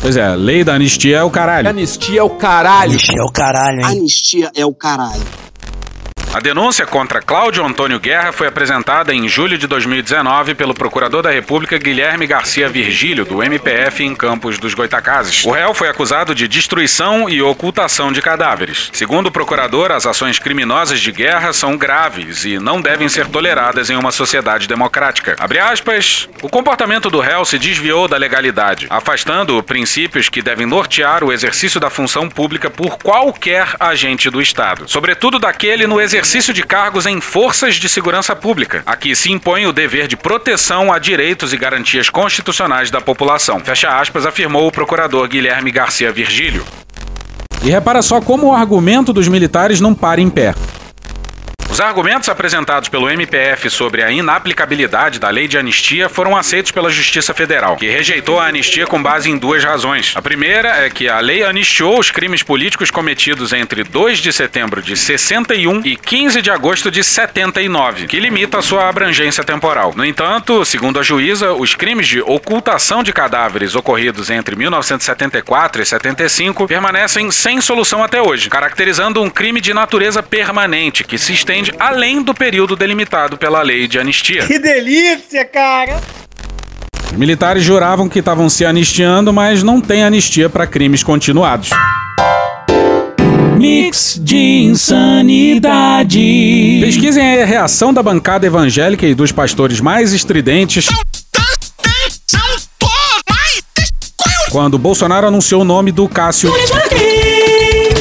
Pois 0.00 0.16
é, 0.16 0.34
lei 0.34 0.64
da 0.64 0.74
anistia 0.74 1.18
é 1.18 1.22
o 1.22 1.30
caralho. 1.30 1.68
Anistia 1.68 2.20
é 2.20 2.22
o 2.22 2.30
caralho. 2.30 2.92
Anistia 2.92 3.18
é 3.18 3.22
o 3.22 3.32
caralho, 3.32 3.80
hein? 3.80 3.86
Anistia 3.86 4.50
é 4.54 4.66
o 4.66 4.74
caralho. 4.74 5.47
A 6.30 6.40
denúncia 6.40 6.84
contra 6.84 7.22
Cláudio 7.22 7.64
Antônio 7.64 7.98
Guerra 7.98 8.32
foi 8.32 8.46
apresentada 8.46 9.14
em 9.14 9.26
julho 9.26 9.56
de 9.56 9.66
2019 9.66 10.54
pelo 10.54 10.74
procurador 10.74 11.22
da 11.22 11.30
República 11.30 11.78
Guilherme 11.78 12.26
Garcia 12.26 12.68
Virgílio, 12.68 13.24
do 13.24 13.42
MPF 13.42 14.04
em 14.04 14.14
Campos 14.14 14.58
dos 14.58 14.74
Goitacazes. 14.74 15.46
O 15.46 15.50
réu 15.50 15.72
foi 15.72 15.88
acusado 15.88 16.34
de 16.34 16.46
destruição 16.46 17.30
e 17.30 17.40
ocultação 17.40 18.12
de 18.12 18.20
cadáveres. 18.20 18.90
Segundo 18.92 19.28
o 19.28 19.32
procurador, 19.32 19.90
as 19.90 20.04
ações 20.04 20.38
criminosas 20.38 21.00
de 21.00 21.10
guerra 21.10 21.54
são 21.54 21.78
graves 21.78 22.44
e 22.44 22.58
não 22.58 22.78
devem 22.82 23.08
ser 23.08 23.26
toleradas 23.26 23.88
em 23.88 23.96
uma 23.96 24.12
sociedade 24.12 24.68
democrática. 24.68 25.34
Abre 25.38 25.58
aspas, 25.58 26.28
o 26.42 26.48
comportamento 26.48 27.08
do 27.08 27.20
réu 27.20 27.42
se 27.46 27.58
desviou 27.58 28.06
da 28.06 28.18
legalidade, 28.18 28.86
afastando 28.90 29.62
princípios 29.62 30.28
que 30.28 30.42
devem 30.42 30.66
nortear 30.66 31.24
o 31.24 31.32
exercício 31.32 31.80
da 31.80 31.88
função 31.88 32.28
pública 32.28 32.68
por 32.68 32.98
qualquer 32.98 33.74
agente 33.80 34.28
do 34.28 34.42
Estado, 34.42 34.84
sobretudo 34.86 35.38
daquele 35.38 35.86
no 35.86 35.98
exercício 35.98 36.17
exercício 36.18 36.52
de 36.52 36.64
cargos 36.64 37.06
em 37.06 37.20
forças 37.20 37.76
de 37.76 37.88
segurança 37.88 38.34
pública. 38.34 38.82
Aqui 38.84 39.14
se 39.14 39.30
impõe 39.30 39.66
o 39.66 39.72
dever 39.72 40.08
de 40.08 40.16
proteção 40.16 40.92
a 40.92 40.98
direitos 40.98 41.52
e 41.52 41.56
garantias 41.56 42.10
constitucionais 42.10 42.90
da 42.90 43.00
população. 43.00 43.60
Fecha 43.60 43.88
aspas, 44.00 44.26
afirmou 44.26 44.66
o 44.66 44.72
procurador 44.72 45.28
Guilherme 45.28 45.70
Garcia 45.70 46.10
Virgílio. 46.10 46.64
E 47.62 47.70
repara 47.70 48.02
só 48.02 48.20
como 48.20 48.48
o 48.48 48.52
argumento 48.52 49.12
dos 49.12 49.28
militares 49.28 49.80
não 49.80 49.94
para 49.94 50.20
em 50.20 50.28
pé. 50.28 50.54
Os 51.70 51.82
argumentos 51.82 52.30
apresentados 52.30 52.88
pelo 52.88 53.10
MPF 53.10 53.68
sobre 53.68 54.02
a 54.02 54.10
inaplicabilidade 54.10 55.18
da 55.18 55.28
lei 55.28 55.46
de 55.46 55.58
anistia 55.58 56.08
foram 56.08 56.34
aceitos 56.34 56.72
pela 56.72 56.88
Justiça 56.88 57.34
Federal, 57.34 57.76
que 57.76 57.86
rejeitou 57.86 58.40
a 58.40 58.46
anistia 58.46 58.86
com 58.86 59.00
base 59.02 59.30
em 59.30 59.36
duas 59.36 59.62
razões. 59.62 60.14
A 60.16 60.22
primeira 60.22 60.86
é 60.86 60.88
que 60.88 61.10
a 61.10 61.20
lei 61.20 61.44
anistiou 61.44 61.98
os 61.98 62.10
crimes 62.10 62.42
políticos 62.42 62.90
cometidos 62.90 63.52
entre 63.52 63.84
2 63.84 64.18
de 64.18 64.32
setembro 64.32 64.80
de 64.80 64.96
61 64.96 65.82
e 65.84 65.94
15 65.94 66.40
de 66.40 66.50
agosto 66.50 66.90
de 66.90 67.04
79, 67.04 68.06
que 68.06 68.18
limita 68.18 68.58
a 68.58 68.62
sua 68.62 68.88
abrangência 68.88 69.44
temporal. 69.44 69.92
No 69.94 70.06
entanto, 70.06 70.64
segundo 70.64 70.98
a 70.98 71.02
juíza, 71.02 71.52
os 71.52 71.74
crimes 71.74 72.08
de 72.08 72.22
ocultação 72.22 73.02
de 73.02 73.12
cadáveres 73.12 73.76
ocorridos 73.76 74.30
entre 74.30 74.56
1974 74.56 75.82
e 75.82 75.86
75 75.86 76.66
permanecem 76.66 77.30
sem 77.30 77.60
solução 77.60 78.02
até 78.02 78.22
hoje, 78.22 78.48
caracterizando 78.48 79.20
um 79.20 79.28
crime 79.28 79.60
de 79.60 79.74
natureza 79.74 80.22
permanente 80.22 81.04
que 81.04 81.18
se 81.18 81.34
estende 81.34 81.57
além 81.78 82.22
do 82.22 82.34
período 82.34 82.76
delimitado 82.76 83.36
pela 83.36 83.62
lei 83.62 83.86
de 83.86 83.98
anistia. 83.98 84.46
Que 84.46 84.58
delícia, 84.58 85.44
cara! 85.44 86.00
Os 87.10 87.16
militares 87.16 87.64
juravam 87.64 88.08
que 88.08 88.18
estavam 88.18 88.48
se 88.48 88.64
anistiando, 88.64 89.32
mas 89.32 89.62
não 89.62 89.80
tem 89.80 90.04
anistia 90.04 90.48
para 90.48 90.66
crimes 90.66 91.02
continuados. 91.02 91.70
Mix 93.58 94.20
de 94.22 94.36
insanidade. 94.36 96.20
Pesquisem 96.80 97.42
a 97.42 97.44
reação 97.44 97.92
da 97.92 98.02
bancada 98.02 98.46
evangélica 98.46 99.04
e 99.04 99.14
dos 99.14 99.32
pastores 99.32 99.80
mais 99.80 100.12
estridentes. 100.12 100.86
Quando 104.50 104.78
Bolsonaro 104.78 105.26
anunciou 105.26 105.62
o 105.62 105.64
nome 105.64 105.90
do 105.90 106.08
Cássio. 106.08 106.52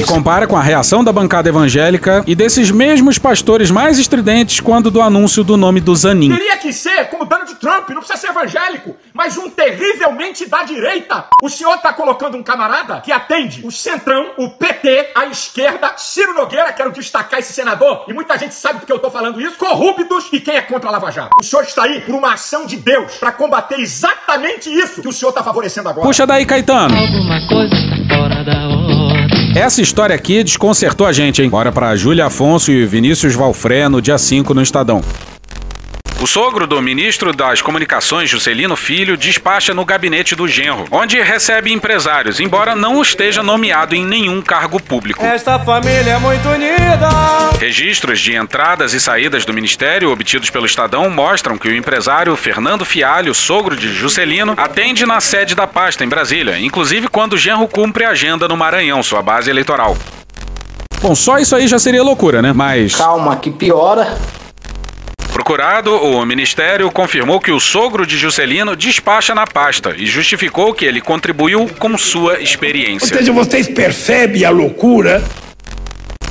Compara 0.07 0.47
com 0.47 0.55
a 0.55 0.61
reação 0.61 1.03
da 1.03 1.11
bancada 1.11 1.49
evangélica 1.49 2.23
e 2.25 2.33
desses 2.33 2.71
mesmos 2.71 3.19
pastores 3.19 3.69
mais 3.69 3.99
estridentes 3.99 4.61
quando 4.61 4.89
do 4.89 5.01
anúncio 5.01 5.43
do 5.43 5.57
nome 5.57 5.81
do 5.81 5.93
Zanin. 5.93 6.29
Teria 6.33 6.55
que 6.57 6.71
ser 6.71 7.09
como 7.09 7.25
Donald 7.25 7.53
Trump, 7.55 7.89
não 7.89 7.97
precisa 7.97 8.17
ser 8.17 8.29
evangélico, 8.29 8.95
mas 9.13 9.37
um 9.37 9.49
terrivelmente 9.49 10.47
da 10.47 10.63
direita. 10.63 11.25
O 11.43 11.49
senhor 11.49 11.77
tá 11.79 11.91
colocando 11.91 12.37
um 12.37 12.43
camarada 12.43 13.01
que 13.01 13.11
atende 13.11 13.65
o 13.65 13.71
Centrão, 13.71 14.31
o 14.37 14.49
PT, 14.49 15.11
a 15.13 15.25
esquerda, 15.25 15.93
Ciro 15.97 16.33
Nogueira, 16.33 16.71
quero 16.71 16.91
destacar 16.91 17.39
esse 17.39 17.51
senador, 17.51 18.05
e 18.07 18.13
muita 18.13 18.37
gente 18.37 18.55
sabe 18.55 18.79
porque 18.79 18.93
eu 18.93 18.99
tô 18.99 19.11
falando 19.11 19.41
isso, 19.41 19.57
corruptos 19.57 20.29
e 20.31 20.39
quem 20.39 20.55
é 20.55 20.61
contra 20.61 20.89
a 20.89 20.93
Lava 20.93 21.11
Jato. 21.11 21.31
O 21.39 21.43
senhor 21.43 21.63
está 21.63 21.83
aí 21.83 21.99
por 22.01 22.15
uma 22.15 22.33
ação 22.33 22.65
de 22.65 22.77
Deus 22.77 23.15
para 23.15 23.33
combater 23.33 23.79
exatamente 23.79 24.69
isso 24.69 25.01
que 25.01 25.07
o 25.07 25.13
senhor 25.13 25.33
tá 25.33 25.43
favorecendo 25.43 25.89
agora. 25.89 26.07
Puxa 26.07 26.25
daí, 26.25 26.45
Caetano. 26.45 26.95
Alguma 26.95 27.45
coisa 27.47 27.75
tá 27.75 28.15
fora 28.15 28.43
da 28.43 28.67
hora. 28.69 28.96
Essa 29.57 29.81
história 29.81 30.15
aqui 30.15 30.43
desconcertou 30.43 31.07
a 31.07 31.11
gente, 31.11 31.41
hein? 31.41 31.49
Bora 31.49 31.71
pra 31.71 31.95
Júlia 31.95 32.27
Afonso 32.27 32.71
e 32.71 32.85
Vinícius 32.85 33.33
Valfré 33.33 33.89
no 33.89 33.99
dia 33.99 34.15
5 34.15 34.53
no 34.53 34.61
Estadão. 34.61 35.01
O 36.19 36.25
sogro 36.25 36.65
do 36.65 36.81
ministro 36.81 37.31
das 37.31 37.61
Comunicações, 37.61 38.27
Juscelino 38.27 38.75
Filho, 38.75 39.15
despacha 39.15 39.71
no 39.71 39.85
gabinete 39.85 40.35
do 40.35 40.47
genro, 40.47 40.85
onde 40.89 41.21
recebe 41.21 41.71
empresários, 41.71 42.39
embora 42.39 42.75
não 42.75 42.99
esteja 43.03 43.43
nomeado 43.43 43.93
em 43.93 44.03
nenhum 44.03 44.41
cargo 44.41 44.81
público. 44.81 45.23
Esta 45.23 45.59
família 45.59 46.13
é 46.13 46.17
muito 46.17 46.49
unida. 46.49 47.07
Registros 47.59 48.19
de 48.19 48.35
entradas 48.35 48.95
e 48.95 48.99
saídas 48.99 49.45
do 49.45 49.53
ministério 49.53 50.11
obtidos 50.11 50.49
pelo 50.49 50.65
Estadão 50.65 51.07
mostram 51.07 51.55
que 51.55 51.67
o 51.67 51.75
empresário 51.75 52.35
Fernando 52.35 52.83
Fialho, 52.83 53.35
sogro 53.35 53.75
de 53.75 53.93
Juscelino, 53.93 54.55
atende 54.57 55.05
na 55.05 55.21
sede 55.21 55.53
da 55.53 55.67
pasta 55.67 56.03
em 56.03 56.09
Brasília, 56.09 56.57
inclusive 56.59 57.09
quando 57.09 57.33
o 57.33 57.37
genro 57.37 57.67
cumpre 57.67 58.05
a 58.05 58.09
agenda 58.09 58.47
no 58.47 58.57
Maranhão, 58.57 59.03
sua 59.03 59.21
base 59.21 59.51
eleitoral. 59.51 59.95
Bom, 60.99 61.13
só 61.13 61.37
isso 61.37 61.55
aí 61.55 61.67
já 61.67 61.77
seria 61.77 62.01
loucura, 62.01 62.41
né? 62.41 62.51
Mas. 62.53 62.95
Calma, 62.95 63.35
que 63.35 63.51
piora. 63.51 64.17
Procurado, 65.47 65.95
o 65.95 66.25
ministério 66.25 66.91
confirmou 66.91 67.39
que 67.39 67.53
o 67.53 67.59
sogro 67.59 68.05
de 68.05 68.17
Juscelino 68.17 68.75
despacha 68.75 69.33
na 69.33 69.47
pasta 69.47 69.95
e 69.97 70.05
justificou 70.05 70.73
que 70.73 70.83
ele 70.83 70.99
contribuiu 70.99 71.69
com 71.79 71.97
sua 71.97 72.41
experiência. 72.41 73.13
Ou 73.13 73.19
seja, 73.19 73.31
vocês 73.31 73.65
percebem 73.69 74.43
a 74.43 74.49
loucura? 74.49 75.23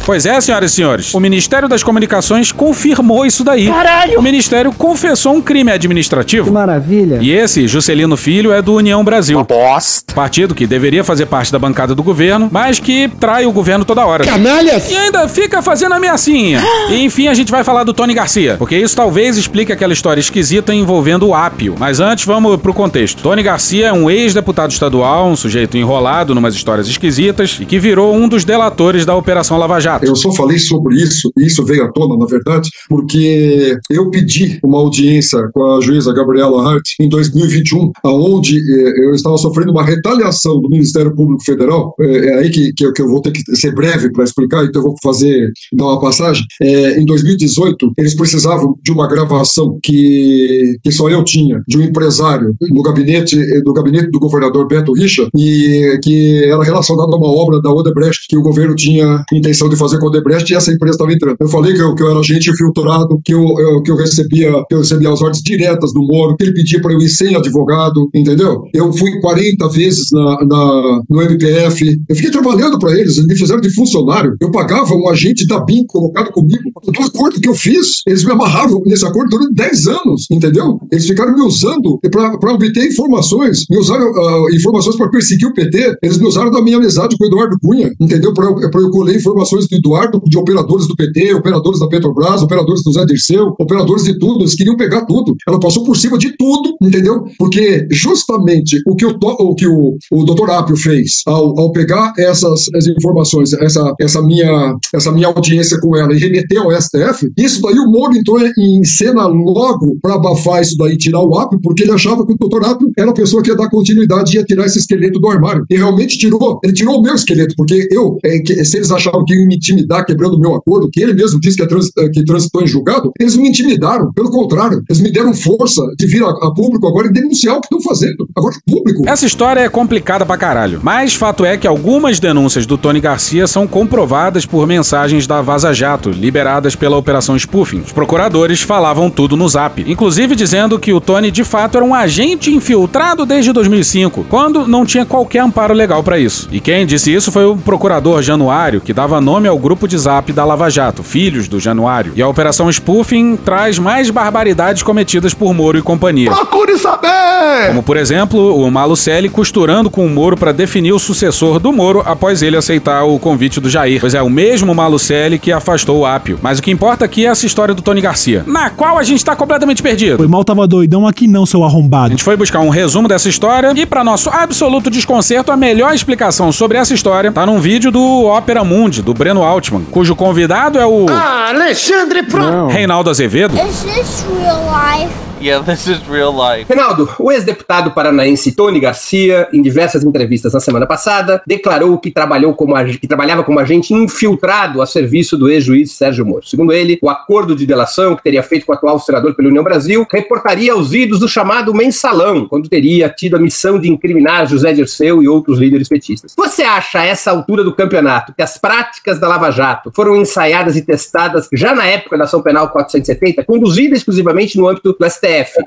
Pois 0.07 0.25
é, 0.25 0.41
senhoras 0.41 0.71
e 0.71 0.75
senhores. 0.77 1.13
O 1.13 1.19
Ministério 1.19 1.69
das 1.69 1.83
Comunicações 1.83 2.53
confirmou 2.53 3.27
isso 3.27 3.43
daí. 3.43 3.67
Caralho! 3.67 4.21
O 4.21 4.23
Ministério 4.23 4.73
confessou 4.73 5.35
um 5.35 5.43
crime 5.43 5.73
administrativo. 5.73 6.53
Maravilha. 6.53 7.19
E 7.21 7.33
esse, 7.33 7.67
Juscelino 7.67 8.17
Filho, 8.17 8.53
é 8.53 8.63
do 8.63 8.75
União 8.75 9.03
Brasil. 9.03 9.43
Bosta. 9.43 10.15
Partido 10.15 10.55
que 10.55 10.65
deveria 10.65 11.03
fazer 11.03 11.27
parte 11.27 11.51
da 11.51 11.59
bancada 11.59 11.93
do 11.93 12.05
governo, 12.05 12.49
mas 12.53 12.79
que 12.79 13.09
trai 13.19 13.47
o 13.47 13.53
governo 13.53 13.85
toda 13.85 14.07
hora. 14.07 14.25
Canalhas! 14.25 14.89
E 14.89 14.97
ainda 14.97 15.27
fica 15.27 15.61
fazendo 15.61 15.97
ameaçinha. 15.97 16.63
E 16.89 17.03
enfim, 17.03 17.27
a 17.27 17.35
gente 17.35 17.51
vai 17.51 17.65
falar 17.65 17.83
do 17.83 17.93
Tony 17.93 18.15
Garcia, 18.15 18.55
porque 18.61 18.77
isso 18.77 18.95
talvez 18.95 19.37
explique 19.37 19.73
aquela 19.73 19.93
história 19.93 20.21
esquisita 20.21 20.73
envolvendo 20.73 21.27
o 21.27 21.35
Ápio. 21.35 21.75
Mas 21.81 21.99
antes, 21.99 22.25
vamos 22.25 22.57
pro 22.61 22.73
contexto. 22.73 23.25
Tony 23.25 23.43
Garcia 23.43 23.89
é 23.89 23.93
um 23.93 24.09
ex-deputado 24.09 24.71
estadual, 24.71 25.27
um 25.27 25.35
sujeito 25.35 25.77
enrolado 25.77 26.33
numas 26.33 26.55
histórias 26.55 26.87
esquisitas 26.87 27.59
e 27.61 27.65
que 27.65 27.81
virou 27.81 28.15
um 28.15 28.29
dos 28.29 28.45
delatores 28.45 29.05
da 29.05 29.13
Operação 29.17 29.59
Lava 29.59 29.81
Jato. 29.81 29.96
Eu 30.03 30.17
só 30.17 30.33
falei 30.33 30.59
sobre 30.59 30.97
isso, 30.97 31.31
e 31.39 31.47
isso 31.47 31.65
veio 31.65 31.85
à 31.85 31.93
tona, 31.93 32.17
na 32.17 32.27
verdade, 32.27 32.69
porque 32.89 33.77
eu 33.91 34.11
pedi 34.11 34.59
uma 34.63 34.79
audiência 34.79 35.49
com 35.53 35.65
a 35.73 35.81
juíza 35.81 36.13
Gabriela 36.13 36.63
Hart 36.63 36.91
em 37.01 37.09
2021, 37.09 37.93
aonde 38.05 38.57
eh, 38.57 39.07
eu 39.07 39.13
estava 39.13 39.37
sofrendo 39.37 39.73
uma 39.73 39.85
retaliação 39.85 40.61
do 40.61 40.69
Ministério 40.69 41.15
Público 41.15 41.45
Federal. 41.45 41.95
É, 42.01 42.27
é 42.27 42.35
aí 42.39 42.51
que, 42.51 42.73
que, 42.73 43.03
eu, 43.03 43.09
vou 43.09 43.21
ter 43.21 43.33
que 43.33 43.57
ser 43.57 43.75
breve 43.75 44.11
para 44.11 44.25
explicar, 44.25 44.65
então 44.65 44.83
eu 44.83 44.89
vou 44.89 44.97
fazer, 45.03 45.51
dar 45.73 45.85
uma 45.85 46.01
passagem. 46.01 46.45
É, 46.61 47.01
em 47.01 47.05
2018, 47.05 47.93
eles 47.99 48.15
precisavam 48.15 48.77
de 48.83 48.93
uma 48.93 49.09
gravação 49.09 49.79
que, 49.83 50.77
que 50.83 50.93
só 50.93 51.09
eu 51.09 51.25
tinha, 51.25 51.63
de 51.67 51.79
um 51.79 51.83
empresário 51.83 52.55
no 52.61 52.83
gabinete, 52.83 53.37
do 53.63 53.73
gabinete 53.73 54.11
do 54.11 54.19
governador 54.19 54.67
Beto 54.67 54.93
Richa, 54.93 55.29
e 55.37 55.99
que 56.03 56.45
era 56.45 56.63
relacionado 56.63 57.13
a 57.13 57.17
uma 57.17 57.29
obra 57.29 57.61
da 57.61 57.71
Odebrecht 57.71 58.27
que 58.29 58.37
o 58.37 58.43
governo 58.43 58.75
tinha 58.75 59.25
intenção 59.33 59.69
de 59.69 59.77
fazer 59.77 59.86
com 59.99 60.07
a 60.07 60.09
Odebrecht 60.09 60.51
e 60.51 60.57
essa 60.57 60.72
empresa 60.72 60.95
estava 60.95 61.12
entrando. 61.12 61.37
Eu 61.41 61.49
falei 61.49 61.74
que 61.74 61.80
eu, 61.80 61.95
que 61.95 62.03
eu 62.03 62.11
era 62.11 62.18
agente 62.18 62.51
infiltrado, 62.51 63.20
que 63.24 63.34
eu, 63.34 63.43
eu, 63.59 63.82
que 63.82 63.91
eu 63.91 63.97
recebia 63.97 64.64
que 64.68 64.74
eu 64.74 64.78
recebia 64.78 65.11
as 65.12 65.20
ordens 65.20 65.43
diretas 65.43 65.93
do 65.93 66.01
Moro, 66.01 66.37
que 66.37 66.45
ele 66.45 66.55
pedia 66.55 66.80
para 66.80 66.93
eu 66.93 67.01
ir 67.01 67.09
sem 67.09 67.34
advogado, 67.34 68.09
entendeu? 68.14 68.62
Eu 68.74 68.93
fui 68.93 69.20
40 69.20 69.68
vezes 69.68 70.07
na, 70.12 70.45
na 70.45 71.03
no 71.09 71.22
MPF, 71.22 71.99
eu 72.09 72.16
fiquei 72.16 72.30
trabalhando 72.30 72.78
para 72.78 72.93
eles, 72.93 73.16
eles 73.16 73.26
me 73.26 73.37
fizeram 73.37 73.61
de 73.61 73.72
funcionário. 73.74 74.34
Eu 74.41 74.51
pagava 74.51 74.95
um 74.95 75.09
agente 75.09 75.47
da 75.47 75.64
BIM 75.64 75.84
colocado 75.87 76.32
comigo. 76.32 76.62
Do 76.84 77.03
acordo 77.03 77.41
que 77.41 77.49
eu 77.49 77.55
fiz, 77.55 78.03
eles 78.07 78.24
me 78.24 78.32
amarravam 78.32 78.82
nesse 78.87 79.05
acordo 79.05 79.30
durante 79.30 79.55
10 79.55 79.87
anos, 79.89 80.26
entendeu? 80.30 80.78
Eles 80.91 81.07
ficaram 81.07 81.34
me 81.34 81.43
usando 81.43 81.99
para 82.11 82.53
obter 82.53 82.87
informações, 82.87 83.64
me 83.70 83.78
usaram 83.78 84.07
uh, 84.07 84.55
informações 84.55 84.97
para 84.97 85.11
perseguir 85.11 85.49
o 85.49 85.55
PT, 85.55 85.97
eles 86.03 86.18
me 86.18 86.26
usaram 86.26 86.51
da 86.51 86.62
minha 86.62 86.76
amizade 86.76 87.16
com 87.16 87.24
o 87.24 87.26
Eduardo 87.26 87.57
Cunha, 87.62 87.93
entendeu? 88.01 88.32
Para 88.32 88.47
eu, 88.47 88.59
eu 88.61 88.91
colher 88.91 89.16
informações 89.16 89.66
do 89.68 89.76
Eduardo, 89.77 90.20
de 90.24 90.39
operadores 90.39 90.87
do 90.87 90.97
PT, 90.97 91.35
operadores 91.35 91.81
da 91.81 91.89
Petrobras, 91.89 92.43
operadores 92.43 92.83
do 92.83 92.93
Zé 92.93 93.05
Dirceu, 93.05 93.55
operadores 93.59 94.05
de 94.05 94.18
tudo, 94.18 94.41
eles 94.41 94.55
queriam 94.55 94.77
pegar 94.77 95.05
tudo. 95.07 95.35
Ela 95.47 95.61
passou 95.61 95.85
por 95.85 95.97
cima 95.97 96.18
de 96.18 96.37
tudo, 96.37 96.77
entendeu? 96.83 97.24
Porque 97.39 97.87
justamente 97.91 98.81
o 98.87 98.95
que 98.95 99.07
o, 99.07 99.16
o, 99.20 99.55
que 99.55 99.66
o, 99.66 99.97
o 100.12 100.24
doutor 100.24 100.51
Apio 100.51 100.77
fez 100.77 101.22
ao, 101.27 101.59
ao 101.59 101.72
pegar 101.72 102.12
essas, 102.18 102.66
essas 102.74 102.87
informações, 102.89 103.53
essa, 103.55 103.95
essa, 104.01 104.22
minha, 104.22 104.77
essa 104.95 105.12
minha 105.12 105.29
audiência 105.29 105.79
com 105.81 105.97
ela 105.97 106.12
e 106.14 106.18
remeter 106.18 106.61
ao 106.61 106.70
STF, 106.70 107.31
isso 107.37 107.62
daí 107.62 107.79
o 107.79 107.91
Moro 107.91 108.16
entrou 108.16 108.39
em 108.41 108.85
cena 108.85 109.27
logo 109.27 109.97
para 110.01 110.14
abafar 110.14 110.62
isso 110.62 110.77
daí, 110.77 110.97
tirar 110.97 111.22
o 111.22 111.37
Apio, 111.39 111.61
porque 111.62 111.83
ele 111.83 111.93
achava 111.93 112.27
que 112.27 112.33
o 112.33 112.37
doutor 112.37 112.64
Apio 112.64 112.91
era 112.99 113.11
a 113.11 113.14
pessoa 113.14 113.43
que 113.43 113.51
ia 113.51 113.57
dar 113.57 113.70
continuidade 113.70 114.33
e 114.33 114.39
ia 114.39 114.45
tirar 114.45 114.66
esse 114.66 114.79
esqueleto 114.79 115.18
do 115.18 115.29
armário. 115.29 115.64
E 115.70 115.77
realmente 115.77 116.18
tirou. 116.18 116.61
Ele 116.62 116.72
tirou 116.72 116.99
o 116.99 117.03
meu 117.03 117.14
esqueleto, 117.14 117.55
porque 117.57 117.89
eu, 117.91 118.18
é, 118.24 118.39
que, 118.41 118.64
se 118.64 118.77
eles 118.77 118.91
achavam 118.91 119.24
que 119.24 119.35
iam 119.35 119.45
intimidar 119.57 120.05
quebrando 120.05 120.39
meu 120.39 120.55
acordo, 120.55 120.89
que 120.91 121.03
ele 121.03 121.15
mesmo 121.15 121.41
disse 121.41 121.57
que, 121.57 121.63
é 121.63 121.67
trans, 121.67 121.91
que 122.13 122.25
transitou 122.25 122.63
em 122.63 122.67
julgado, 122.67 123.11
eles 123.19 123.37
me 123.37 123.49
intimidaram. 123.49 124.13
Pelo 124.13 124.31
contrário, 124.31 124.83
eles 124.89 125.03
me 125.03 125.11
deram 125.11 125.35
força 125.35 125.83
de 125.99 126.07
vir 126.07 126.23
a, 126.23 126.29
a 126.29 126.55
público 126.55 126.87
agora 126.87 127.09
e 127.09 127.13
denunciar 127.13 127.57
o 127.57 127.61
que 127.61 127.67
estão 127.67 127.81
fazendo. 127.81 128.29
Agora, 128.37 128.55
público. 128.67 129.03
Essa 129.07 129.27
história 129.27 129.61
é 129.61 129.69
complicada 129.69 130.25
pra 130.25 130.37
caralho. 130.37 130.81
Mas 130.83 131.15
fato 131.15 131.45
é 131.45 131.57
que 131.57 131.67
algumas 131.67 132.21
denúncias 132.21 132.67
do 132.67 132.77
Tony 132.77 133.01
Garcia 133.01 133.47
são 133.47 133.67
comprovadas 133.67 134.47
por 134.47 134.67
mensagens 134.67 135.27
da 135.27 135.41
Vaza 135.41 135.73
Jato, 135.73 136.11
liberadas 136.11 136.77
pela 136.77 136.97
Operação 136.97 137.37
Spoofing. 137.37 137.81
Os 137.81 137.93
procuradores 137.93 138.61
falavam 138.61 139.11
tudo 139.11 139.37
no 139.37 139.49
zap, 139.49 139.85
inclusive 139.87 140.35
dizendo 140.35 140.79
que 140.79 140.93
o 140.93 141.01
Tony 141.01 141.31
de 141.31 141.45
fato 141.45 141.77
era 141.77 141.85
um 141.85 141.95
agente 141.95 142.51
infiltrado 142.53 143.25
desde 143.25 143.53
2005, 143.53 144.27
quando 144.29 144.67
não 144.67 144.85
tinha 144.85 145.05
qualquer 145.05 145.41
amparo 145.41 145.75
legal 145.75 146.03
para 146.03 146.19
isso. 146.19 146.49
E 146.51 146.61
quem 146.61 146.87
disse 146.87 147.13
isso 147.13 147.33
foi 147.33 147.45
o 147.45 147.57
procurador 147.57 148.23
Januário, 148.23 148.81
que 148.81 148.93
dava 148.93 149.21
nome 149.21 149.46
nome 149.47 149.49
ao 149.49 149.59
grupo 149.59 149.87
de 149.87 149.97
zap 149.97 150.33
da 150.33 150.45
Lava 150.45 150.69
Jato, 150.69 151.03
Filhos 151.03 151.47
do 151.47 151.61
Januário. 151.61 152.13
E 152.17 152.23
a 152.23 152.29
Operação 152.29 152.71
Spoofing 152.71 153.37
traz 153.37 153.79
mais 153.79 154.11
barbaridades 154.11 154.83
cometidas 154.83 155.33
por 155.33 155.55
Moro 155.55 155.79
e 155.79 155.83
companhia. 155.83 156.31
Procure 156.31 156.77
saber! 156.79 157.69
Como, 157.69 157.83
por 157.83 157.97
exemplo, 157.97 158.57
o 158.57 158.71
Malucelli 158.71 159.29
costurando 159.29 159.89
com 159.89 160.05
o 160.05 160.11
Moro 160.11 160.37
para 160.37 160.53
definir 160.53 160.93
o 160.93 160.99
sucessor 160.99 161.61
do 161.61 161.73
Moro 161.73 162.03
após 162.05 162.43
ele 162.43 162.57
aceitar 162.57 163.05
o 163.05 163.19
convite 163.19 163.61
do 163.61 163.71
Jair. 163.71 164.01
Pois 164.01 164.15
é, 164.15 164.23
o 164.23 164.29
mesmo 164.29 164.75
Malucelli 164.75 165.39
que 165.39 165.53
afastou 165.53 166.01
o 166.01 166.07
Apio. 166.07 166.39
Mas 166.43 166.59
o 166.59 166.63
que 166.63 166.71
importa 166.71 167.05
aqui 167.05 167.25
é 167.25 167.29
essa 167.29 167.47
história 167.47 167.75
do 167.75 167.83
Tony 167.83 168.01
Garcia, 168.01 168.43
na 168.47 168.71
qual 168.71 168.99
a 168.99 169.03
gente 169.03 169.25
tá 169.25 169.37
completamente 169.37 169.83
perdido. 169.83 170.17
Foi 170.17 170.27
mal, 170.29 170.45
tava 170.45 170.67
doidão 170.67 171.07
aqui 171.07 171.29
não, 171.29 171.47
seu 171.47 171.63
A 171.63 171.67
arrombado. 171.67 172.11
gente 172.11 172.25
foi 172.25 172.37
buscar 172.37 172.61
um 172.61 172.69
resumo 172.69 173.07
dessa 173.07 173.29
história 173.29 173.73
e, 173.77 173.87
para 173.87 174.03
nosso 174.03 174.29
absoluto 174.29 174.91
desconcerto, 174.91 175.53
a 175.53 175.57
melhor 175.57 175.95
explicação 175.95 176.51
sobre 176.51 176.79
essa 176.79 176.93
história 176.95 177.31
tá 177.31 177.47
num 177.47 177.61
vídeo 177.61 177.91
do 177.93 178.25
Ópera 178.25 178.65
Mundi, 178.65 179.03
do 179.03 179.15
Breno 179.15 179.36
Altman, 179.43 179.84
cujo 179.91 180.14
convidado 180.16 180.78
é 180.78 180.87
o 180.87 181.07
Ah, 181.11 181.49
Alexandre 181.51 182.22
Pronto. 182.22 182.72
Reinaldo 182.72 183.11
Azevedo. 183.11 183.55
Is 183.57 183.82
this 183.82 184.24
real 184.39 184.62
life? 184.66 185.26
Yeah, 185.39 185.62
this 185.62 185.87
is 185.87 185.99
real 186.09 186.32
life. 186.32 186.66
Reinaldo, 186.66 187.11
o 187.18 187.30
ex-deputado 187.30 187.91
paranaense 187.91 188.53
Tony 188.53 188.80
Garcia, 188.80 189.47
em 189.53 189.61
diversas 189.61 190.03
entrevistas 190.03 190.55
na 190.55 190.61
semana 190.61 190.87
passada, 190.87 191.43
declarou 191.47 191.99
que, 191.99 192.11
trabalhou 192.11 192.55
como 192.55 192.74
que 192.99 193.07
trabalhava 193.07 193.45
como 193.45 193.61
agente 193.61 193.93
infiltrado 193.93 194.80
a 194.80 194.87
serviço 194.87 195.37
do 195.37 195.51
ex-juiz 195.51 195.93
Sérgio 195.93 196.24
Moro. 196.24 196.47
Segundo 196.47 196.72
ele, 196.72 196.99
o 197.03 197.11
acordo 197.11 197.55
de 197.55 197.66
delação 197.66 198.16
que 198.16 198.22
teria 198.22 198.43
feito 198.43 198.64
com 198.64 198.72
o 198.72 198.74
atual 198.74 198.99
senador 198.99 199.34
pela 199.34 199.49
União 199.49 199.62
Brasil 199.62 200.07
reportaria 200.11 200.72
aos 200.72 200.95
idos 200.95 201.20
do 201.20 201.28
chamado 201.28 201.74
mensalão, 201.74 202.49
quando 202.49 202.70
teria 202.70 203.11
tido 203.11 203.37
a 203.37 203.39
missão 203.39 203.78
de 203.78 203.91
incriminar 203.91 204.47
José 204.47 204.72
Dirceu 204.72 205.22
e 205.22 205.28
outros 205.28 205.59
líderes 205.59 205.87
petistas. 205.89 206.32
Você 206.34 206.62
acha, 206.62 207.01
a 207.01 207.05
essa 207.05 207.30
altura 207.30 207.62
do 207.62 207.74
campeonato, 207.74 208.32
que 208.34 208.43
as 208.43 208.57
práticas 208.57 209.20
da 209.20 209.28
Lava 209.28 209.51
Jato 209.51 209.93
foram 209.95 210.16
ensaiadas 210.16 210.76
e 210.76 210.82
testadas 210.82 211.47
já 211.53 211.74
na 211.74 211.84
época 211.84 212.16
da 212.16 212.24
ação 212.24 212.41
penal 212.41 212.70
470, 212.70 213.45
conduzida 213.45 213.95
exclusivamente 213.95 214.57
no 214.57 214.66
âmbito 214.66 214.97
do 214.99 215.11
STF, 215.11 215.26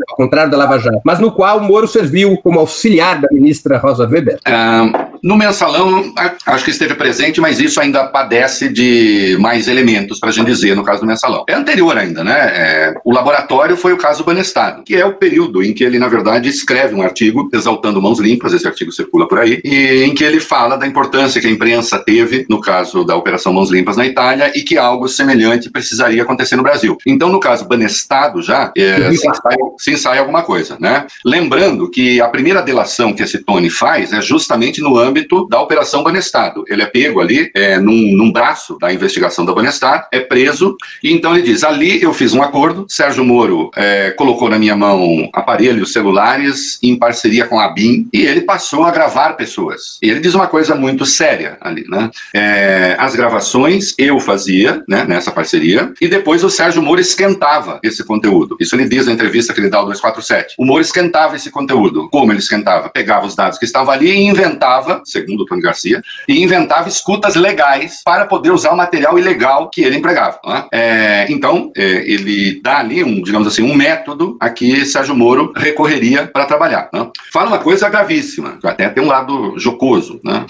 ao 0.09 0.15
contrário 0.15 0.51
da 0.51 0.57
Lava 0.57 0.79
Jato, 0.79 1.01
mas 1.03 1.19
no 1.19 1.31
qual 1.31 1.59
Moro 1.59 1.87
serviu 1.87 2.37
como 2.37 2.59
auxiliar 2.59 3.21
da 3.21 3.27
ministra 3.31 3.77
Rosa 3.77 4.07
Weber? 4.07 4.39
Ah, 4.45 5.08
no 5.23 5.37
mensalão, 5.37 6.13
acho 6.45 6.65
que 6.65 6.71
esteve 6.71 6.95
presente, 6.95 7.41
mas 7.41 7.59
isso 7.59 7.79
ainda 7.79 8.05
padece 8.05 8.69
de 8.69 9.37
mais 9.39 9.67
elementos, 9.67 10.19
para 10.19 10.29
a 10.29 10.31
gente 10.31 10.47
dizer, 10.47 10.75
no 10.75 10.83
caso 10.83 11.01
do 11.01 11.07
mensalão. 11.07 11.43
É 11.47 11.53
anterior 11.53 11.97
ainda, 11.97 12.23
né? 12.23 12.37
É, 12.53 12.95
o 13.03 13.13
laboratório 13.13 13.77
foi 13.77 13.93
o 13.93 13.97
caso 13.97 14.23
Banestado, 14.23 14.83
que 14.83 14.95
é 14.95 15.05
o 15.05 15.13
período 15.13 15.63
em 15.63 15.73
que 15.73 15.83
ele, 15.83 15.99
na 15.99 16.07
verdade, 16.07 16.49
escreve 16.49 16.95
um 16.95 17.01
artigo 17.01 17.49
exaltando 17.53 18.01
mãos 18.01 18.19
limpas, 18.19 18.53
esse 18.53 18.67
artigo 18.67 18.91
circula 18.91 19.27
por 19.27 19.39
aí, 19.39 19.61
e 19.63 20.03
em 20.03 20.13
que 20.13 20.23
ele 20.23 20.39
fala 20.39 20.77
da 20.77 20.87
importância 20.87 21.41
que 21.41 21.47
a 21.47 21.51
imprensa 21.51 21.99
teve 21.99 22.45
no 22.49 22.59
caso 22.59 23.03
da 23.03 23.15
Operação 23.15 23.53
Mãos 23.53 23.71
Limpas 23.71 23.97
na 23.97 24.05
Itália 24.05 24.51
e 24.55 24.61
que 24.61 24.77
algo 24.77 25.07
semelhante 25.07 25.69
precisaria 25.69 26.23
acontecer 26.23 26.55
no 26.55 26.63
Brasil. 26.63 26.97
Então, 27.05 27.29
no 27.29 27.39
caso 27.39 27.67
Banestado, 27.67 28.41
já 28.41 28.71
é, 28.77 29.11
se, 29.13 29.27
ensaia, 29.27 30.17
se 30.17 30.19
alguma 30.19 30.43
coisa, 30.43 30.77
né? 30.79 31.05
Lembrando 31.25 31.89
que 31.89 32.21
a 32.21 32.27
primeira 32.27 32.61
delação 32.61 33.13
que 33.13 33.23
esse 33.23 33.39
Tony 33.39 33.69
faz 33.69 34.13
é 34.13 34.21
justamente 34.21 34.81
no 34.81 34.97
âmbito 35.09 35.47
da 35.47 35.61
Operação 35.61 36.03
Banestado. 36.03 36.63
Ele 36.67 36.83
é 36.83 36.85
pego 36.85 37.19
ali 37.19 37.51
é, 37.53 37.77
num, 37.77 38.15
num 38.15 38.31
braço 38.31 38.77
da 38.79 38.93
investigação 38.93 39.45
da 39.45 39.53
Banestado, 39.53 40.05
é 40.11 40.19
preso, 40.19 40.77
e 41.03 41.11
então 41.11 41.35
ele 41.35 41.43
diz: 41.43 41.63
ali 41.63 42.01
eu 42.01 42.13
fiz 42.13 42.33
um 42.33 42.41
acordo, 42.41 42.85
Sérgio 42.87 43.25
Moro 43.25 43.71
é, 43.75 44.11
colocou 44.11 44.49
na 44.49 44.59
minha 44.59 44.75
mão 44.75 45.29
aparelhos 45.33 45.91
celulares 45.91 46.79
em 46.81 46.97
parceria 46.97 47.45
com 47.45 47.59
a 47.59 47.67
BIM, 47.69 48.07
e 48.13 48.21
ele 48.21 48.41
passou 48.41 48.83
a 48.83 48.91
gravar 48.91 49.33
pessoas. 49.33 49.97
E 50.01 50.09
ele 50.09 50.19
diz 50.19 50.33
uma 50.33 50.47
coisa 50.47 50.75
muito 50.75 51.05
séria 51.05 51.57
ali, 51.61 51.85
né? 51.87 52.09
É, 52.33 52.95
as 52.99 53.15
gravações 53.15 53.93
eu 53.97 54.19
fazia, 54.19 54.83
né, 54.87 55.03
nessa 55.07 55.31
parceria, 55.31 55.93
e 55.99 56.07
depois 56.07 56.43
o 56.43 56.49
Sérgio 56.49 56.81
Moro 56.81 57.01
esquentava 57.01 57.79
esse 57.83 58.03
conteúdo. 58.03 58.57
Isso 58.59 58.75
ele 58.75 58.87
diz 58.87 59.05
na 59.05 59.13
entrevista 59.13 59.53
que 59.53 59.59
ele 59.59 59.69
dá 59.69 59.77
ao 59.77 59.85
247. 59.85 60.55
O 60.57 60.65
Moro 60.65 60.81
esquentava 60.81 61.35
esse 61.35 61.49
conteúdo. 61.49 62.09
Como 62.09 62.31
ele 62.31 62.39
esquentava? 62.39 62.89
Pegava 62.89 63.25
os 63.25 63.35
dados 63.35 63.57
que 63.57 63.65
estavam 63.65 63.93
ali 63.93 64.09
e 64.09 64.27
inventava, 64.27 64.98
segundo 65.03 65.41
o 65.41 65.45
Tony 65.45 65.61
Garcia, 65.61 66.01
e 66.27 66.43
inventava 66.43 66.87
escutas 66.87 67.35
legais 67.35 68.01
para 68.03 68.25
poder 68.25 68.51
usar 68.51 68.71
o 68.71 68.77
material 68.77 69.17
ilegal 69.17 69.69
que 69.69 69.81
ele 69.81 69.97
empregava. 69.97 70.39
né? 70.45 70.65
É, 70.71 71.25
então, 71.29 71.71
é, 71.75 71.83
ele 72.09 72.59
dá 72.61 72.79
ali, 72.79 73.03
um, 73.03 73.21
digamos 73.21 73.47
assim, 73.47 73.63
um 73.63 73.75
método 73.75 74.37
a 74.39 74.49
que 74.49 74.85
Sérgio 74.85 75.15
Moro 75.15 75.53
recorreria 75.55 76.27
para 76.27 76.45
trabalhar. 76.45 76.89
né? 76.93 77.07
Fala 77.31 77.47
uma 77.47 77.59
coisa 77.59 77.89
gravíssima, 77.89 78.57
até 78.63 78.89
tem 78.89 79.03
um 79.03 79.07
lado 79.07 79.57
jocoso. 79.57 80.19
Né? 80.23 80.45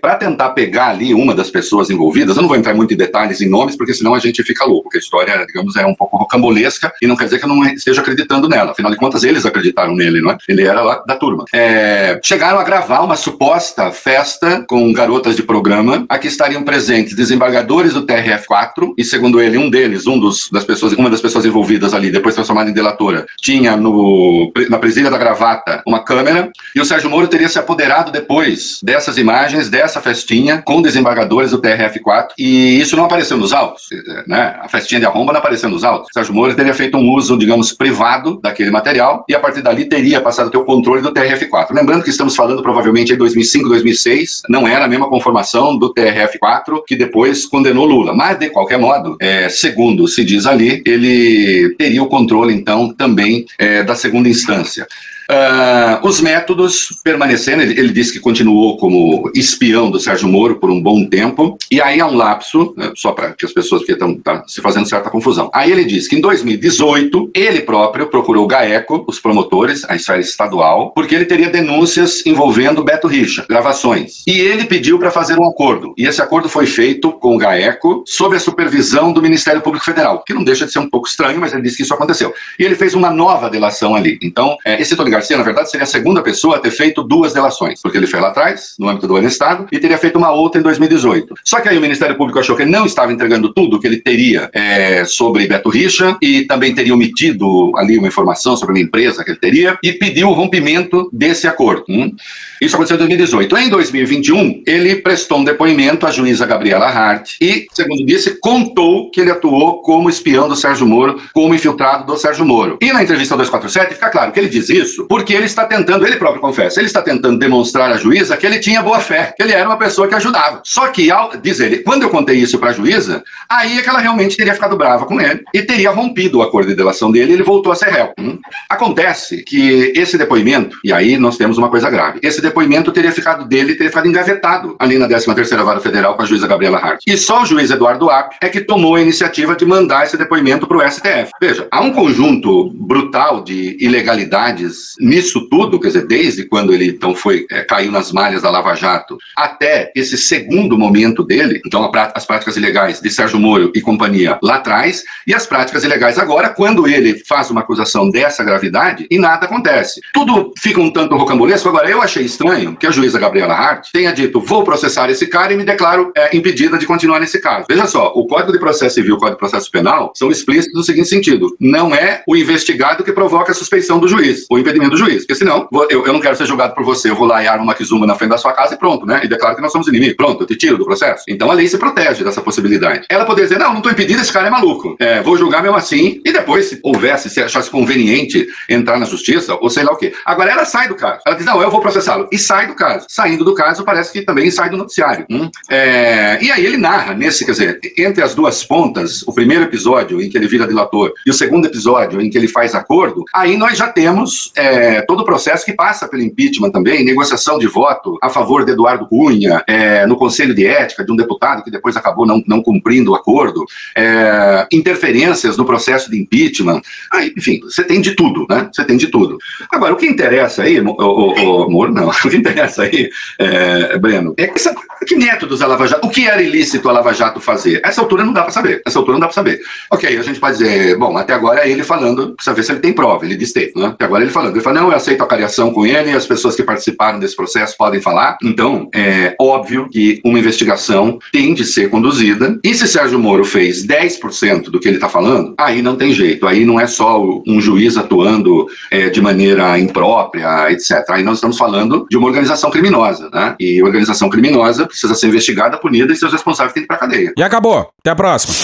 para 0.00 0.16
tentar 0.16 0.50
pegar 0.50 0.88
ali 0.88 1.14
uma 1.14 1.34
das 1.34 1.50
pessoas 1.50 1.90
envolvidas, 1.90 2.36
eu 2.36 2.42
não 2.42 2.48
vou 2.48 2.56
entrar 2.56 2.74
muito 2.74 2.94
em 2.94 2.96
detalhes 2.96 3.40
em 3.40 3.48
nomes, 3.48 3.76
porque 3.76 3.94
senão 3.94 4.14
a 4.14 4.18
gente 4.18 4.42
fica 4.42 4.64
louco, 4.64 4.84
porque 4.84 4.98
a 4.98 5.00
história, 5.00 5.44
digamos, 5.46 5.76
é 5.76 5.84
um 5.84 5.94
pouco 5.94 6.16
rocambolesca 6.16 6.92
e 7.00 7.06
não 7.06 7.16
quer 7.16 7.24
dizer 7.24 7.38
que 7.38 7.44
eu 7.44 7.48
não 7.48 7.64
esteja 7.64 8.00
acreditando 8.00 8.48
nela. 8.48 8.72
Afinal 8.72 8.90
de 8.90 8.96
contas, 8.96 9.24
eles 9.24 9.44
acreditaram 9.44 9.94
nele, 9.94 10.20
não 10.20 10.30
é? 10.30 10.38
Ele 10.48 10.64
era 10.66 10.82
lá 10.82 11.02
da 11.06 11.16
turma. 11.16 11.44
É, 11.52 12.20
chegaram 12.22 12.58
a 12.58 12.64
gravar 12.64 13.00
uma 13.00 13.16
suposta 13.16 13.63
festa 13.92 14.64
com 14.68 14.92
garotas 14.92 15.36
de 15.36 15.42
programa, 15.42 16.04
a 16.08 16.18
que 16.18 16.28
estariam 16.28 16.62
presentes 16.62 17.14
desembargadores 17.14 17.94
do 17.94 18.06
TRF4, 18.06 18.94
e 18.96 19.04
segundo 19.04 19.40
ele, 19.40 19.58
um 19.58 19.70
deles, 19.70 20.06
um 20.06 20.18
dos, 20.18 20.48
das 20.50 20.64
pessoas, 20.64 20.92
uma 20.92 21.10
das 21.10 21.20
pessoas 21.20 21.44
envolvidas 21.44 21.94
ali, 21.94 22.10
depois 22.10 22.34
transformada 22.34 22.70
em 22.70 22.72
delatora, 22.72 23.26
tinha 23.40 23.76
no, 23.76 24.52
na 24.68 24.78
presilha 24.78 25.10
da 25.10 25.18
gravata 25.18 25.82
uma 25.86 26.02
câmera, 26.02 26.50
e 26.74 26.80
o 26.80 26.84
Sérgio 26.84 27.10
Moro 27.10 27.28
teria 27.28 27.48
se 27.48 27.58
apoderado 27.58 28.10
depois 28.10 28.80
dessas 28.82 29.18
imagens, 29.18 29.68
dessa 29.68 30.00
festinha, 30.00 30.62
com 30.62 30.82
desembargadores 30.82 31.50
do 31.50 31.60
TRF4, 31.60 32.28
e 32.38 32.80
isso 32.80 32.96
não 32.96 33.04
apareceu 33.04 33.36
nos 33.36 33.52
autos, 33.52 33.84
né? 34.26 34.56
A 34.60 34.68
festinha 34.68 35.00
de 35.00 35.06
arromba 35.06 35.32
não 35.32 35.40
apareceu 35.40 35.68
nos 35.68 35.84
autos. 35.84 36.08
O 36.10 36.12
Sérgio 36.12 36.34
Moro 36.34 36.54
teria 36.54 36.74
feito 36.74 36.96
um 36.96 37.12
uso, 37.12 37.38
digamos, 37.38 37.72
privado 37.72 38.40
daquele 38.42 38.70
material, 38.70 39.24
e 39.28 39.34
a 39.34 39.40
partir 39.40 39.62
dali 39.62 39.84
teria 39.84 40.20
passado 40.20 40.48
a 40.48 40.50
ter 40.50 40.58
o 40.58 40.64
controle 40.64 41.02
do 41.02 41.12
TRF4. 41.12 41.72
Lembrando 41.72 42.02
que 42.02 42.10
estamos 42.10 42.34
falando 42.34 42.62
provavelmente 42.62 43.12
em 43.12 43.16
2005, 43.16 43.53
2006, 43.62 44.42
não 44.48 44.66
era 44.66 44.84
a 44.84 44.88
mesma 44.88 45.08
conformação 45.08 45.76
do 45.76 45.92
TRF4 45.92 46.82
que 46.86 46.96
depois 46.96 47.46
condenou 47.46 47.84
Lula. 47.84 48.14
Mas, 48.14 48.38
de 48.38 48.50
qualquer 48.50 48.78
modo, 48.78 49.16
é, 49.20 49.48
segundo 49.48 50.06
se 50.08 50.24
diz 50.24 50.46
ali, 50.46 50.82
ele 50.84 51.74
teria 51.76 52.02
o 52.02 52.08
controle, 52.08 52.52
então, 52.52 52.92
também 52.92 53.46
é, 53.58 53.82
da 53.82 53.94
segunda 53.94 54.28
instância. 54.28 54.86
Uh, 55.30 56.06
os 56.06 56.20
métodos 56.20 57.00
permanecendo, 57.02 57.62
ele, 57.62 57.78
ele, 57.78 57.92
disse 57.92 58.12
que 58.12 58.20
continuou 58.20 58.76
como 58.76 59.30
espião 59.34 59.90
do 59.90 59.98
Sérgio 59.98 60.28
Moro 60.28 60.56
por 60.56 60.70
um 60.70 60.80
bom 60.80 61.04
tempo, 61.06 61.56
e 61.70 61.80
aí 61.80 62.00
há 62.00 62.06
um 62.06 62.14
lapso, 62.14 62.74
né, 62.76 62.92
só 62.94 63.12
para 63.12 63.32
que 63.32 63.46
as 63.46 63.52
pessoas 63.52 63.88
estão 63.88 64.14
tá 64.18 64.44
se 64.46 64.60
fazendo 64.60 64.88
certa 64.88 65.08
confusão. 65.08 65.50
Aí 65.54 65.72
ele 65.72 65.84
disse 65.84 66.08
que 66.08 66.16
em 66.16 66.20
2018, 66.20 67.30
ele 67.34 67.60
próprio 67.60 68.06
procurou 68.08 68.44
o 68.44 68.46
GAECO, 68.46 69.04
os 69.08 69.18
promotores, 69.18 69.84
a 69.88 69.96
esfera 69.96 70.20
estadual, 70.20 70.90
porque 70.90 71.14
ele 71.14 71.24
teria 71.24 71.48
denúncias 71.48 72.24
envolvendo 72.26 72.84
Beto 72.84 73.08
Richa, 73.08 73.46
gravações. 73.48 74.22
E 74.26 74.38
ele 74.38 74.64
pediu 74.64 74.98
para 74.98 75.10
fazer 75.10 75.38
um 75.38 75.48
acordo, 75.48 75.94
e 75.96 76.06
esse 76.06 76.20
acordo 76.20 76.48
foi 76.48 76.66
feito 76.66 77.12
com 77.12 77.34
o 77.34 77.38
GAECO, 77.38 78.04
sob 78.06 78.36
a 78.36 78.40
supervisão 78.40 79.12
do 79.12 79.22
Ministério 79.22 79.62
Público 79.62 79.86
Federal, 79.86 80.22
que 80.22 80.34
não 80.34 80.44
deixa 80.44 80.66
de 80.66 80.72
ser 80.72 80.80
um 80.80 80.90
pouco 80.90 81.08
estranho, 81.08 81.40
mas 81.40 81.52
ele 81.52 81.62
disse 81.62 81.78
que 81.78 81.82
isso 81.82 81.94
aconteceu. 81.94 82.34
E 82.58 82.64
ele 82.64 82.74
fez 82.74 82.94
uma 82.94 83.10
nova 83.10 83.48
delação 83.48 83.94
ali. 83.94 84.18
Então, 84.22 84.56
é, 84.64 84.80
esse 84.80 84.94
Tony 84.94 85.13
Garcia, 85.14 85.36
na 85.36 85.44
verdade, 85.44 85.70
seria 85.70 85.84
a 85.84 85.86
segunda 85.86 86.22
pessoa 86.22 86.56
a 86.56 86.58
ter 86.58 86.72
feito 86.72 87.02
duas 87.02 87.32
delações, 87.32 87.80
porque 87.80 87.96
ele 87.96 88.06
fez 88.06 88.20
lá 88.20 88.28
atrás, 88.28 88.74
no 88.78 88.88
âmbito 88.88 89.06
do 89.06 89.18
Estado, 89.24 89.66
e 89.70 89.78
teria 89.78 89.96
feito 89.96 90.18
uma 90.18 90.32
outra 90.32 90.60
em 90.60 90.64
2018. 90.64 91.34
Só 91.44 91.60
que 91.60 91.68
aí 91.68 91.78
o 91.78 91.80
Ministério 91.80 92.16
Público 92.16 92.38
achou 92.38 92.56
que 92.56 92.62
ele 92.62 92.70
não 92.70 92.84
estava 92.84 93.12
entregando 93.12 93.52
tudo 93.52 93.78
que 93.78 93.86
ele 93.86 93.98
teria 93.98 94.50
é, 94.52 95.04
sobre 95.04 95.46
Beto 95.46 95.68
Richa 95.68 96.16
e 96.20 96.42
também 96.42 96.74
teria 96.74 96.92
omitido 96.92 97.72
ali 97.76 97.96
uma 97.96 98.08
informação 98.08 98.56
sobre 98.56 98.74
uma 98.74 98.84
empresa 98.84 99.24
que 99.24 99.30
ele 99.30 99.38
teria 99.38 99.78
e 99.82 99.92
pediu 99.92 100.28
o 100.28 100.32
rompimento 100.32 101.08
desse 101.12 101.46
acordo. 101.46 101.84
Hum? 101.88 102.12
Isso 102.60 102.74
aconteceu 102.74 102.96
em 102.96 102.98
2018. 102.98 103.56
Em 103.56 103.68
2021, 103.68 104.62
ele 104.66 104.96
prestou 104.96 105.38
um 105.38 105.44
depoimento 105.44 106.06
à 106.06 106.10
juíza 106.10 106.46
Gabriela 106.46 106.86
Hart 106.86 107.34
e, 107.40 107.66
segundo 107.72 108.04
disse, 108.04 108.38
contou 108.40 109.10
que 109.10 109.20
ele 109.20 109.30
atuou 109.30 109.82
como 109.82 110.10
espião 110.10 110.48
do 110.48 110.56
Sérgio 110.56 110.86
Moro, 110.86 111.20
como 111.32 111.54
infiltrado 111.54 112.06
do 112.06 112.16
Sérgio 112.16 112.44
Moro. 112.44 112.78
E 112.80 112.92
na 112.92 113.02
entrevista 113.02 113.36
247 113.36 113.94
fica 113.94 114.10
claro 114.10 114.32
que 114.32 114.40
ele 114.40 114.48
diz 114.48 114.68
isso 114.68 115.03
porque 115.08 115.32
ele 115.32 115.46
está 115.46 115.64
tentando, 115.64 116.06
ele 116.06 116.16
próprio 116.16 116.40
confessa, 116.40 116.80
ele 116.80 116.86
está 116.86 117.02
tentando 117.02 117.38
demonstrar 117.38 117.90
à 117.90 117.96
juíza 117.96 118.36
que 118.36 118.46
ele 118.46 118.58
tinha 118.58 118.82
boa 118.82 119.00
fé, 119.00 119.34
que 119.36 119.42
ele 119.42 119.52
era 119.52 119.68
uma 119.68 119.78
pessoa 119.78 120.08
que 120.08 120.14
ajudava. 120.14 120.60
Só 120.64 120.88
que, 120.88 121.10
ao, 121.10 121.36
diz 121.36 121.60
ele, 121.60 121.78
quando 121.78 122.02
eu 122.02 122.10
contei 122.10 122.36
isso 122.36 122.58
para 122.58 122.70
a 122.70 122.72
juíza, 122.72 123.22
aí 123.48 123.78
é 123.78 123.82
que 123.82 123.88
ela 123.88 123.98
realmente 123.98 124.36
teria 124.36 124.54
ficado 124.54 124.76
brava 124.76 125.06
com 125.06 125.20
ele 125.20 125.42
e 125.52 125.62
teria 125.62 125.90
rompido 125.90 126.38
o 126.38 126.42
acordo 126.42 126.68
de 126.68 126.74
delação 126.74 127.10
dele 127.10 127.32
e 127.32 127.34
ele 127.34 127.42
voltou 127.42 127.72
a 127.72 127.74
ser 127.74 127.90
réu. 127.90 128.12
Hum? 128.18 128.38
Acontece 128.68 129.42
que 129.42 129.92
esse 129.94 130.16
depoimento, 130.16 130.78
e 130.84 130.92
aí 130.92 131.16
nós 131.16 131.36
temos 131.36 131.58
uma 131.58 131.68
coisa 131.68 131.90
grave, 131.90 132.20
esse 132.22 132.40
depoimento 132.40 132.92
teria 132.92 133.12
ficado 133.12 133.44
dele, 133.46 133.74
teria 133.74 133.90
ficado 133.90 134.08
engavetado 134.08 134.76
ali 134.78 134.98
na 134.98 135.08
13ª 135.08 135.64
Vara 135.64 135.80
Federal 135.80 136.14
com 136.14 136.22
a 136.22 136.26
juíza 136.26 136.46
Gabriela 136.46 136.78
Hart. 136.78 137.00
E 137.06 137.16
só 137.16 137.42
o 137.42 137.46
juiz 137.46 137.70
Eduardo 137.70 138.10
App 138.10 138.36
é 138.40 138.48
que 138.48 138.60
tomou 138.60 138.96
a 138.96 139.00
iniciativa 139.00 139.54
de 139.54 139.64
mandar 139.64 140.04
esse 140.04 140.16
depoimento 140.16 140.66
para 140.66 140.78
o 140.78 140.90
STF. 140.90 141.30
Veja, 141.40 141.66
há 141.70 141.80
um 141.80 141.92
conjunto 141.92 142.70
brutal 142.74 143.42
de 143.42 143.76
ilegalidades 143.80 144.93
nisso 145.00 145.48
tudo, 145.48 145.80
quer 145.80 145.88
dizer, 145.88 146.06
desde 146.06 146.44
quando 146.44 146.72
ele 146.72 146.86
então 146.86 147.14
foi 147.14 147.46
é, 147.50 147.62
caiu 147.62 147.90
nas 147.90 148.12
malhas 148.12 148.42
da 148.42 148.50
Lava 148.50 148.74
Jato 148.74 149.18
até 149.36 149.92
esse 149.94 150.16
segundo 150.16 150.78
momento 150.78 151.22
dele, 151.22 151.60
então 151.66 151.90
as 152.14 152.26
práticas 152.26 152.56
ilegais 152.56 153.00
de 153.00 153.10
Sérgio 153.10 153.38
Moro 153.38 153.70
e 153.74 153.80
companhia 153.80 154.38
lá 154.42 154.56
atrás 154.56 155.02
e 155.26 155.34
as 155.34 155.46
práticas 155.46 155.84
ilegais 155.84 156.18
agora, 156.18 156.48
quando 156.48 156.86
ele 156.86 157.22
faz 157.26 157.50
uma 157.50 157.60
acusação 157.60 158.10
dessa 158.10 158.44
gravidade 158.44 159.06
e 159.10 159.18
nada 159.18 159.46
acontece. 159.46 160.00
Tudo 160.12 160.52
fica 160.58 160.80
um 160.80 160.90
tanto 160.90 161.16
rocambolesco. 161.16 161.68
Agora, 161.68 161.88
eu 161.88 162.02
achei 162.02 162.24
estranho 162.24 162.76
que 162.76 162.86
a 162.86 162.90
juíza 162.90 163.18
Gabriela 163.18 163.54
Hart 163.54 163.88
tenha 163.92 164.12
dito: 164.12 164.40
vou 164.40 164.64
processar 164.64 165.10
esse 165.10 165.26
cara 165.26 165.52
e 165.52 165.56
me 165.56 165.64
declaro 165.64 166.12
é, 166.16 166.36
impedida 166.36 166.78
de 166.78 166.86
continuar 166.86 167.20
nesse 167.20 167.40
caso. 167.40 167.66
Veja 167.68 167.86
só, 167.86 168.12
o 168.14 168.26
Código 168.26 168.52
de 168.52 168.58
Processo 168.58 168.94
Civil 168.94 169.14
e 169.14 169.16
o 169.16 169.18
Código 169.18 169.36
de 169.36 169.40
Processo 169.40 169.70
Penal 169.70 170.12
são 170.14 170.30
explícitos 170.30 170.76
no 170.76 170.84
seguinte 170.84 171.08
sentido: 171.08 171.56
não 171.60 171.94
é 171.94 172.22
o 172.26 172.36
investigado 172.36 173.04
que 173.04 173.12
provoca 173.12 173.52
a 173.52 173.54
suspeição 173.54 173.98
do 173.98 174.08
juiz, 174.08 174.46
o 174.50 174.58
impedimento 174.58 174.83
do 174.90 174.96
juiz. 174.96 175.18
Porque 175.18 175.34
senão, 175.34 175.68
eu, 175.90 176.06
eu 176.06 176.12
não 176.12 176.20
quero 176.20 176.36
ser 176.36 176.46
julgado 176.46 176.74
por 176.74 176.84
você, 176.84 177.10
eu 177.10 177.16
vou 177.16 177.26
lá 177.26 177.42
e 177.42 177.48
armo 177.48 177.64
uma 177.64 177.74
kizumba 177.74 178.06
na 178.06 178.14
frente 178.14 178.30
da 178.30 178.38
sua 178.38 178.52
casa 178.52 178.74
e 178.74 178.78
pronto, 178.78 179.06
né? 179.06 179.20
E 179.24 179.28
declaro 179.28 179.56
que 179.56 179.62
nós 179.62 179.72
somos 179.72 179.88
inimigos. 179.88 180.16
Pronto, 180.16 180.42
eu 180.42 180.46
te 180.46 180.56
tiro 180.56 180.78
do 180.78 180.84
processo. 180.84 181.24
Então 181.28 181.50
a 181.50 181.54
lei 181.54 181.66
se 181.68 181.78
protege 181.78 182.24
dessa 182.24 182.40
possibilidade. 182.40 183.06
Ela 183.08 183.24
poderia 183.24 183.48
dizer: 183.48 183.60
não, 183.60 183.70
não 183.70 183.78
estou 183.78 183.92
impedido, 183.92 184.20
esse 184.20 184.32
cara 184.32 184.46
é 184.46 184.50
maluco. 184.50 184.96
É, 184.98 185.22
vou 185.22 185.36
julgar 185.36 185.62
mesmo 185.62 185.76
assim, 185.76 186.20
e 186.24 186.32
depois, 186.32 186.66
se 186.66 186.80
houvesse, 186.82 187.30
se 187.30 187.40
achasse 187.40 187.70
conveniente 187.70 188.46
entrar 188.68 188.98
na 188.98 189.06
justiça, 189.06 189.56
ou 189.60 189.70
sei 189.70 189.84
lá 189.84 189.92
o 189.92 189.96
quê. 189.96 190.12
Agora 190.24 190.50
ela 190.50 190.64
sai 190.64 190.88
do 190.88 190.94
caso. 190.94 191.20
Ela 191.26 191.36
diz: 191.36 191.46
não, 191.46 191.60
eu 191.62 191.70
vou 191.70 191.80
processá-lo. 191.80 192.28
E 192.30 192.38
sai 192.38 192.66
do 192.66 192.74
caso. 192.74 193.06
Saindo 193.08 193.44
do 193.44 193.54
caso, 193.54 193.84
parece 193.84 194.12
que 194.12 194.22
também 194.22 194.50
sai 194.50 194.70
do 194.70 194.76
noticiário. 194.76 195.26
Hum? 195.30 195.50
É, 195.70 196.38
e 196.42 196.50
aí 196.50 196.64
ele 196.64 196.76
narra 196.76 197.14
nesse, 197.14 197.44
quer 197.44 197.52
dizer, 197.52 197.80
entre 197.98 198.22
as 198.22 198.34
duas 198.34 198.64
pontas, 198.64 199.22
o 199.22 199.32
primeiro 199.32 199.64
episódio 199.64 200.20
em 200.20 200.28
que 200.28 200.36
ele 200.36 200.48
vira 200.48 200.66
delator 200.66 201.12
e 201.26 201.30
o 201.30 201.34
segundo 201.34 201.66
episódio 201.66 202.20
em 202.20 202.30
que 202.30 202.36
ele 202.36 202.48
faz 202.48 202.74
acordo, 202.74 203.24
aí 203.34 203.56
nós 203.56 203.78
já 203.78 203.88
temos 203.88 204.52
é, 204.56 204.73
todo 205.02 205.20
o 205.20 205.24
processo 205.24 205.64
que 205.64 205.72
passa 205.72 206.08
pelo 206.08 206.22
impeachment 206.22 206.70
também, 206.70 207.04
negociação 207.04 207.58
de 207.58 207.66
voto 207.66 208.18
a 208.22 208.28
favor 208.28 208.64
de 208.64 208.72
Eduardo 208.72 209.06
Cunha, 209.06 209.62
é, 209.66 210.06
no 210.06 210.16
Conselho 210.16 210.54
de 210.54 210.66
Ética 210.66 211.04
de 211.04 211.12
um 211.12 211.16
deputado 211.16 211.62
que 211.62 211.70
depois 211.70 211.96
acabou 211.96 212.26
não, 212.26 212.42
não 212.46 212.62
cumprindo 212.62 213.12
o 213.12 213.14
acordo, 213.14 213.64
é, 213.96 214.66
interferências 214.72 215.56
no 215.56 215.64
processo 215.64 216.10
de 216.10 216.20
impeachment, 216.20 216.80
aí, 217.12 217.32
enfim, 217.36 217.60
você 217.60 217.84
tem 217.84 218.00
de 218.00 218.14
tudo, 218.14 218.46
né? 218.48 218.68
Você 218.72 218.84
tem 218.84 218.96
de 218.96 219.08
tudo. 219.08 219.38
Agora, 219.70 219.92
o 219.92 219.96
que 219.96 220.06
interessa 220.06 220.62
aí, 220.62 220.80
o, 220.80 220.88
o, 220.88 221.66
o 221.66 221.88
não, 221.88 222.08
o 222.24 222.30
que 222.30 222.36
interessa 222.36 222.82
aí, 222.82 223.10
é, 223.38 223.98
Breno, 223.98 224.34
é 224.36 224.46
que, 224.46 224.60
que 225.06 225.16
métodos 225.16 225.62
a 225.62 225.66
Lava 225.66 225.86
Jato, 225.86 226.06
o 226.06 226.10
que 226.10 226.26
era 226.26 226.42
ilícito 226.42 226.88
a 226.88 226.92
Lava 226.92 227.12
Jato 227.12 227.40
fazer? 227.40 227.80
Essa 227.84 228.00
altura 228.00 228.24
não 228.24 228.32
dá 228.32 228.42
para 228.42 228.52
saber, 228.52 228.82
essa 228.86 228.98
altura 228.98 229.14
não 229.14 229.20
dá 229.20 229.26
para 229.26 229.34
saber. 229.34 229.60
Ok, 229.90 230.16
a 230.16 230.22
gente 230.22 230.40
pode 230.40 230.58
dizer, 230.58 230.96
bom, 230.98 231.16
até 231.16 231.32
agora 231.32 231.60
é 231.60 231.70
ele 231.70 231.82
falando, 231.82 232.34
precisa 232.34 232.54
ver 232.54 232.62
se 232.62 232.72
ele 232.72 232.80
tem 232.80 232.92
prova, 232.92 233.24
ele 233.24 233.36
diz 233.36 233.52
ter, 233.52 233.72
né? 233.76 233.86
Até 233.86 234.04
agora 234.04 234.22
ele 234.22 234.32
falando, 234.32 234.56
não, 234.72 234.90
eu 234.90 234.96
aceito 234.96 235.22
a 235.22 235.26
cariação 235.26 235.72
com 235.72 235.86
ele, 235.86 236.12
as 236.12 236.26
pessoas 236.26 236.54
que 236.56 236.62
participaram 236.62 237.18
desse 237.18 237.36
processo 237.36 237.76
podem 237.76 238.00
falar, 238.00 238.36
então, 238.42 238.88
é 238.94 239.34
óbvio 239.40 239.88
que 239.90 240.20
uma 240.24 240.38
investigação 240.38 241.18
tem 241.32 241.54
de 241.54 241.64
ser 241.64 241.90
conduzida, 241.90 242.58
e 242.62 242.74
se 242.74 242.86
Sérgio 242.86 243.18
Moro 243.18 243.44
fez 243.44 243.86
10% 243.86 244.70
do 244.70 244.80
que 244.80 244.88
ele 244.88 244.96
está 244.96 245.08
falando, 245.08 245.54
aí 245.58 245.82
não 245.82 245.96
tem 245.96 246.12
jeito, 246.12 246.46
aí 246.46 246.64
não 246.64 246.78
é 246.78 246.86
só 246.86 247.22
um 247.46 247.60
juiz 247.60 247.96
atuando 247.96 248.66
é, 248.90 249.08
de 249.10 249.20
maneira 249.20 249.78
imprópria, 249.78 250.70
etc. 250.70 251.04
Aí 251.10 251.22
nós 251.22 251.36
estamos 251.38 251.58
falando 251.58 252.06
de 252.10 252.16
uma 252.16 252.26
organização 252.26 252.70
criminosa, 252.70 253.28
né? 253.32 253.54
E 253.58 253.82
organização 253.82 254.28
criminosa 254.28 254.86
precisa 254.86 255.14
ser 255.14 255.28
investigada, 255.28 255.76
punida 255.78 256.12
e 256.12 256.16
seus 256.16 256.32
responsáveis 256.32 256.72
têm 256.72 256.82
que 256.82 256.86
ir 256.86 256.88
pra 256.88 256.96
cadeia. 256.96 257.32
E 257.36 257.42
acabou. 257.42 257.88
Até 258.00 258.10
a 258.10 258.14
próxima. 258.14 258.54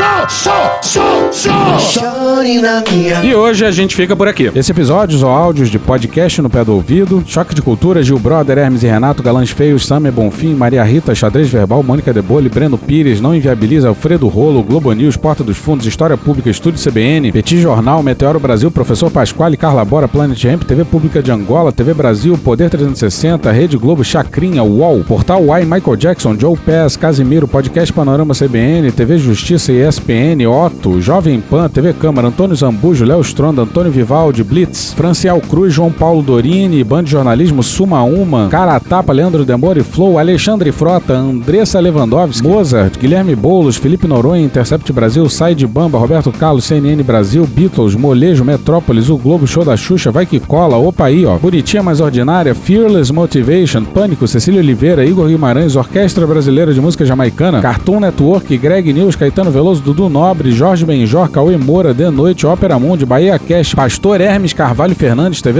E 3.24 3.34
hoje 3.34 3.64
a 3.64 3.70
gente 3.70 3.94
fica 3.94 4.14
por 4.14 4.28
aqui. 4.28 4.50
Esse 4.54 4.70
episódio 4.70 5.26
ou 5.26 5.32
áudios 5.32 5.70
de 5.70 5.78
podcast 5.90 6.40
no 6.40 6.48
pé 6.48 6.64
do 6.64 6.72
ouvido, 6.72 7.20
Choque 7.26 7.52
de 7.52 7.60
Cultura, 7.60 8.00
Gil 8.00 8.16
Brother, 8.16 8.58
Hermes 8.58 8.84
e 8.84 8.86
Renato, 8.86 9.24
Galãs 9.24 9.50
Feios, 9.50 9.84
Samer 9.84 10.12
Bonfim, 10.12 10.54
Maria 10.54 10.84
Rita, 10.84 11.12
Xadrez 11.16 11.48
Verbal, 11.48 11.82
Mônica 11.82 12.12
Debole, 12.12 12.48
Breno 12.48 12.78
Pires, 12.78 13.20
Não 13.20 13.34
Inviabiliza, 13.34 13.88
Alfredo 13.88 14.28
Rolo, 14.28 14.62
Globo 14.62 14.92
News, 14.92 15.16
Porta 15.16 15.42
dos 15.42 15.56
Fundos, 15.56 15.84
História 15.84 16.16
Pública, 16.16 16.48
Estúdio 16.48 16.80
CBN, 16.80 17.32
Petit 17.32 17.60
Jornal, 17.60 18.04
Meteoro 18.04 18.38
Brasil, 18.38 18.70
Professor 18.70 19.10
Pasquale, 19.10 19.56
Carla 19.56 19.84
Bora, 19.84 20.06
Planet 20.06 20.40
Ramp, 20.44 20.62
TV 20.62 20.84
Pública 20.84 21.20
de 21.20 21.32
Angola, 21.32 21.72
TV 21.72 21.92
Brasil, 21.92 22.38
Poder 22.38 22.70
360, 22.70 23.50
Rede 23.50 23.76
Globo, 23.76 24.04
Chacrinha, 24.04 24.62
UOL, 24.62 25.02
Portal 25.02 25.42
Y, 25.42 25.64
Michael 25.64 25.96
Jackson, 25.96 26.38
Joe 26.38 26.56
Pass, 26.56 26.96
Casimiro, 26.96 27.48
Podcast 27.48 27.92
Panorama 27.92 28.32
CBN, 28.32 28.92
TV 28.92 29.18
Justiça 29.18 29.72
e 29.72 29.82
ESPN, 29.84 30.46
Otto, 30.48 31.00
Jovem 31.00 31.40
Pan, 31.40 31.68
TV 31.68 31.92
Câmara, 31.92 32.28
Antônio 32.28 32.54
Zambujo, 32.54 33.04
Léo 33.04 33.22
Stronda, 33.22 33.62
Antônio 33.62 33.90
Vivaldi, 33.90 34.44
Blitz, 34.44 34.92
Franciel 34.92 35.40
Cruz, 35.40 35.79
João 35.80 35.90
Paulo 35.90 36.20
Dorini, 36.20 36.84
Band 36.84 37.04
de 37.04 37.10
Jornalismo, 37.12 37.62
Suma 37.62 38.02
Uma, 38.02 38.48
Cara 38.48 38.78
Tapa, 38.78 39.14
Leandro 39.14 39.46
Demore, 39.46 39.82
Flow, 39.82 40.18
Alexandre 40.18 40.70
Frota, 40.70 41.14
Andressa 41.14 41.80
Lewandowski, 41.80 42.46
Mozart, 42.46 42.98
Guilherme 42.98 43.34
Boulos, 43.34 43.78
Felipe 43.78 44.06
Noronha, 44.06 44.44
Intercept 44.44 44.92
Brasil, 44.92 45.26
Side 45.30 45.66
Bamba, 45.66 45.96
Roberto 45.96 46.30
Carlos, 46.32 46.64
CNN 46.64 47.02
Brasil, 47.02 47.46
Beatles, 47.46 47.94
Molejo, 47.94 48.44
Metrópolis, 48.44 49.08
O 49.08 49.16
Globo, 49.16 49.46
Show 49.46 49.64
da 49.64 49.74
Xuxa, 49.74 50.10
Vai 50.10 50.26
Que 50.26 50.38
Cola, 50.38 50.76
Opa 50.76 51.06
aí, 51.06 51.24
ó, 51.24 51.38
Bonitinha 51.38 51.82
Mais 51.82 51.98
Ordinária, 51.98 52.54
Fearless 52.54 53.10
Motivation, 53.10 53.82
Pânico, 53.82 54.28
Cecília 54.28 54.60
Oliveira, 54.60 55.02
Igor 55.06 55.28
Guimarães, 55.28 55.76
Orquestra 55.76 56.26
Brasileira 56.26 56.74
de 56.74 56.80
Música 56.82 57.06
Jamaicana, 57.06 57.62
Cartoon 57.62 58.00
Network, 58.00 58.54
Greg 58.58 58.92
News, 58.92 59.16
Caetano 59.16 59.50
Veloso, 59.50 59.80
Dudu 59.80 60.10
Nobre, 60.10 60.52
Jorge 60.52 60.84
Benjor, 60.84 61.30
Cauê 61.30 61.56
Moura, 61.56 61.94
De 61.94 62.10
Noite, 62.10 62.46
Ópera 62.46 62.78
Mundi, 62.78 63.06
Bahia 63.06 63.38
Cash, 63.38 63.74
Pastor 63.74 64.20
Hermes 64.20 64.52
Carvalho 64.52 64.94
Fernandes, 64.94 65.40
TV 65.40 65.59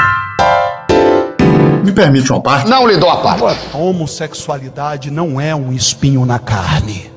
Me 1.83 1.91
permite 1.91 2.31
uma 2.31 2.41
parte? 2.41 2.69
Não 2.69 2.87
lhe 2.87 2.97
dou 2.97 3.09
a 3.09 3.17
parte. 3.17 3.59
A 3.73 3.77
homossexualidade 3.77 5.09
não 5.09 5.41
é 5.41 5.55
um 5.55 5.73
espinho 5.73 6.25
na 6.25 6.37
carne. 6.37 7.11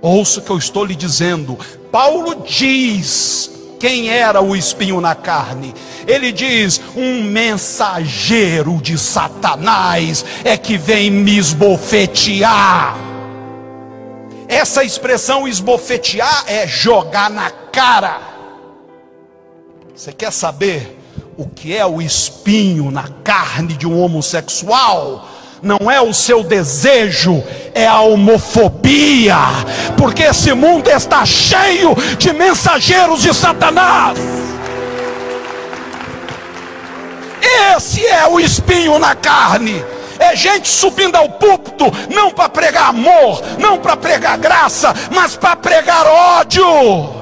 Ouça 0.00 0.40
o 0.40 0.42
que 0.42 0.50
eu 0.50 0.58
estou 0.58 0.84
lhe 0.84 0.94
dizendo. 0.94 1.58
Paulo 1.90 2.44
diz 2.46 3.50
quem 3.80 4.08
era 4.08 4.40
o 4.40 4.54
espinho 4.54 5.00
na 5.00 5.14
carne. 5.14 5.74
Ele 6.06 6.30
diz: 6.30 6.80
um 6.96 7.24
mensageiro 7.24 8.80
de 8.80 8.96
Satanás 8.96 10.24
é 10.44 10.56
que 10.56 10.78
vem 10.78 11.10
me 11.10 11.36
esbofetear. 11.36 12.96
Essa 14.46 14.84
expressão 14.84 15.48
esbofetear 15.48 16.44
é 16.46 16.66
jogar 16.66 17.30
na 17.30 17.50
cara. 17.50 18.20
Você 19.94 20.12
quer 20.12 20.32
saber 20.32 21.01
o 21.36 21.46
que 21.46 21.76
é 21.76 21.84
o 21.84 22.00
espinho 22.00 22.90
na 22.90 23.04
carne 23.24 23.74
de 23.74 23.86
um 23.86 24.00
homossexual? 24.02 25.28
Não 25.62 25.90
é 25.90 26.00
o 26.00 26.12
seu 26.12 26.42
desejo, 26.42 27.42
é 27.72 27.86
a 27.86 28.00
homofobia, 28.00 29.36
porque 29.96 30.24
esse 30.24 30.52
mundo 30.52 30.90
está 30.90 31.24
cheio 31.24 31.94
de 32.18 32.32
mensageiros 32.32 33.22
de 33.22 33.32
Satanás. 33.32 34.18
Esse 37.76 38.04
é 38.04 38.26
o 38.26 38.40
espinho 38.40 38.98
na 38.98 39.14
carne. 39.14 39.84
É 40.18 40.36
gente 40.36 40.68
subindo 40.68 41.16
ao 41.16 41.28
púlpito, 41.28 41.86
não 42.12 42.30
para 42.30 42.48
pregar 42.48 42.88
amor, 42.88 43.42
não 43.58 43.78
para 43.78 43.96
pregar 43.96 44.38
graça, 44.38 44.92
mas 45.10 45.36
para 45.36 45.56
pregar 45.56 46.06
ódio. 46.06 47.21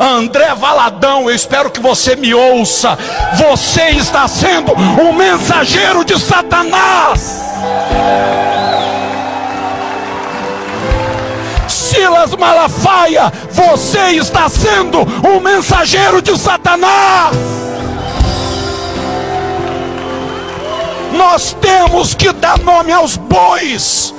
André 0.00 0.54
Valadão, 0.54 1.28
eu 1.28 1.36
espero 1.36 1.70
que 1.70 1.78
você 1.78 2.16
me 2.16 2.32
ouça. 2.32 2.98
Você 3.34 3.90
está 3.90 4.26
sendo 4.26 4.72
um 4.72 5.12
mensageiro 5.12 6.02
de 6.06 6.18
Satanás. 6.18 7.44
Silas 11.68 12.34
Malafaia, 12.34 13.30
você 13.50 14.12
está 14.12 14.48
sendo 14.48 15.00
um 15.28 15.38
mensageiro 15.38 16.22
de 16.22 16.38
Satanás. 16.38 17.36
Nós 21.12 21.54
temos 21.60 22.14
que 22.14 22.32
dar 22.32 22.58
nome 22.60 22.90
aos 22.90 23.18
bois. 23.18 24.14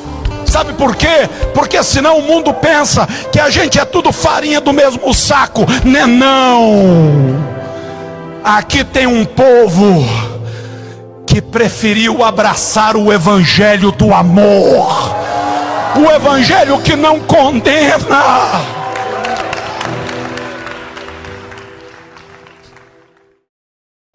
Sabe 0.51 0.73
por 0.73 0.97
quê? 0.97 1.29
Porque 1.53 1.81
senão 1.81 2.17
o 2.17 2.23
mundo 2.23 2.53
pensa 2.53 3.07
que 3.31 3.39
a 3.39 3.49
gente 3.49 3.79
é 3.79 3.85
tudo 3.85 4.11
farinha 4.11 4.59
do 4.59 4.73
mesmo 4.73 5.13
saco. 5.13 5.65
Né 5.85 6.05
não. 6.05 7.41
Aqui 8.43 8.83
tem 8.83 9.07
um 9.07 9.23
povo 9.23 10.05
que 11.25 11.41
preferiu 11.41 12.21
abraçar 12.21 12.97
o 12.97 13.13
evangelho 13.13 13.93
do 13.93 14.13
amor, 14.13 15.15
o 15.95 16.11
evangelho 16.11 16.81
que 16.81 16.97
não 16.97 17.21
condena. 17.21 18.80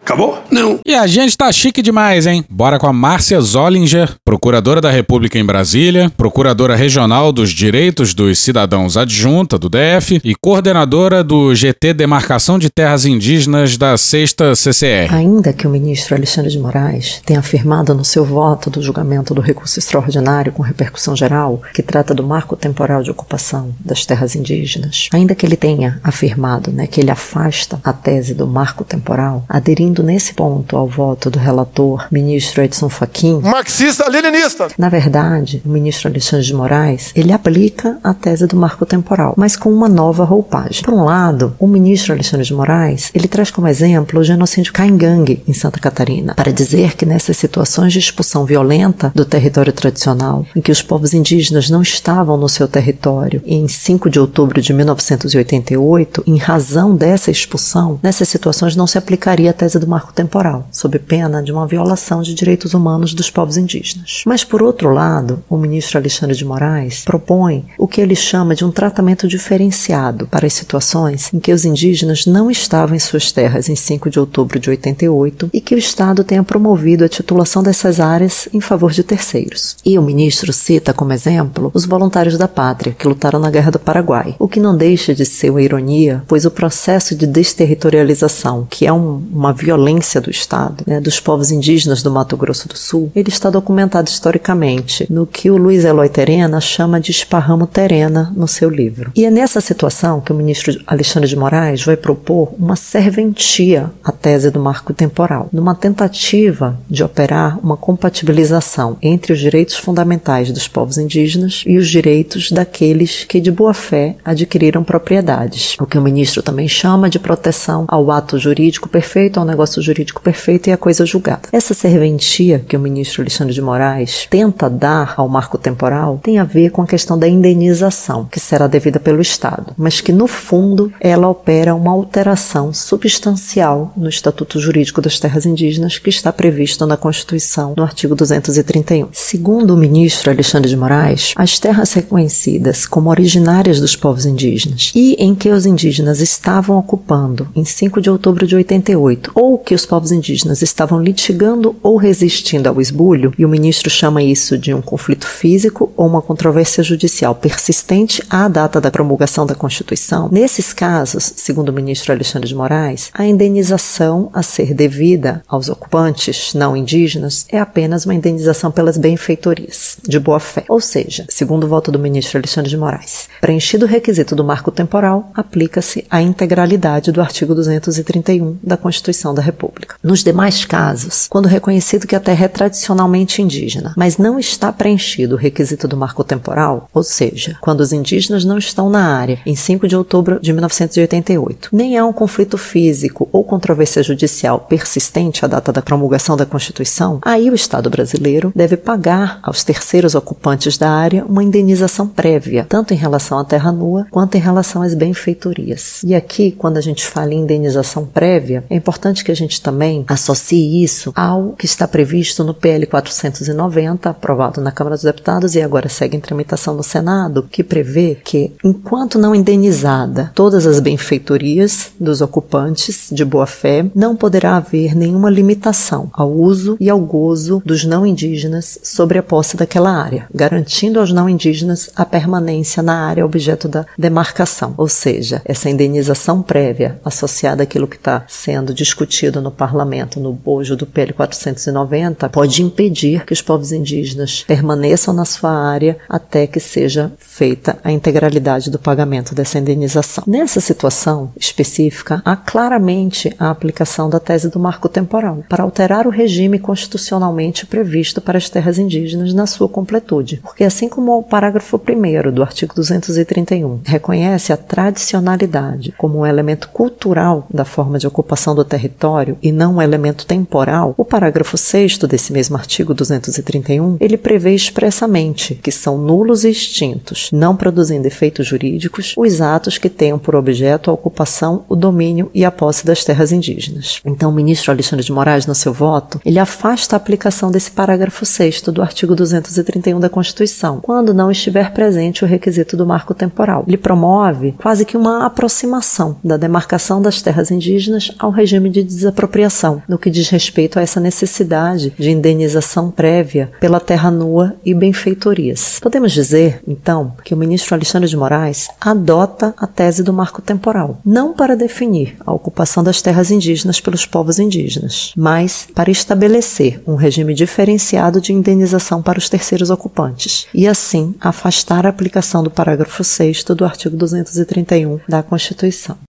Acabou? 0.07 0.41
Não. 0.53 0.79
E 0.87 0.95
a 0.95 1.05
gente 1.09 1.37
tá 1.37 1.51
chique 1.51 1.83
demais, 1.83 2.29
hein? 2.29 2.45
Bora 2.49 2.79
com 2.79 2.87
a 2.87 2.93
Márcia 2.93 3.41
Zollinger, 3.41 4.15
procuradora 4.25 4.81
da 4.81 4.89
República 4.89 5.37
em 5.37 5.45
Brasília, 5.45 6.13
procuradora 6.17 6.77
regional 6.77 7.33
dos 7.33 7.51
direitos 7.51 8.15
dos 8.15 8.39
cidadãos 8.39 8.97
adjunta 8.97 9.59
do 9.59 9.69
DF 9.69 10.21
e 10.23 10.37
coordenadora 10.41 11.25
do 11.25 11.53
GT 11.53 11.93
Demarcação 11.93 12.57
de 12.57 12.71
Terras 12.71 13.05
Indígenas 13.05 13.77
da 13.77 13.99
6 13.99 14.37
CCR. 14.55 15.13
Ainda 15.13 15.53
que 15.53 15.67
o 15.67 15.71
ministro 15.71 16.15
Alexandre 16.15 16.53
de 16.53 16.59
Moraes 16.61 17.21
tenha 17.27 17.41
afirmado 17.41 17.93
no 17.93 18.05
seu 18.05 18.25
voto 18.25 18.71
do 18.71 18.81
julgamento 18.81 19.35
do 19.35 19.41
recurso 19.41 19.81
extraordinário 19.81 20.53
com 20.53 20.63
repercussão 20.63 21.17
geral, 21.17 21.61
que 21.75 21.83
trata 21.83 22.15
do 22.15 22.23
marco 22.23 22.55
temporal 22.55 23.03
de 23.03 23.11
ocupação 23.11 23.75
das 23.81 24.07
terras 24.07 24.37
indígenas, 24.37 25.09
ainda 25.13 25.35
que 25.35 25.45
ele 25.45 25.57
tenha 25.57 25.99
afirmado 26.05 26.71
né, 26.71 26.87
que 26.87 27.01
ele 27.01 27.11
afasta 27.11 27.81
a 27.83 27.93
tese 27.93 28.35
do 28.35 28.47
marco 28.47 28.85
temporal, 28.85 29.45
aderindo 29.49 29.96
nesse 30.03 30.35
ponto 30.35 30.77
ao 30.77 30.87
voto 30.87 31.31
do 31.31 31.39
relator, 31.39 32.07
ministro 32.11 32.63
Edson 32.63 32.89
Fachin, 32.89 33.41
marxista-leninista. 33.41 34.69
Na 34.79 34.89
verdade, 34.89 35.63
o 35.65 35.69
ministro 35.69 36.09
Alexandre 36.09 36.47
de 36.47 36.55
Moraes, 36.55 37.13
ele 37.15 37.33
aplica 37.33 37.99
a 38.03 38.15
tese 38.15 38.47
do 38.47 38.57
marco 38.57 38.87
temporal, 38.87 39.35
mas 39.37 39.57
com 39.57 39.73
uma 39.73 39.89
nova 39.89 40.25
roupagem. 40.25 40.83
Por 40.83 40.95
um 40.95 41.05
lado, 41.05 41.55
o 41.59 41.67
ministro 41.67 42.13
Alexandre 42.13 42.47
de 42.47 42.55
Moraes, 42.55 43.11
ele 43.15 43.29
traz 43.29 43.51
como 43.51 43.69
exemplo 43.69 44.21
o 44.21 44.25
genocídio 44.25 44.73
Caingangue, 44.73 45.43
em 45.47 45.53
Santa 45.53 45.81
Catarina, 45.81 46.35
para 46.35 46.53
dizer 46.53 46.95
que 46.97 47.07
nessas 47.07 47.37
situações 47.37 47.93
de 47.93 47.99
expulsão 47.99 48.45
violenta 48.45 49.13
do 49.15 49.25
território 49.25 49.73
tradicional, 49.73 50.47
em 50.55 50.61
que 50.61 50.73
os 50.73 50.83
povos 50.83 51.15
indígenas 51.15 51.71
não 51.71 51.83
estavam 51.83 52.37
no 52.37 52.49
seu 52.49 52.69
território, 52.69 53.43
em 53.47 53.67
5 53.67 54.11
de 54.11 54.21
outubro 54.21 54.61
de 54.61 54.73
1988, 54.73 56.25
em 56.27 56.37
razão 56.37 56.95
dessa 56.95 57.31
expulsão, 57.31 57.99
nessas 58.03 58.29
situações 58.29 58.77
não 58.77 58.87
se 58.87 58.99
aplicaria 58.99 59.51
a 59.51 59.53
tese 59.53 59.79
do 59.79 59.86
marco 59.89 60.13
temporal, 60.13 60.69
sob 60.71 60.99
pena 60.99 61.43
de 61.43 61.53
uma 61.53 61.67
violação 61.67 62.23
de 62.23 62.35
direitos 62.35 62.75
humanos 62.75 63.15
dos 63.15 63.31
povos 63.31 63.57
indígenas. 63.57 64.23
Mas, 64.27 64.45
por 64.45 64.63
outro 64.63 64.93
lado, 64.93 65.43
o 65.49 65.57
ministro 65.57 65.99
Alexandre 65.99 66.37
de 66.37 66.45
Moraes 66.45 67.05
propõe 67.05 67.67
o 67.79 67.89
que 67.89 68.01
ele 68.01 68.15
chama 68.15 68.55
de 68.55 68.65
um 68.65 68.71
tratamento 68.71 69.29
diferenciado 69.29 70.27
para 70.27 70.47
as 70.47 70.53
situações 70.53 71.33
em 71.33 71.39
que 71.39 71.53
os 71.53 71.65
indígenas 71.65 72.27
não 72.27 72.51
estavam 72.51 72.97
em 72.97 72.99
suas 72.99 73.33
terras 73.33 73.69
em 73.69 73.77
5 73.77 74.11
de 74.11 74.19
outubro 74.19 74.59
de 74.59 74.71
88 74.71 75.51
e 75.53 75.61
que 75.61 75.75
o 75.75 75.79
Estado 75.79 76.25
tenha 76.25 76.43
promovido 76.43 77.05
a 77.05 77.09
titulação 77.09 77.63
dessas 77.63 78.01
áreas 78.01 78.49
em 78.53 78.61
favor 78.61 78.93
de 78.93 79.03
terceiros. 79.03 79.77
E 79.85 79.99
o 79.99 80.03
ministro 80.03 80.53
cita 80.53 80.93
como 80.93 81.13
exemplo 81.13 81.71
os 81.75 81.85
voluntários 81.85 82.39
da 82.39 82.49
pátria 82.49 82.95
que 82.99 83.07
lutaram 83.07 83.39
na 83.39 83.51
Guerra 83.51 83.71
do 83.71 83.79
Paraguai, 83.79 84.35
o 84.39 84.49
que 84.49 84.61
não 84.61 84.77
deixa 84.77 85.15
de 85.15 85.25
ser 85.25 85.51
uma 85.51 85.63
ironia, 85.63 86.23
pois 86.27 86.45
o 86.45 86.51
processo 86.51 87.15
de 87.15 87.27
desterritorialização, 87.27 88.67
que 88.69 88.87
é 88.87 88.93
um, 88.93 89.23
uma 89.33 89.53
violência 89.77 90.21
do 90.21 90.31
Estado, 90.31 90.83
né, 90.87 91.01
dos 91.01 91.21
povos 91.21 91.51
indígenas 91.51 92.03
do 92.03 92.11
Mato 92.11 92.37
Grosso 92.37 92.67
do 92.67 92.77
Sul, 92.77 93.13
ele 93.15 93.29
está 93.29 93.51
documentado 93.51 94.09
historicamente 94.09 95.07
no 95.11 95.27
que 95.27 95.51
o 95.51 95.57
Luiz 95.59 95.85
Eloy 95.85 96.09
Terena 96.09 96.61
chama 96.61 96.99
de 96.99 97.11
esparramo 97.11 97.67
terena 97.67 98.33
no 98.35 98.49
seu 98.49 98.71
livro. 98.71 99.13
E 99.15 99.27
é 99.27 99.31
nessa 99.31 99.61
situação 99.61 100.21
que 100.21 100.33
o 100.33 100.35
ministro 100.35 100.81
Alexandre 100.87 101.29
de 101.29 101.37
Moraes 101.37 101.85
vai 101.85 101.97
propor 101.97 102.55
uma 102.59 102.75
serventia 102.75 103.91
à 104.03 104.11
tese 104.11 104.51
do 104.51 104.59
marco 104.59 104.95
temporal, 104.95 105.49
numa 105.53 105.75
tentativa 105.75 106.79
de 106.89 107.05
operar 107.05 107.59
uma 107.63 107.77
compatibilização 107.77 108.97
entre 109.03 109.33
os 109.35 109.39
direitos 109.39 109.77
fundamentais 109.77 110.51
dos 110.51 110.67
povos 110.67 110.97
indígenas 110.97 111.63
e 111.67 111.77
os 111.77 111.89
direitos 111.89 112.51
daqueles 112.51 113.25
que 113.25 113.41
de 113.41 113.51
boa 113.51 113.75
fé 113.75 114.17
adquiriram 114.25 114.83
propriedades, 114.83 115.77
o 115.79 115.87
que 115.87 115.99
o 115.99 116.03
ministro 116.03 116.43
também 116.43 116.67
chama 116.67 117.11
de 117.11 117.19
proteção 117.19 117.85
ao 117.89 118.11
ato 118.11 118.39
jurídico 118.39 118.89
perfeito, 118.89 119.39
ao 119.39 119.45
negócio 119.45 119.66
jurídico 119.81 120.23
perfeito 120.23 120.69
e 120.69 120.73
à 120.73 120.77
coisa 120.77 121.05
julgada. 121.05 121.49
Essa 121.53 121.75
serventia 121.75 122.65
que 122.67 122.77
o 122.77 122.81
ministro 122.81 123.23
Alexandre 123.23 123.55
de 123.55 123.63
Moraes 123.63 124.27
tenta 124.29 124.69
dar 124.69 125.15
ao 125.17 125.29
marco 125.29 125.59
temporal 125.59 126.21
tem 126.23 126.39
a 126.39 126.45
ver 126.45 126.71
com 126.71 126.83
a 126.83 126.87
questão 126.87 127.19
da 127.19 127.29
indenização, 127.29 128.27
que 128.31 128.41
será 128.41 128.67
devida 128.67 129.01
pelo 129.01 129.21
Estado, 129.21 129.73
mas 129.77 130.01
que 130.01 130.13
no 130.13 130.27
fundo 130.27 130.93
ela 131.01 131.29
opera 131.29 131.75
uma 131.75 131.93
alteração 131.93 132.73
substancial 132.73 133.93
no 133.97 134.09
Estatuto 134.09 134.61
Jurídico 134.61 135.01
das 135.01 135.19
Terras 135.19 135.47
Indígenas 135.47 135.99
que 135.99 136.11
está 136.11 136.33
previsto 136.33 136.87
na 136.87 136.97
Constituição, 136.97 137.75
no 137.77 137.83
artigo 137.83 138.15
231. 138.15 139.09
Segundo 139.13 139.75
o 139.75 139.77
ministro 139.77 140.31
Alexandre 140.31 140.69
de 140.69 140.77
Moraes, 140.77 141.33
as 141.37 141.59
terras 141.59 141.93
reconhecidas 141.93 142.87
como 142.87 143.11
originárias 143.11 143.81
dos 143.81 143.97
povos 143.97 144.27
indígenas 144.27 144.93
e 144.95 145.15
em 145.19 145.35
que 145.35 145.51
os 145.51 145.67
indígenas 145.67 146.21
estavam 146.21 146.79
ocupando 146.79 147.49
em 147.55 147.65
5 147.65 148.01
de 148.01 148.11
outubro 148.11 148.47
de 148.47 148.57
88 148.57 149.33
ou 149.47 149.57
que 149.57 149.77
os 149.77 149.87
povos 149.87 150.11
indígenas 150.11 150.61
estavam 150.61 151.01
litigando 151.01 151.77
ou 151.81 151.97
resistindo 151.97 152.67
ao 152.67 152.81
esbulho, 152.81 153.33
e 153.39 153.45
o 153.45 153.49
ministro 153.49 153.89
chama 153.89 154.21
isso 154.21 154.59
de 154.59 154.75
um 154.75 154.83
conflito 154.83 155.25
físico 155.25 155.93
ou 155.97 156.05
uma 156.05 156.21
controvérsia 156.21 156.83
judicial 156.83 157.33
persistente 157.33 158.21
à 158.29 158.49
data 158.49 158.81
da 158.81 158.91
promulgação 158.91 159.47
da 159.47 159.55
Constituição, 159.55 160.29
nesses 160.33 160.73
casos, 160.73 161.33
segundo 161.37 161.69
o 161.69 161.73
ministro 161.73 162.13
Alexandre 162.13 162.49
de 162.49 162.57
Moraes, 162.57 163.11
a 163.15 163.25
indenização 163.25 164.31
a 164.33 164.43
ser 164.43 164.75
devida 164.75 165.45
aos 165.47 165.69
ocupantes 165.69 166.53
não 166.53 166.77
indígenas 166.77 167.47
é 167.49 167.61
apenas 167.61 168.05
uma 168.05 168.15
indenização 168.15 168.73
pelas 168.73 168.99
benfeitorias, 168.99 169.97
de 170.03 170.19
boa 170.19 170.41
fé. 170.41 170.65
Ou 170.69 170.81
seja, 170.81 171.25
segundo 171.29 171.65
o 171.65 171.69
voto 171.69 171.93
do 171.93 172.01
ministro 172.01 172.39
Alexandre 172.39 172.71
de 172.71 172.77
Moraes, 172.77 173.29
preenchido 173.41 173.87
o 173.87 173.89
requisito 173.89 174.35
do 174.35 174.43
marco 174.43 174.73
temporal, 174.73 175.31
aplica-se 175.35 176.05
a 176.11 176.21
integralidade 176.21 177.13
do 177.13 177.21
artigo 177.21 177.55
231 177.55 178.59
da 178.61 178.77
Constituição 178.77 179.36
da 179.37 179.43
República. 179.43 179.95
Nos 180.03 180.25
demais 180.25 180.65
casos, 180.65 181.27
quando 181.29 181.47
reconhecido 181.47 182.07
que 182.07 182.17
a 182.17 182.21
terra 182.21 182.47
é 182.47 182.49
tradicionalmente 182.49 183.41
indígena, 183.41 183.95
mas 183.97 184.19
não 184.19 184.39
está 184.39 184.73
preenchido 184.73 185.35
o 185.35 185.39
requisito 185.39 185.87
do 185.87 185.97
marco 185.97 186.25
temporal, 186.25 186.89
ou 186.93 187.03
seja, 187.03 187.57
quando 187.61 187.81
os 187.81 187.93
indígenas 187.93 188.45
não 188.45 188.59
estão 188.59 188.91
na 188.91 189.17
área 189.17 189.39
em 189.47 189.55
5 189.55 189.87
de 189.87 189.97
outubro 189.97 190.41
de 190.41 190.53
1988, 190.53 191.69
nem 191.73 191.97
há 191.97 192.05
um 192.05 192.13
conflito 192.13 192.59
físico 192.59 193.29
ou 193.31 193.45
controvérsia 193.45 194.03
judicial 194.03 194.61
persistente 194.61 195.45
à 195.45 195.49
data 195.49 195.73
da 195.73 195.83
promulgação 195.83 196.37
da 196.37 196.47
Constituição, 196.47 197.21
aí 197.23 197.51
o 197.51 197.55
Estado 197.55 197.91
brasileiro 197.91 198.53
deve 198.55 198.77
pagar 198.77 199.39
aos 199.43 199.63
terceiros 199.63 200.15
ocupantes 200.15 200.79
da 200.79 200.91
área 200.91 201.25
uma 201.25 201.45
indenização 201.45 202.09
prévia, 202.09 202.67
tanto 202.69 202.95
em 202.95 202.97
relação 202.97 203.39
à 203.39 203.45
terra 203.45 203.71
nua 203.71 204.07
quanto 204.11 204.37
em 204.37 204.41
relação 204.41 204.83
às 204.83 204.95
benfeitorias. 204.95 206.03
E 206.03 206.15
aqui, 206.15 206.53
quando 206.53 206.79
a 206.79 206.81
gente 206.81 207.05
fala 207.05 207.35
em 207.35 207.41
indenização 207.41 208.07
prévia, 208.07 208.65
é 208.71 208.77
importante 208.77 209.25
que 209.27 209.33
a 209.33 209.35
gente 209.35 209.61
também 209.61 210.05
associe 210.07 210.85
isso 210.85 211.13
ao 211.17 211.51
que 211.59 211.67
está 211.67 211.89
previsto 211.89 212.45
no 212.45 212.55
PL 212.55 212.87
490, 212.87 214.09
aprovado 214.09 214.61
na 214.61 214.71
Câmara 214.71 214.95
dos 214.95 215.03
Deputados 215.03 215.57
e 215.57 215.61
agora 215.61 215.89
segue 215.89 216.17
em 216.17 216.21
tramitação 216.21 216.75
no 216.75 216.83
Senado, 216.85 217.45
que 217.51 217.65
prevê 217.65 218.17
que, 218.23 218.53
enquanto 218.63 219.19
não 219.19 219.35
indenizada 219.35 220.31
todas 220.33 220.65
as 220.65 220.79
benfeitorias 220.79 221.91
dos 221.99 222.21
ocupantes 222.21 223.09
de 223.11 223.25
boa 223.25 223.47
fé, 223.47 223.85
não 223.97 224.15
poderá 224.15 224.59
haver 224.59 224.95
nenhuma 224.95 225.29
limitação 225.29 226.09
ao 226.13 226.31
uso 226.33 226.77
e 226.79 226.89
ao 226.89 227.01
gozo 227.01 227.61
dos 227.67 227.85
não 227.85 228.07
indígenas 228.07 228.79
sobre 228.81 229.19
a 229.19 229.25
posse 229.25 229.57
daquela 229.57 229.91
área, 229.91 230.29
garantindo 230.33 231.01
aos 231.01 231.13
não 231.13 231.29
indígenas 231.29 231.91
a 231.97 232.05
permanência 232.05 232.81
na 232.81 233.05
área 233.05 233.27
objeto 233.27 233.67
da 233.67 233.87
demarcação, 233.99 234.73
ou 234.77 234.87
seja, 234.87 235.43
essa 235.45 235.69
indenização 235.69 236.43
prévia 236.43 237.01
associada 237.05 237.65
àquilo 237.65 237.89
que 237.89 237.97
está 237.97 238.25
sendo 238.29 238.73
discutido 238.73 239.16
no 239.25 239.51
parlamento, 239.51 240.21
no 240.21 240.33
bojo 240.33 240.77
do 240.77 240.87
PL 240.87 241.13
490, 241.13 242.29
pode 242.29 242.63
impedir 242.63 243.25
que 243.25 243.33
os 243.33 243.41
povos 243.41 243.73
indígenas 243.73 244.45
permaneçam 244.47 245.15
na 245.15 245.25
sua 245.25 245.51
área 245.51 245.97
até 246.09 246.47
que 246.47 246.61
seja 246.61 247.11
feita 247.19 247.79
a 247.83 247.91
integralidade 247.91 248.71
do 248.71 248.79
pagamento 248.79 249.35
dessa 249.35 249.59
indenização. 249.59 250.25
Nessa 250.27 250.61
situação 250.61 251.31
específica, 251.39 252.21
há 252.25 252.37
claramente 252.37 253.35
a 253.39 253.51
aplicação 253.51 254.11
da 254.11 254.21
tese 254.21 254.51
do 254.51 254.61
marco 254.61 254.89
temporal 254.89 255.43
para 255.49 255.63
alterar 255.63 256.07
o 256.07 256.11
regime 256.11 256.59
constitucionalmente 256.59 257.65
previsto 257.65 258.21
para 258.21 258.37
as 258.37 258.51
terras 258.51 258.79
indígenas 258.79 259.33
na 259.33 259.47
sua 259.47 259.69
completude, 259.69 260.41
porque 260.43 260.65
assim 260.65 260.89
como 260.89 261.19
o 261.19 261.23
parágrafo 261.23 261.81
1 261.81 262.33
do 262.33 262.43
artigo 262.43 262.75
231 262.75 263.81
reconhece 263.85 264.53
a 264.53 264.57
tradicionalidade 264.57 265.95
como 265.97 266.19
um 266.19 266.27
elemento 266.27 266.69
cultural 266.69 267.47
da 267.53 267.65
forma 267.65 267.99
de 267.99 268.07
ocupação 268.07 268.55
do 268.55 268.65
território 268.65 269.06
transitório 269.07 269.39
e 269.43 269.53
não 269.53 269.77
um 269.77 269.83
elemento 269.83 270.27
temporal, 270.27 270.95
o 270.97 271.05
parágrafo 271.05 271.57
6 271.57 271.99
desse 271.99 272.33
mesmo 272.33 272.57
artigo 272.57 272.93
231, 272.93 273.97
ele 274.01 274.17
prevê 274.17 274.55
expressamente 274.55 275.55
que 275.55 275.71
são 275.71 275.97
nulos 275.97 276.45
e 276.45 276.51
extintos, 276.51 277.31
não 277.33 277.57
produzindo 277.57 278.07
efeitos 278.07 278.47
jurídicos, 278.47 279.15
os 279.17 279.41
atos 279.41 279.79
que 279.79 279.89
tenham 279.89 280.19
por 280.19 280.35
objeto 280.35 280.91
a 280.91 280.95
ocupação, 280.95 281.65
o 281.69 281.77
domínio 281.77 282.31
e 282.35 282.45
a 282.45 282.51
posse 282.51 282.85
das 282.85 283.05
terras 283.05 283.33
indígenas. 283.33 284.01
Então, 284.05 284.31
o 284.31 284.35
ministro 284.35 284.73
Alexandre 284.73 285.05
de 285.05 285.13
Moraes, 285.13 285.47
no 285.47 285.55
seu 285.55 285.73
voto, 285.73 286.21
ele 286.25 286.39
afasta 286.39 286.97
a 286.97 286.99
aplicação 286.99 287.51
desse 287.51 287.71
parágrafo 287.71 288.25
6 288.25 288.63
do 288.63 288.83
artigo 288.83 289.15
231 289.15 290.01
da 290.01 290.09
Constituição, 290.09 290.81
quando 290.81 291.15
não 291.15 291.31
estiver 291.31 291.73
presente 291.73 292.25
o 292.25 292.27
requisito 292.27 292.77
do 292.77 292.87
marco 292.87 293.15
temporal. 293.15 293.65
Ele 293.67 293.77
promove 293.77 294.53
quase 294.53 294.85
que 294.85 294.97
uma 294.97 295.27
aproximação 295.27 296.17
da 296.25 296.37
demarcação 296.37 297.01
das 297.01 297.23
terras 297.23 297.51
indígenas 297.51 298.11
ao 298.19 298.31
regime 298.31 298.71
de 298.71 298.83
desapropriação, 298.97 299.83
no 299.89 299.99
que 299.99 300.11
diz 300.11 300.29
respeito 300.29 300.79
a 300.79 300.83
essa 300.83 300.99
necessidade 300.99 301.93
de 301.99 302.11
indenização 302.11 302.91
prévia 302.91 303.51
pela 303.61 303.79
terra 303.79 304.11
nua 304.11 304.55
e 304.65 304.75
benfeitorias. 304.75 305.79
Podemos 305.81 306.13
dizer, 306.13 306.61
então, 306.67 307.15
que 307.25 307.35
o 307.35 307.37
ministro 307.37 307.75
Alexandre 307.75 308.09
de 308.09 308.17
Moraes 308.17 308.69
adota 308.81 309.55
a 309.57 309.67
tese 309.67 310.03
do 310.03 310.13
marco 310.13 310.43
temporal, 310.43 311.01
não 311.05 311.33
para 311.33 311.57
definir 311.57 312.17
a 312.25 312.33
ocupação 312.33 312.83
das 312.83 313.03
terras 313.03 313.31
indígenas 313.31 313.81
pelos 313.81 314.07
povos 314.07 314.39
indígenas, 314.39 315.13
mas 315.17 315.69
para 315.75 315.91
estabelecer 315.91 316.81
um 316.87 316.95
regime 316.95 317.35
diferenciado 317.35 318.21
de 318.21 318.33
indenização 318.33 319.03
para 319.03 319.19
os 319.19 319.29
terceiros 319.29 319.71
ocupantes 319.71 320.47
e 320.55 320.67
assim 320.67 321.15
afastar 321.21 321.87
a 321.87 321.91
aplicação 321.91 322.43
do 322.43 322.51
parágrafo 322.51 323.05
6 323.05 323.45
do 323.45 323.65
artigo 323.65 323.97
231 323.97 325.01
da 325.09 325.23
Constituição. 325.23 326.06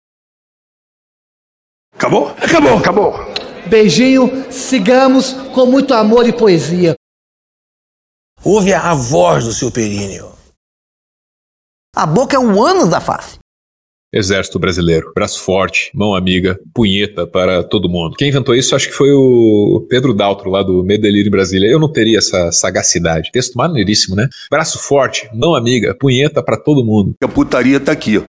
Acabou? 1.97 2.29
Acabou, 2.29 2.77
acabou. 2.77 3.15
Beijinho, 3.69 4.53
sigamos 4.53 5.33
com 5.55 5.65
muito 5.65 5.95
amor 5.95 6.29
e 6.29 6.33
poesia. 6.33 6.95
Ouve 8.45 8.73
a 8.75 8.95
voz 8.95 9.47
do 9.47 9.53
seu 9.53 9.73
períneo. 9.73 10.31
A 11.97 12.05
boca 12.05 12.37
é 12.37 12.39
um 12.39 12.63
ânus 12.63 12.91
da 12.91 13.01
face. 13.01 13.39
Exército 14.13 14.59
Brasileiro. 14.59 15.11
Braço 15.15 15.43
forte, 15.43 15.91
mão 15.95 16.15
amiga, 16.15 16.61
punheta 16.75 17.27
para 17.27 17.65
todo 17.65 17.89
mundo. 17.89 18.15
Quem 18.17 18.29
inventou 18.29 18.55
isso 18.55 18.77
acho 18.77 18.89
que 18.89 18.95
foi 18.95 19.11
o 19.11 19.85
Pedro 19.89 20.15
Daltro, 20.15 20.51
lá 20.51 20.63
do 20.63 20.87
em 20.87 21.31
Brasília. 21.31 21.69
Eu 21.69 21.81
não 21.81 21.91
teria 21.91 22.19
essa 22.19 22.53
sagacidade. 22.53 23.31
Texto 23.33 23.55
maneiríssimo, 23.55 24.15
né? 24.15 24.29
Braço 24.51 24.79
forte, 24.79 25.29
mão 25.35 25.55
amiga, 25.55 25.97
punheta 25.99 26.43
para 26.43 26.59
todo 26.59 26.85
mundo. 26.85 27.15
A 27.23 27.29
putaria 27.29 27.81
tá 27.81 27.93
aqui, 27.93 28.19
ó. 28.19 28.23